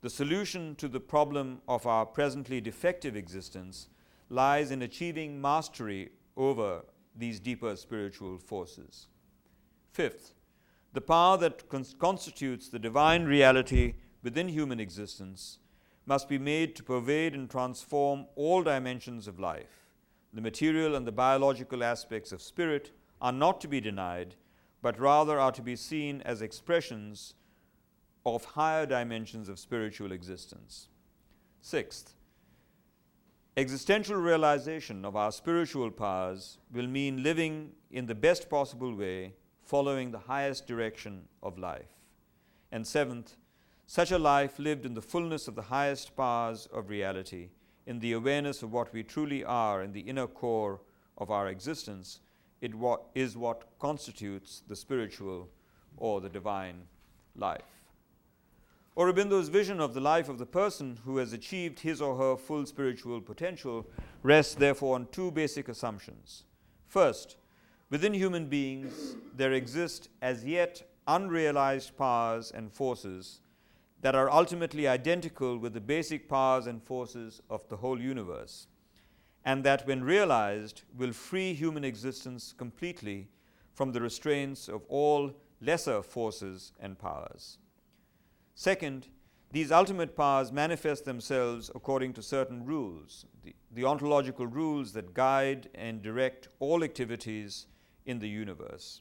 the 0.00 0.10
solution 0.10 0.74
to 0.74 0.88
the 0.88 0.98
problem 0.98 1.62
of 1.68 1.86
our 1.86 2.04
presently 2.04 2.60
defective 2.60 3.14
existence 3.14 3.88
lies 4.28 4.72
in 4.72 4.82
achieving 4.82 5.40
mastery 5.40 6.10
over 6.36 6.82
these 7.14 7.38
deeper 7.38 7.76
spiritual 7.76 8.36
forces. 8.36 9.06
Fifth, 9.92 10.32
the 10.92 11.00
power 11.00 11.38
that 11.38 11.68
cons- 11.68 11.94
constitutes 11.96 12.68
the 12.68 12.80
divine 12.80 13.26
reality 13.26 13.94
within 14.24 14.48
human 14.48 14.80
existence 14.80 15.60
must 16.04 16.28
be 16.28 16.38
made 16.38 16.74
to 16.74 16.82
pervade 16.82 17.32
and 17.32 17.48
transform 17.48 18.26
all 18.34 18.64
dimensions 18.64 19.28
of 19.28 19.38
life. 19.38 19.86
The 20.32 20.40
material 20.40 20.96
and 20.96 21.06
the 21.06 21.12
biological 21.12 21.84
aspects 21.84 22.32
of 22.32 22.42
spirit 22.42 22.90
are 23.20 23.30
not 23.30 23.60
to 23.60 23.68
be 23.68 23.80
denied, 23.80 24.34
but 24.82 24.98
rather 24.98 25.38
are 25.38 25.52
to 25.52 25.62
be 25.62 25.76
seen 25.76 26.22
as 26.22 26.42
expressions 26.42 27.34
of 28.24 28.44
higher 28.44 28.86
dimensions 28.86 29.48
of 29.48 29.58
spiritual 29.58 30.12
existence. 30.12 30.88
Sixth, 31.62 32.14
Existential 33.56 34.16
realization 34.16 35.04
of 35.04 35.16
our 35.16 35.32
spiritual 35.32 35.90
powers 35.90 36.58
will 36.72 36.86
mean 36.86 37.22
living 37.22 37.72
in 37.90 38.06
the 38.06 38.14
best 38.14 38.48
possible 38.48 38.94
way, 38.94 39.34
following 39.64 40.10
the 40.10 40.18
highest 40.18 40.68
direction 40.68 41.28
of 41.42 41.58
life. 41.58 41.98
And 42.70 42.86
seventh, 42.86 43.36
such 43.86 44.12
a 44.12 44.18
life 44.18 44.60
lived 44.60 44.86
in 44.86 44.94
the 44.94 45.02
fullness 45.02 45.48
of 45.48 45.56
the 45.56 45.62
highest 45.62 46.16
powers 46.16 46.68
of 46.72 46.88
reality, 46.88 47.48
in 47.86 47.98
the 47.98 48.12
awareness 48.12 48.62
of 48.62 48.72
what 48.72 48.92
we 48.94 49.02
truly 49.02 49.44
are 49.44 49.82
in 49.82 49.92
the 49.92 50.08
inner 50.08 50.28
core 50.28 50.80
of 51.18 51.30
our 51.30 51.48
existence, 51.48 52.20
it 52.60 52.72
what 52.74 53.06
is 53.16 53.36
what 53.36 53.66
constitutes 53.80 54.62
the 54.68 54.76
spiritual 54.76 55.48
or 55.96 56.20
the 56.20 56.28
divine 56.28 56.82
life. 57.34 57.79
Aurobindo's 58.96 59.48
vision 59.48 59.80
of 59.80 59.94
the 59.94 60.00
life 60.00 60.28
of 60.28 60.38
the 60.38 60.46
person 60.46 60.98
who 61.04 61.18
has 61.18 61.32
achieved 61.32 61.78
his 61.78 62.02
or 62.02 62.16
her 62.16 62.36
full 62.36 62.66
spiritual 62.66 63.20
potential 63.20 63.86
rests 64.24 64.54
therefore 64.54 64.96
on 64.96 65.06
two 65.12 65.30
basic 65.30 65.68
assumptions. 65.68 66.42
First, 66.86 67.36
within 67.88 68.12
human 68.12 68.46
beings 68.46 69.16
there 69.36 69.52
exist 69.52 70.08
as 70.20 70.44
yet 70.44 70.82
unrealized 71.06 71.96
powers 71.96 72.50
and 72.50 72.72
forces 72.72 73.40
that 74.02 74.16
are 74.16 74.30
ultimately 74.30 74.88
identical 74.88 75.56
with 75.56 75.72
the 75.72 75.80
basic 75.80 76.28
powers 76.28 76.66
and 76.66 76.82
forces 76.82 77.40
of 77.48 77.68
the 77.68 77.76
whole 77.76 78.00
universe, 78.00 78.66
and 79.44 79.62
that 79.62 79.86
when 79.86 80.02
realized 80.02 80.82
will 80.98 81.12
free 81.12 81.54
human 81.54 81.84
existence 81.84 82.52
completely 82.56 83.28
from 83.72 83.92
the 83.92 84.00
restraints 84.00 84.68
of 84.68 84.82
all 84.88 85.32
lesser 85.60 86.02
forces 86.02 86.72
and 86.80 86.98
powers. 86.98 87.58
Second, 88.54 89.08
these 89.52 89.72
ultimate 89.72 90.16
powers 90.16 90.52
manifest 90.52 91.04
themselves 91.04 91.70
according 91.74 92.12
to 92.12 92.22
certain 92.22 92.64
rules, 92.64 93.26
the, 93.42 93.54
the, 93.72 93.84
ontological 93.84 94.46
rules 94.46 94.92
that 94.92 95.12
guide 95.12 95.68
and 95.74 96.02
direct 96.02 96.48
all 96.60 96.84
activities 96.84 97.66
in 98.06 98.20
the 98.20 98.28
universe. 98.28 99.00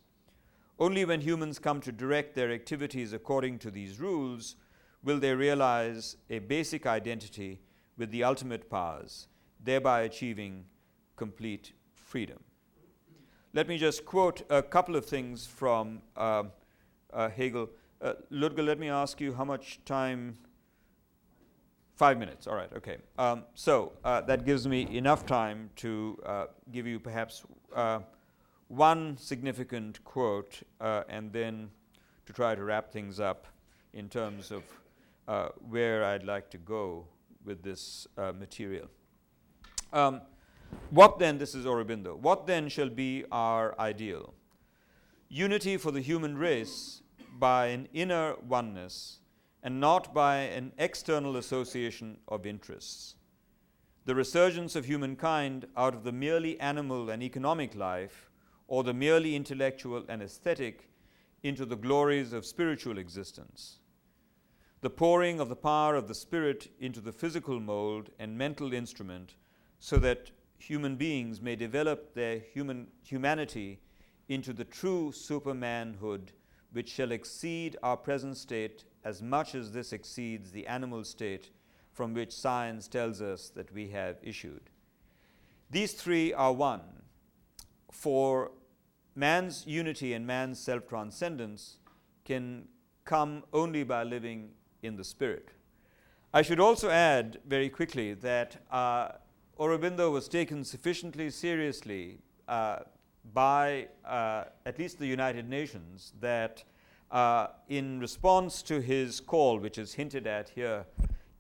Only 0.80 1.06
when 1.06 1.22
humans 1.22 1.60
come 1.60 1.82
to 1.82 1.92
direct 1.92 2.36
their 2.36 2.52
activities 2.52 3.14
according 3.14 3.60
to 3.60 3.70
these 3.70 4.00
rules 4.00 4.56
will 5.04 5.20
they 5.20 5.36
realize 5.36 6.18
a 6.30 6.40
basic 6.40 6.88
identity 6.88 7.62
with 7.98 8.12
the 8.12 8.24
ultimate 8.24 8.70
powers, 8.70 9.28
thereby 9.64 10.02
achieving 10.02 10.66
complete 11.16 11.74
freedom. 11.94 12.40
Let 13.54 13.68
me 13.68 13.78
just 13.78 14.06
quote 14.06 14.42
a 14.50 14.64
couple 14.64 14.96
of 14.96 15.06
things 15.06 15.46
from 15.46 16.02
uh, 16.16 16.44
uh, 17.12 17.30
Hegel. 17.30 17.70
Uh, 18.02 18.14
Ludger, 18.32 18.66
let 18.66 18.80
me 18.80 18.90
ask 18.90 19.20
you 19.20 19.34
how 19.34 19.44
much 19.44 19.80
time? 19.84 20.38
Five 21.98 22.18
minutes, 22.18 22.48
all 22.48 22.56
right, 22.56 22.72
okay. 22.78 22.96
Um, 23.18 23.44
so 23.56 23.92
uh, 24.06 24.22
that 24.22 24.46
gives 24.46 24.66
me 24.66 24.88
enough 24.96 25.26
time 25.26 25.70
to 25.78 26.18
uh, 26.26 26.46
give 26.72 26.88
you 26.88 26.98
perhaps 26.98 27.44
uh, 27.76 28.00
one 28.70 29.18
significant 29.18 30.02
quote 30.06 30.62
uh, 30.80 31.04
and 31.10 31.34
then 31.34 31.70
to 32.26 32.32
try 32.32 32.56
to 32.56 32.64
wrap 32.64 32.90
things 32.90 33.20
up 33.20 33.48
in 33.94 34.08
terms 34.08 34.50
of 34.50 34.64
uh, 35.28 35.50
where 35.68 36.06
I'd 36.06 36.24
like 36.24 36.50
to 36.52 36.58
go 36.58 37.06
with 37.44 37.64
this 37.64 38.08
material. 38.18 38.88
Um, 39.92 40.22
what 40.92 41.20
then, 41.20 41.38
this 41.38 41.54
is 41.54 41.66
Aurobindo, 41.66 42.18
what 42.18 42.48
then 42.48 42.70
shall 42.70 42.90
be 42.90 43.26
our 43.30 43.78
ideal? 43.78 44.34
Unity 45.28 45.76
for 45.76 45.92
the 45.92 46.00
human 46.00 46.38
race 46.38 47.02
by 47.38 47.68
an 47.68 47.88
inner 47.94 48.36
oneness 48.48 49.20
and 49.62 49.80
not 49.80 50.14
by 50.14 50.38
an 50.38 50.72
external 50.78 51.38
association 51.38 52.18
of 52.28 52.46
interests. 52.46 53.16
The 54.06 54.16
resurgence 54.16 54.76
of 54.76 54.86
humankind 54.86 55.68
out 55.76 55.94
of 55.94 56.04
the 56.04 56.12
merely 56.12 56.60
animal 56.60 57.10
and 57.10 57.22
economic 57.22 57.76
life, 57.76 58.30
or 58.68 58.84
the 58.84 58.94
merely 58.94 59.36
intellectual 59.36 60.06
and 60.08 60.22
aesthetic, 60.22 60.90
into 61.44 61.66
the 61.66 61.76
glories 61.76 62.34
of 62.34 62.46
spiritual 62.46 62.98
existence. 62.98 63.80
The 64.82 64.90
pouring 64.90 65.40
of 65.40 65.50
the 65.50 65.56
power 65.56 65.96
of 65.96 66.08
the 66.08 66.16
Spirit 66.16 66.72
into 66.80 67.02
the 67.02 67.12
physical 67.12 67.60
mold 67.60 68.10
and 68.18 68.38
mental 68.38 68.74
instrument 68.74 69.36
so 69.80 69.98
that 69.98 70.32
human 70.58 70.96
beings 70.96 71.42
may 71.42 71.56
develop 71.56 72.14
their 72.14 72.40
human 72.40 72.88
humanity 73.04 73.80
into 74.30 74.54
the 74.54 74.66
true 74.66 75.12
supermanhood 75.12 76.32
which 76.72 76.90
shall 76.90 77.12
exceed 77.12 77.78
our 77.82 77.98
present 77.98 78.38
state 78.38 78.86
as 79.04 79.22
much 79.22 79.56
as 79.56 79.72
this 79.72 79.94
exceeds 79.94 80.52
the 80.52 80.68
animal 80.68 81.04
state 81.04 81.52
from 81.92 82.14
which 82.14 82.32
science 82.32 82.88
tells 82.88 83.22
us 83.22 83.50
that 83.50 83.74
we 83.74 83.90
have 83.90 84.18
issued. 84.22 84.70
These 85.70 85.94
three 85.94 86.34
are 86.34 86.54
one. 86.54 86.82
For 87.92 88.52
man's 89.16 89.66
unity 89.68 90.14
and 90.14 90.26
man's 90.26 90.60
self 90.60 90.88
transcendence 90.88 91.78
can 92.26 92.68
come 93.06 93.44
only 93.54 93.84
by 93.84 94.04
living 94.04 94.52
in 94.84 94.96
the 94.96 95.04
spirit. 95.04 95.50
I 96.34 96.44
should 96.44 96.60
also 96.60 96.90
add 96.90 97.40
very 97.48 97.70
quickly 97.70 98.14
that 98.14 98.58
uh, 98.72 99.10
Aurobindo 99.60 100.12
was 100.12 100.28
taken 100.28 100.64
sufficiently 100.64 101.32
seriously 101.32 102.20
uh, 102.48 102.80
by 103.34 103.88
uh, 104.06 104.46
at 104.66 104.80
least 104.80 105.00
the 105.00 105.06
United 105.06 105.50
Nations 105.50 106.14
that 106.20 106.64
uh, 107.12 107.48
in 107.68 108.00
response 108.00 108.62
to 108.64 108.82
his 108.82 109.20
call, 109.20 109.60
which 109.60 109.78
is 109.78 109.94
hinted 109.94 110.28
at 110.28 110.50
here, 110.50 110.86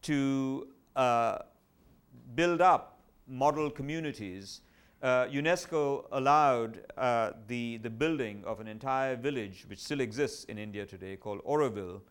to 0.01 0.67
uh, 0.95 1.39
build 2.35 2.61
up 2.61 2.99
model 3.27 3.69
communities, 3.69 4.61
uh, 5.01 5.25
UNESCO 5.25 6.05
allowed 6.11 6.81
uh, 6.97 7.31
the, 7.47 7.77
the 7.77 7.89
building 7.89 8.43
of 8.45 8.59
an 8.59 8.67
entire 8.67 9.15
village, 9.15 9.65
which 9.69 9.79
still 9.79 10.01
exists 10.01 10.43
in 10.45 10.57
India 10.57 10.85
today, 10.85 11.15
called 11.15 11.43
Auroville, 11.45 12.01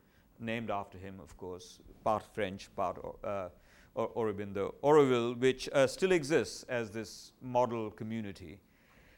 named 0.40 0.70
after 0.70 0.96
him, 0.96 1.18
of 1.20 1.36
course, 1.36 1.80
part 2.04 2.22
French, 2.32 2.68
part 2.76 2.98
uh, 3.24 3.48
Aurobindo, 3.96 4.74
Auroville, 4.82 5.38
which 5.38 5.68
uh, 5.72 5.86
still 5.86 6.12
exists 6.12 6.62
as 6.68 6.90
this 6.90 7.32
model 7.42 7.90
community. 7.90 8.60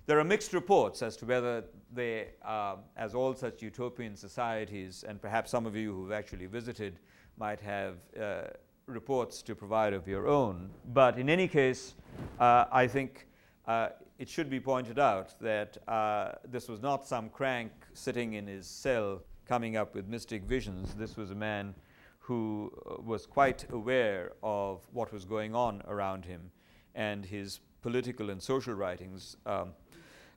There 0.07 0.19
are 0.19 0.25
mixed 0.25 0.53
reports 0.53 1.03
as 1.03 1.17
to 1.19 1.27
whether 1.27 1.65
they, 1.93 2.31
uh, 2.45 2.77
as 2.97 3.15
all 3.15 3.35
such 3.35 3.63
utopian 3.63 4.17
societies, 4.17 5.05
and 5.07 5.21
perhaps 5.21 5.51
some 5.51 5.67
of 5.67 5.77
you 5.77 5.95
who've 5.95 6.13
actually 6.13 6.47
visited 6.47 6.99
might 7.37 7.61
have 7.61 7.97
uh, 8.21 8.43
reports 8.87 9.43
to 9.43 9.55
provide 9.55 9.93
of 9.93 10.09
your 10.09 10.27
own. 10.27 10.71
But 10.93 11.19
in 11.19 11.29
any 11.29 11.49
case, 11.49 11.95
uh, 12.39 12.65
I 12.73 12.87
think 12.87 13.29
uh, 13.67 13.91
it 14.19 14.29
should 14.29 14.51
be 14.51 14.61
pointed 14.61 14.99
out 14.99 15.39
that 15.41 15.79
uh, 15.87 16.33
this 16.49 16.69
was 16.69 16.81
not 16.83 17.07
some 17.07 17.29
crank 17.29 17.71
sitting 17.95 18.35
in 18.35 18.47
his 18.47 18.67
cell 18.67 19.23
coming 19.47 19.77
up 19.77 19.95
with 19.95 20.09
mystic 20.09 20.45
visions. 20.45 20.95
This 20.95 21.17
was 21.17 21.31
a 21.31 21.35
man 21.35 21.75
who 22.19 22.73
uh, 22.89 23.01
was 23.03 23.27
quite 23.27 23.67
aware 23.71 24.33
of 24.43 24.87
what 24.93 25.13
was 25.13 25.25
going 25.25 25.55
on 25.55 25.83
around 25.89 26.25
him, 26.25 26.51
and 26.95 27.25
his 27.25 27.61
political 27.83 28.31
and 28.31 28.43
social 28.43 28.75
writings 28.75 29.37
um, 29.47 29.73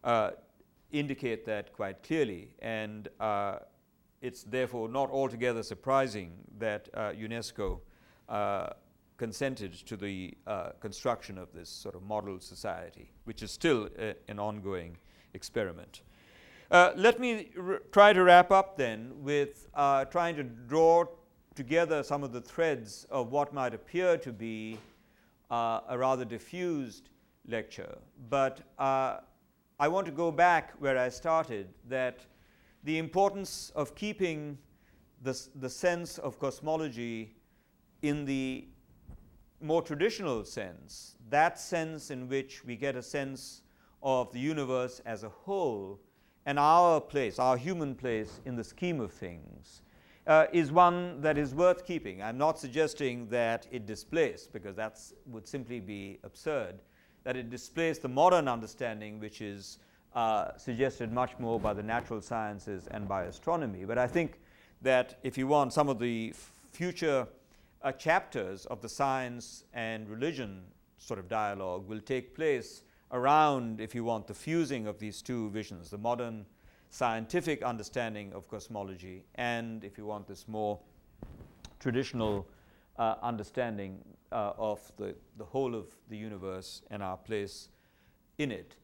uh, 0.03 0.31
indicate 0.91 1.45
that 1.45 1.73
quite 1.73 2.03
clearly. 2.03 2.55
And 2.59 3.07
uh, 3.19 3.59
it's 4.21 4.43
therefore 4.43 4.89
not 4.89 5.09
altogether 5.09 5.63
surprising 5.63 6.31
that 6.57 6.89
uh, 6.93 7.11
UNESCO 7.11 7.79
uh, 8.29 8.69
consented 9.17 9.73
to 9.73 9.97
the 9.97 10.33
uh, 10.47 10.69
construction 10.79 11.37
of 11.37 11.51
this 11.53 11.69
sort 11.69 11.95
of 11.95 12.03
model 12.03 12.39
society, 12.39 13.11
which 13.25 13.43
is 13.43 13.51
still 13.51 13.89
a, 13.99 14.15
an 14.27 14.39
ongoing 14.39 14.97
experiment. 15.33 16.01
Let 16.71 17.19
me 17.19 17.51
try 17.91 18.13
to 18.13 18.23
wrap 18.23 18.49
up 18.49 18.77
then 18.77 19.11
with 19.21 19.67
trying 20.09 20.35
to 20.37 20.43
draw 20.43 21.05
together 21.53 22.01
some 22.01 22.23
of 22.23 22.31
the 22.31 22.41
threads 22.41 23.05
of 23.11 23.31
what 23.31 23.53
might 23.53 23.75
appear 23.75 24.17
to 24.17 24.31
be 24.31 24.79
uh, 25.51 25.81
a 25.87 25.97
rather 25.97 26.25
diffused 26.25 27.09
lecture. 27.47 27.97
But 28.29 28.61
uh, 28.79 29.17
I 29.79 29.87
want 29.87 30.05
to 30.05 30.11
go 30.11 30.31
back 30.31 30.73
where 30.79 30.97
I 30.97 31.09
started 31.09 31.67
that 31.89 32.25
the 32.83 32.97
importance 32.97 33.71
of 33.75 33.95
keeping 33.95 34.57
the, 35.21 35.39
the 35.55 35.69
sense 35.69 36.17
of 36.17 36.37
cosmology 36.39 37.35
in 38.01 38.25
the 38.25 38.67
more 39.61 39.81
traditional 39.81 40.43
sense, 40.43 41.15
that 41.29 41.59
sense 41.59 42.11
in 42.11 42.27
which 42.27 42.63
we 42.65 42.75
get 42.75 42.95
a 42.95 43.01
sense 43.01 43.61
of 44.03 44.31
the 44.33 44.39
universe 44.39 45.01
as 45.05 45.23
a 45.23 45.29
whole 45.29 45.99
and 46.45 46.59
our 46.59 46.99
place, 46.99 47.39
our 47.39 47.55
human 47.55 47.95
place 47.95 48.41
in 48.45 48.55
the 48.55 48.63
scheme 48.63 48.99
of 48.99 49.11
things, 49.13 49.81
uh, 50.27 50.45
is 50.51 50.71
one 50.71 51.21
that 51.21 51.37
is 51.37 51.55
worth 51.55 51.85
keeping. 51.85 52.21
I'm 52.21 52.37
not 52.37 52.59
suggesting 52.59 53.27
that 53.29 53.67
it 53.71 53.85
displace, 53.85 54.47
because 54.51 54.75
that 54.75 54.99
would 55.25 55.47
simply 55.47 55.79
be 55.79 56.19
absurd, 56.23 56.81
that 57.23 57.35
it 57.35 57.49
displace 57.49 57.99
the 57.99 58.07
modern 58.07 58.47
understanding, 58.47 59.19
which 59.19 59.41
is 59.41 59.79
uh, 60.15 60.55
suggested 60.57 61.11
much 61.11 61.37
more 61.39 61.59
by 61.59 61.73
the 61.73 61.83
natural 61.83 62.21
sciences 62.21 62.87
and 62.91 63.07
by 63.07 63.23
astronomy. 63.23 63.85
But 63.85 63.97
I 63.97 64.07
think 64.07 64.39
that 64.81 65.17
if 65.23 65.37
you 65.37 65.47
want 65.47 65.73
some 65.73 65.89
of 65.89 65.99
the 65.99 66.33
future 66.71 67.27
uh, 67.81 67.91
chapters 67.93 68.65
of 68.67 68.81
the 68.81 68.89
science 68.89 69.63
and 69.73 70.09
religion 70.09 70.63
sort 70.97 71.19
of 71.19 71.27
dialogue 71.27 71.87
will 71.87 71.99
take 71.99 72.35
place 72.35 72.83
around, 73.11 73.79
if 73.79 73.93
you 73.93 74.03
want, 74.03 74.27
the 74.27 74.33
fusing 74.33 74.87
of 74.87 74.99
these 74.99 75.21
two 75.21 75.49
visions 75.51 75.89
the 75.89 75.97
modern 75.97 76.45
scientific 76.89 77.63
understanding 77.63 78.31
of 78.33 78.47
cosmology, 78.47 79.23
and 79.35 79.83
if 79.83 79.97
you 79.97 80.05
want, 80.05 80.27
this 80.27 80.47
more 80.47 80.79
traditional 81.79 82.47
uh, 82.99 83.15
understanding 83.23 83.97
uh, 84.33 84.53
of 84.57 84.91
the, 84.97 85.15
the 85.37 85.45
whole 85.45 85.75
of 85.75 85.85
the 86.09 86.17
universe 86.17 86.81
and 86.89 87.01
our 87.03 87.17
place 87.17 87.69
in 88.37 88.51
it. 88.51 88.75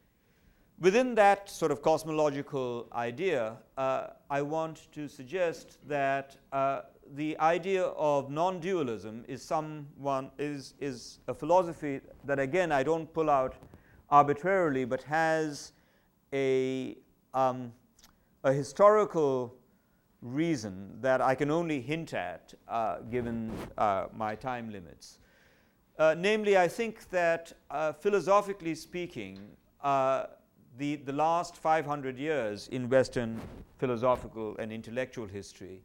Within 0.79 1.15
that 1.15 1.49
sort 1.49 1.71
of 1.71 1.81
cosmological 1.81 2.87
idea, 2.93 3.57
uh, 3.77 4.07
I 4.29 4.41
want 4.41 4.87
to 4.93 5.09
suggest 5.09 5.77
that 5.87 6.37
uh, 6.53 6.81
the 7.15 7.37
idea 7.39 7.83
of 7.83 8.29
non-dualism 8.29 9.25
is 9.27 9.41
someone 9.41 10.31
is 10.37 10.75
is 10.79 11.19
a 11.27 11.33
philosophy 11.33 11.99
that 12.23 12.39
again 12.39 12.71
I 12.71 12.83
don't 12.83 13.11
pull 13.13 13.29
out 13.29 13.55
arbitrarily, 14.09 14.85
but 14.85 15.03
has 15.03 15.73
a 16.31 16.95
um, 17.33 17.73
a 18.43 18.53
historical 18.53 19.55
reason 20.21 20.97
that 21.01 21.21
I 21.21 21.35
can 21.35 21.51
only 21.51 21.81
hint 21.81 22.13
at 22.13 22.53
uh, 22.67 22.99
given 23.09 23.51
uh, 23.77 24.05
my 24.15 24.35
time 24.35 24.71
limits. 24.71 25.19
Uh, 25.99 26.15
namely, 26.17 26.57
I 26.57 26.69
think 26.69 27.09
that 27.09 27.51
uh, 27.69 27.91
philosophically 27.91 28.73
speaking, 28.73 29.37
uh, 29.83 30.27
the, 30.77 30.95
the 30.95 31.11
last 31.11 31.57
500 31.57 32.17
years 32.17 32.69
in 32.69 32.87
Western 32.87 33.41
philosophical 33.79 34.55
and 34.59 34.71
intellectual 34.71 35.27
history 35.27 35.81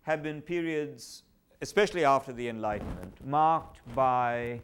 have 0.00 0.22
been 0.22 0.40
periods, 0.40 1.24
especially 1.60 2.02
after 2.02 2.32
the 2.32 2.48
Enlightenment, 2.48 3.14
marked 3.26 3.80
by 3.94 4.62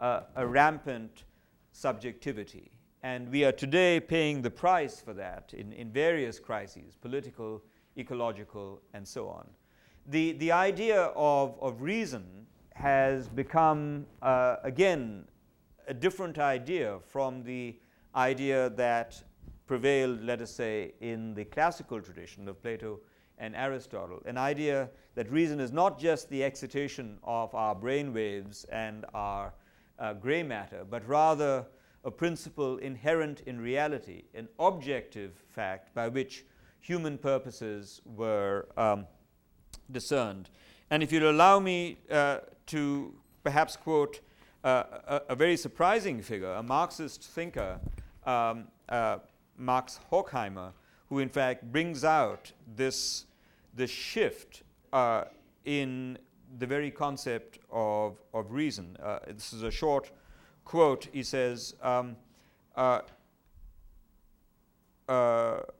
uh, 0.00 0.20
a 0.36 0.46
rampant 0.46 1.24
subjectivity. 1.72 2.70
And 3.02 3.30
we 3.30 3.44
are 3.44 3.52
today 3.52 4.00
paying 4.00 4.40
the 4.40 4.50
price 4.50 4.98
for 4.98 5.12
that 5.12 5.52
in, 5.52 5.74
in 5.74 5.92
various 5.92 6.38
crises 6.38 6.96
political, 7.02 7.62
ecological, 7.98 8.80
and 8.94 9.06
so 9.06 9.28
on. 9.28 9.46
The, 10.06 10.32
the 10.32 10.52
idea 10.52 11.02
of, 11.14 11.54
of 11.60 11.82
reason 11.82 12.46
has 12.78 13.28
become, 13.28 14.06
uh, 14.22 14.56
again, 14.62 15.24
a 15.88 15.94
different 15.94 16.38
idea 16.38 16.98
from 17.08 17.42
the 17.42 17.76
idea 18.14 18.70
that 18.70 19.20
prevailed, 19.66 20.22
let 20.22 20.40
us 20.40 20.52
say, 20.52 20.92
in 21.00 21.34
the 21.34 21.44
classical 21.44 22.00
tradition 22.00 22.46
of 22.46 22.62
Plato 22.62 23.00
and 23.38 23.56
Aristotle, 23.56 24.22
an 24.26 24.38
idea 24.38 24.88
that 25.16 25.28
reason 25.28 25.58
is 25.58 25.72
not 25.72 25.98
just 25.98 26.30
the 26.30 26.44
excitation 26.44 27.18
of 27.24 27.52
our 27.52 27.74
brain 27.74 28.12
waves 28.12 28.64
and 28.70 29.04
our 29.12 29.52
uh, 29.98 30.12
gray 30.14 30.44
matter, 30.44 30.86
but 30.88 31.06
rather 31.08 31.66
a 32.04 32.10
principle 32.12 32.76
inherent 32.78 33.40
in 33.46 33.60
reality, 33.60 34.22
an 34.34 34.48
objective 34.60 35.32
fact 35.48 35.92
by 35.96 36.06
which 36.06 36.46
human 36.80 37.18
purposes 37.18 38.00
were 38.04 38.68
um, 38.76 39.04
discerned. 39.90 40.48
And 40.90 41.02
if 41.02 41.12
you'll 41.12 41.30
allow 41.30 41.60
me 41.60 41.98
uh, 42.10 42.38
to 42.66 43.14
perhaps 43.42 43.76
quote 43.76 44.20
uh, 44.64 44.84
a, 45.06 45.22
a, 45.30 45.36
very 45.36 45.56
surprising 45.56 46.22
figure, 46.22 46.52
a 46.52 46.62
Marxist 46.62 47.22
thinker, 47.22 47.78
um, 48.24 48.68
uh, 48.88 49.18
Max 49.56 50.00
Horkheimer, 50.10 50.72
who 51.08 51.20
in 51.20 51.28
fact 51.28 51.70
brings 51.70 52.04
out 52.04 52.52
this 52.76 53.26
the 53.74 53.86
shift 53.86 54.62
uh, 54.92 55.24
in 55.64 56.18
the 56.58 56.66
very 56.66 56.90
concept 56.90 57.58
of, 57.70 58.16
of 58.34 58.50
reason. 58.50 58.96
Uh, 59.02 59.18
this 59.26 59.52
is 59.52 59.62
a 59.62 59.70
short 59.70 60.10
quote. 60.64 61.08
He 61.12 61.22
says, 61.22 61.74
um, 61.82 62.16
uh 62.76 63.00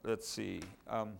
let's 0.04 0.28
see. 0.28 0.61
Um, 0.88 1.14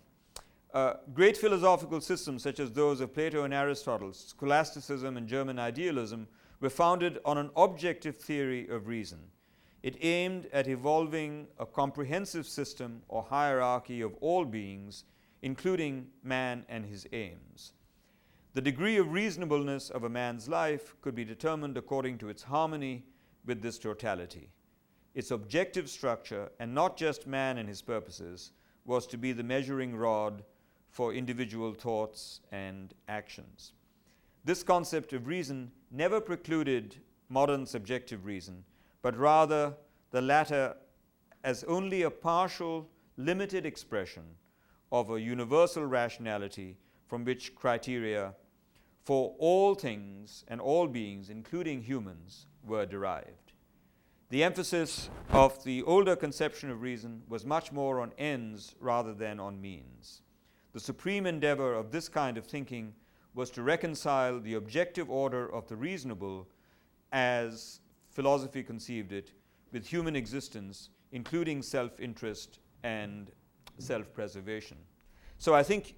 uh, 0.75 0.95
great 1.15 1.37
philosophical 1.37 2.01
systems 2.01 2.43
such 2.43 2.61
as 2.61 2.73
those 2.73 3.01
of 3.01 3.15
Plato 3.15 3.45
and 3.45 3.55
Aristotle, 3.55 4.13
scholasticism 4.13 5.17
and 5.17 5.27
German 5.27 5.59
idealism, 5.59 6.29
were 6.61 6.71
founded 6.71 7.19
on 7.25 7.39
an 7.39 7.51
objective 7.57 8.17
theory 8.17 8.69
of 8.69 8.87
reason. 8.87 9.19
It 9.83 9.97
aimed 10.01 10.49
at 10.53 10.69
evolving 10.69 11.47
a 11.59 11.65
comprehensive 11.65 12.47
system 12.47 13.03
or 13.09 13.23
hierarchy 13.23 14.01
of 14.01 14.15
all 14.21 14.45
beings 14.45 15.05
including 15.43 16.07
man 16.23 16.65
and 16.69 16.85
his 16.85 17.07
aims. 17.13 17.73
The 18.55 18.61
degree 18.61 18.97
of 18.97 19.13
reasonableness 19.13 19.91
of 19.91 20.05
a 20.05 20.09
man's 20.09 20.49
life 20.49 20.95
could 21.01 21.15
be 21.15 21.25
determined 21.25 21.77
according 21.77 22.19
to 22.19 22.29
its 22.29 22.43
harmony 22.43 23.05
with 23.47 23.63
this 23.63 23.79
totality, 23.79 24.51
its 25.15 25.31
objective 25.31 25.89
structure, 25.89 26.51
and 26.59 26.75
not 26.75 26.97
just 26.97 27.27
man 27.27 27.59
and 27.59 27.69
his 27.69 27.83
purposes, 27.83 28.53
was 28.85 29.07
to 29.07 29.19
be 29.19 29.33
the 29.33 29.43
measuring 29.43 29.95
rod 29.95 30.43
for 30.91 31.13
individual 31.13 31.75
thoughts 31.75 32.41
and 32.51 32.95
actions. 33.09 33.73
This 34.45 34.63
concept 34.63 35.13
of 35.13 35.27
reason 35.27 35.71
never 35.91 36.21
precluded 36.21 36.97
modern 37.29 37.67
subjective 37.67 38.25
reason, 38.25 38.65
but 39.03 39.17
rather 39.17 39.75
the 40.11 40.23
latter 40.23 40.75
as 41.45 41.65
only 41.65 42.03
a 42.03 42.11
partial, 42.11 42.89
limited 43.17 43.67
expression 43.67 44.25
of 44.91 45.11
a 45.11 45.21
universal 45.21 45.85
rationality 45.85 46.77
from 47.07 47.25
which 47.25 47.55
criteria 47.55 48.35
for 49.05 49.35
all 49.39 49.75
things 49.75 50.45
and 50.49 50.61
all 50.61 50.87
beings, 50.87 51.31
including 51.31 51.83
humans, 51.83 52.47
were 52.67 52.85
derived. 52.85 53.53
The 54.31 54.45
emphasis 54.45 55.09
of 55.31 55.65
the 55.65 55.83
older 55.85 56.15
conception 56.15 56.71
of 56.71 56.83
reason 56.83 57.23
was 57.29 57.47
much 57.47 57.73
more 57.73 58.01
on 58.01 58.13
ends 58.19 58.75
rather 58.79 59.15
than 59.15 59.41
on 59.41 59.61
means. 59.61 60.21
The 60.79 60.85
supreme 60.85 61.27
endeavor 61.27 61.75
of 61.75 61.91
this 61.91 62.09
kind 62.09 62.39
of 62.39 62.47
thinking 62.47 62.95
was 63.35 63.51
to 63.51 63.65
reconcile 63.65 64.39
the 64.39 64.55
objective 64.55 65.11
order 65.11 65.53
of 65.53 65.67
the 65.67 65.75
reasonable 65.75 66.47
as 67.11 67.81
philosophy 68.11 68.63
conceived 68.63 69.11
it 69.11 69.33
with 69.73 69.85
human 69.85 70.15
existence, 70.15 70.91
including 71.11 71.63
self 71.63 71.99
interest 71.99 72.61
and 72.85 73.33
self 73.79 74.13
preservation. 74.13 74.77
So 75.39 75.53
I 75.53 75.65
think, 75.65 75.97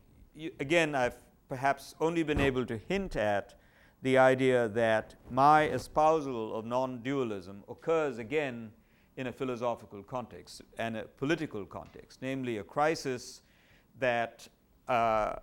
again, 0.61 0.95
I've 0.95 1.23
perhaps 1.51 1.95
only 2.01 2.23
been 2.23 2.41
able 2.41 2.65
to 2.65 2.79
hint 2.79 3.17
at 3.17 3.59
the 4.01 4.17
idea 4.17 4.67
that 4.69 5.15
my 5.31 5.65
espousal 5.69 6.59
of 6.59 6.65
non 6.65 7.03
dualism 7.03 7.65
occurs 7.69 8.17
again 8.17 8.73
in 9.19 9.27
a 9.27 9.33
philosophical 9.33 10.03
context 10.03 10.63
and 10.79 10.97
a 10.97 11.03
political 11.03 11.67
context, 11.67 12.23
namely 12.23 12.57
a 12.57 12.65
crisis 12.65 13.43
that 13.99 14.49
uh, 14.91 15.37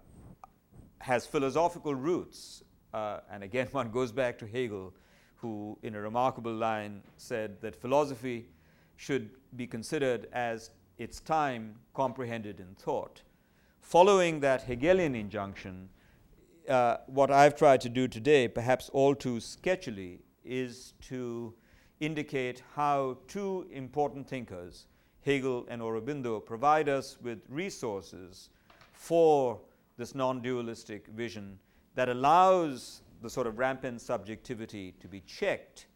has 1.00 1.26
philosophical 1.26 1.96
roots. 1.96 2.64
Uh, 2.94 3.20
and 3.32 3.44
again, 3.44 3.68
one 3.72 3.90
goes 3.90 4.12
back 4.12 4.38
to 4.40 4.46
Hegel, 4.46 4.94
who, 5.38 5.78
in 5.82 5.96
a 5.96 6.02
remarkable 6.02 6.54
line, 6.54 7.02
said 7.16 7.62
that 7.62 7.76
philosophy 7.76 8.50
should 8.98 9.30
be 9.56 9.66
considered 9.66 10.28
as 10.34 10.72
its 10.98 11.20
time 11.22 11.76
comprehended 11.94 12.60
in 12.60 12.76
thought. 12.76 13.22
Following 13.80 14.42
that 14.42 14.64
Hegelian 14.64 15.16
injunction, 15.16 15.90
uh, 16.68 16.98
what 17.06 17.32
I've 17.32 17.56
tried 17.56 17.80
to 17.82 17.90
do 17.90 18.08
today, 18.08 18.50
perhaps 18.50 18.90
all 18.90 19.16
too 19.16 19.38
sketchily, 19.38 20.20
is 20.44 20.94
to 21.08 21.54
indicate 22.02 22.64
how 22.76 23.20
two 23.28 23.66
important 23.72 24.28
thinkers, 24.28 24.88
Hegel 25.22 25.66
and 25.70 25.82
Aurobindo, 25.82 26.44
provide 26.44 26.90
us 26.90 27.18
with 27.22 27.40
resources 27.48 28.50
for 28.98 29.60
this 29.98 30.16
non 30.16 30.42
dualistic 30.42 31.08
vision 31.08 31.60
that 31.96 32.10
allows 32.10 33.02
the 33.22 33.30
sort 33.30 33.48
of 33.48 33.58
rampant 33.58 34.02
subjectivity 34.02 34.94
to 35.00 35.08
be 35.08 35.22
checked 35.22 35.88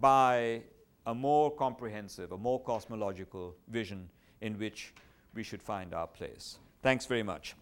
by 0.00 0.62
a 1.06 1.14
more 1.14 1.50
comprehensive, 1.50 2.32
a 2.32 2.38
more 2.38 2.60
cosmological 2.60 3.54
vision 3.68 4.08
in 4.40 4.58
which 4.58 4.94
we 5.34 5.42
should 5.42 5.62
find 5.62 5.92
our 5.92 6.06
place. 6.06 6.58
Thanks 6.82 7.06
very 7.06 7.22
much. 7.22 7.54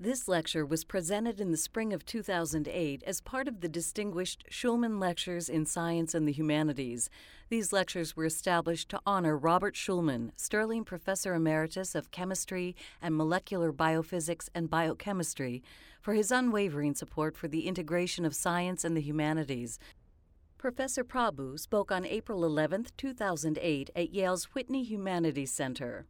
This 0.00 0.28
lecture 0.28 0.64
was 0.64 0.84
presented 0.84 1.40
in 1.40 1.50
the 1.50 1.56
spring 1.56 1.92
of 1.92 2.06
2008 2.06 3.02
as 3.04 3.20
part 3.20 3.48
of 3.48 3.60
the 3.60 3.68
distinguished 3.68 4.44
Shulman 4.48 5.00
Lectures 5.00 5.48
in 5.48 5.66
Science 5.66 6.14
and 6.14 6.28
the 6.28 6.32
Humanities. 6.32 7.10
These 7.48 7.72
lectures 7.72 8.16
were 8.16 8.24
established 8.24 8.90
to 8.90 9.00
honor 9.04 9.36
Robert 9.36 9.74
Shulman, 9.74 10.30
Sterling 10.36 10.84
Professor 10.84 11.34
Emeritus 11.34 11.96
of 11.96 12.12
Chemistry 12.12 12.76
and 13.02 13.16
Molecular 13.16 13.72
Biophysics 13.72 14.48
and 14.54 14.70
Biochemistry, 14.70 15.64
for 16.00 16.14
his 16.14 16.30
unwavering 16.30 16.94
support 16.94 17.36
for 17.36 17.48
the 17.48 17.66
integration 17.66 18.24
of 18.24 18.36
science 18.36 18.84
and 18.84 18.96
the 18.96 19.02
humanities. 19.02 19.80
Professor 20.58 21.02
Prabhu 21.02 21.58
spoke 21.58 21.90
on 21.90 22.04
April 22.04 22.44
11, 22.44 22.86
2008, 22.96 23.90
at 23.96 24.14
Yale's 24.14 24.44
Whitney 24.54 24.84
Humanities 24.84 25.50
Center. 25.50 26.06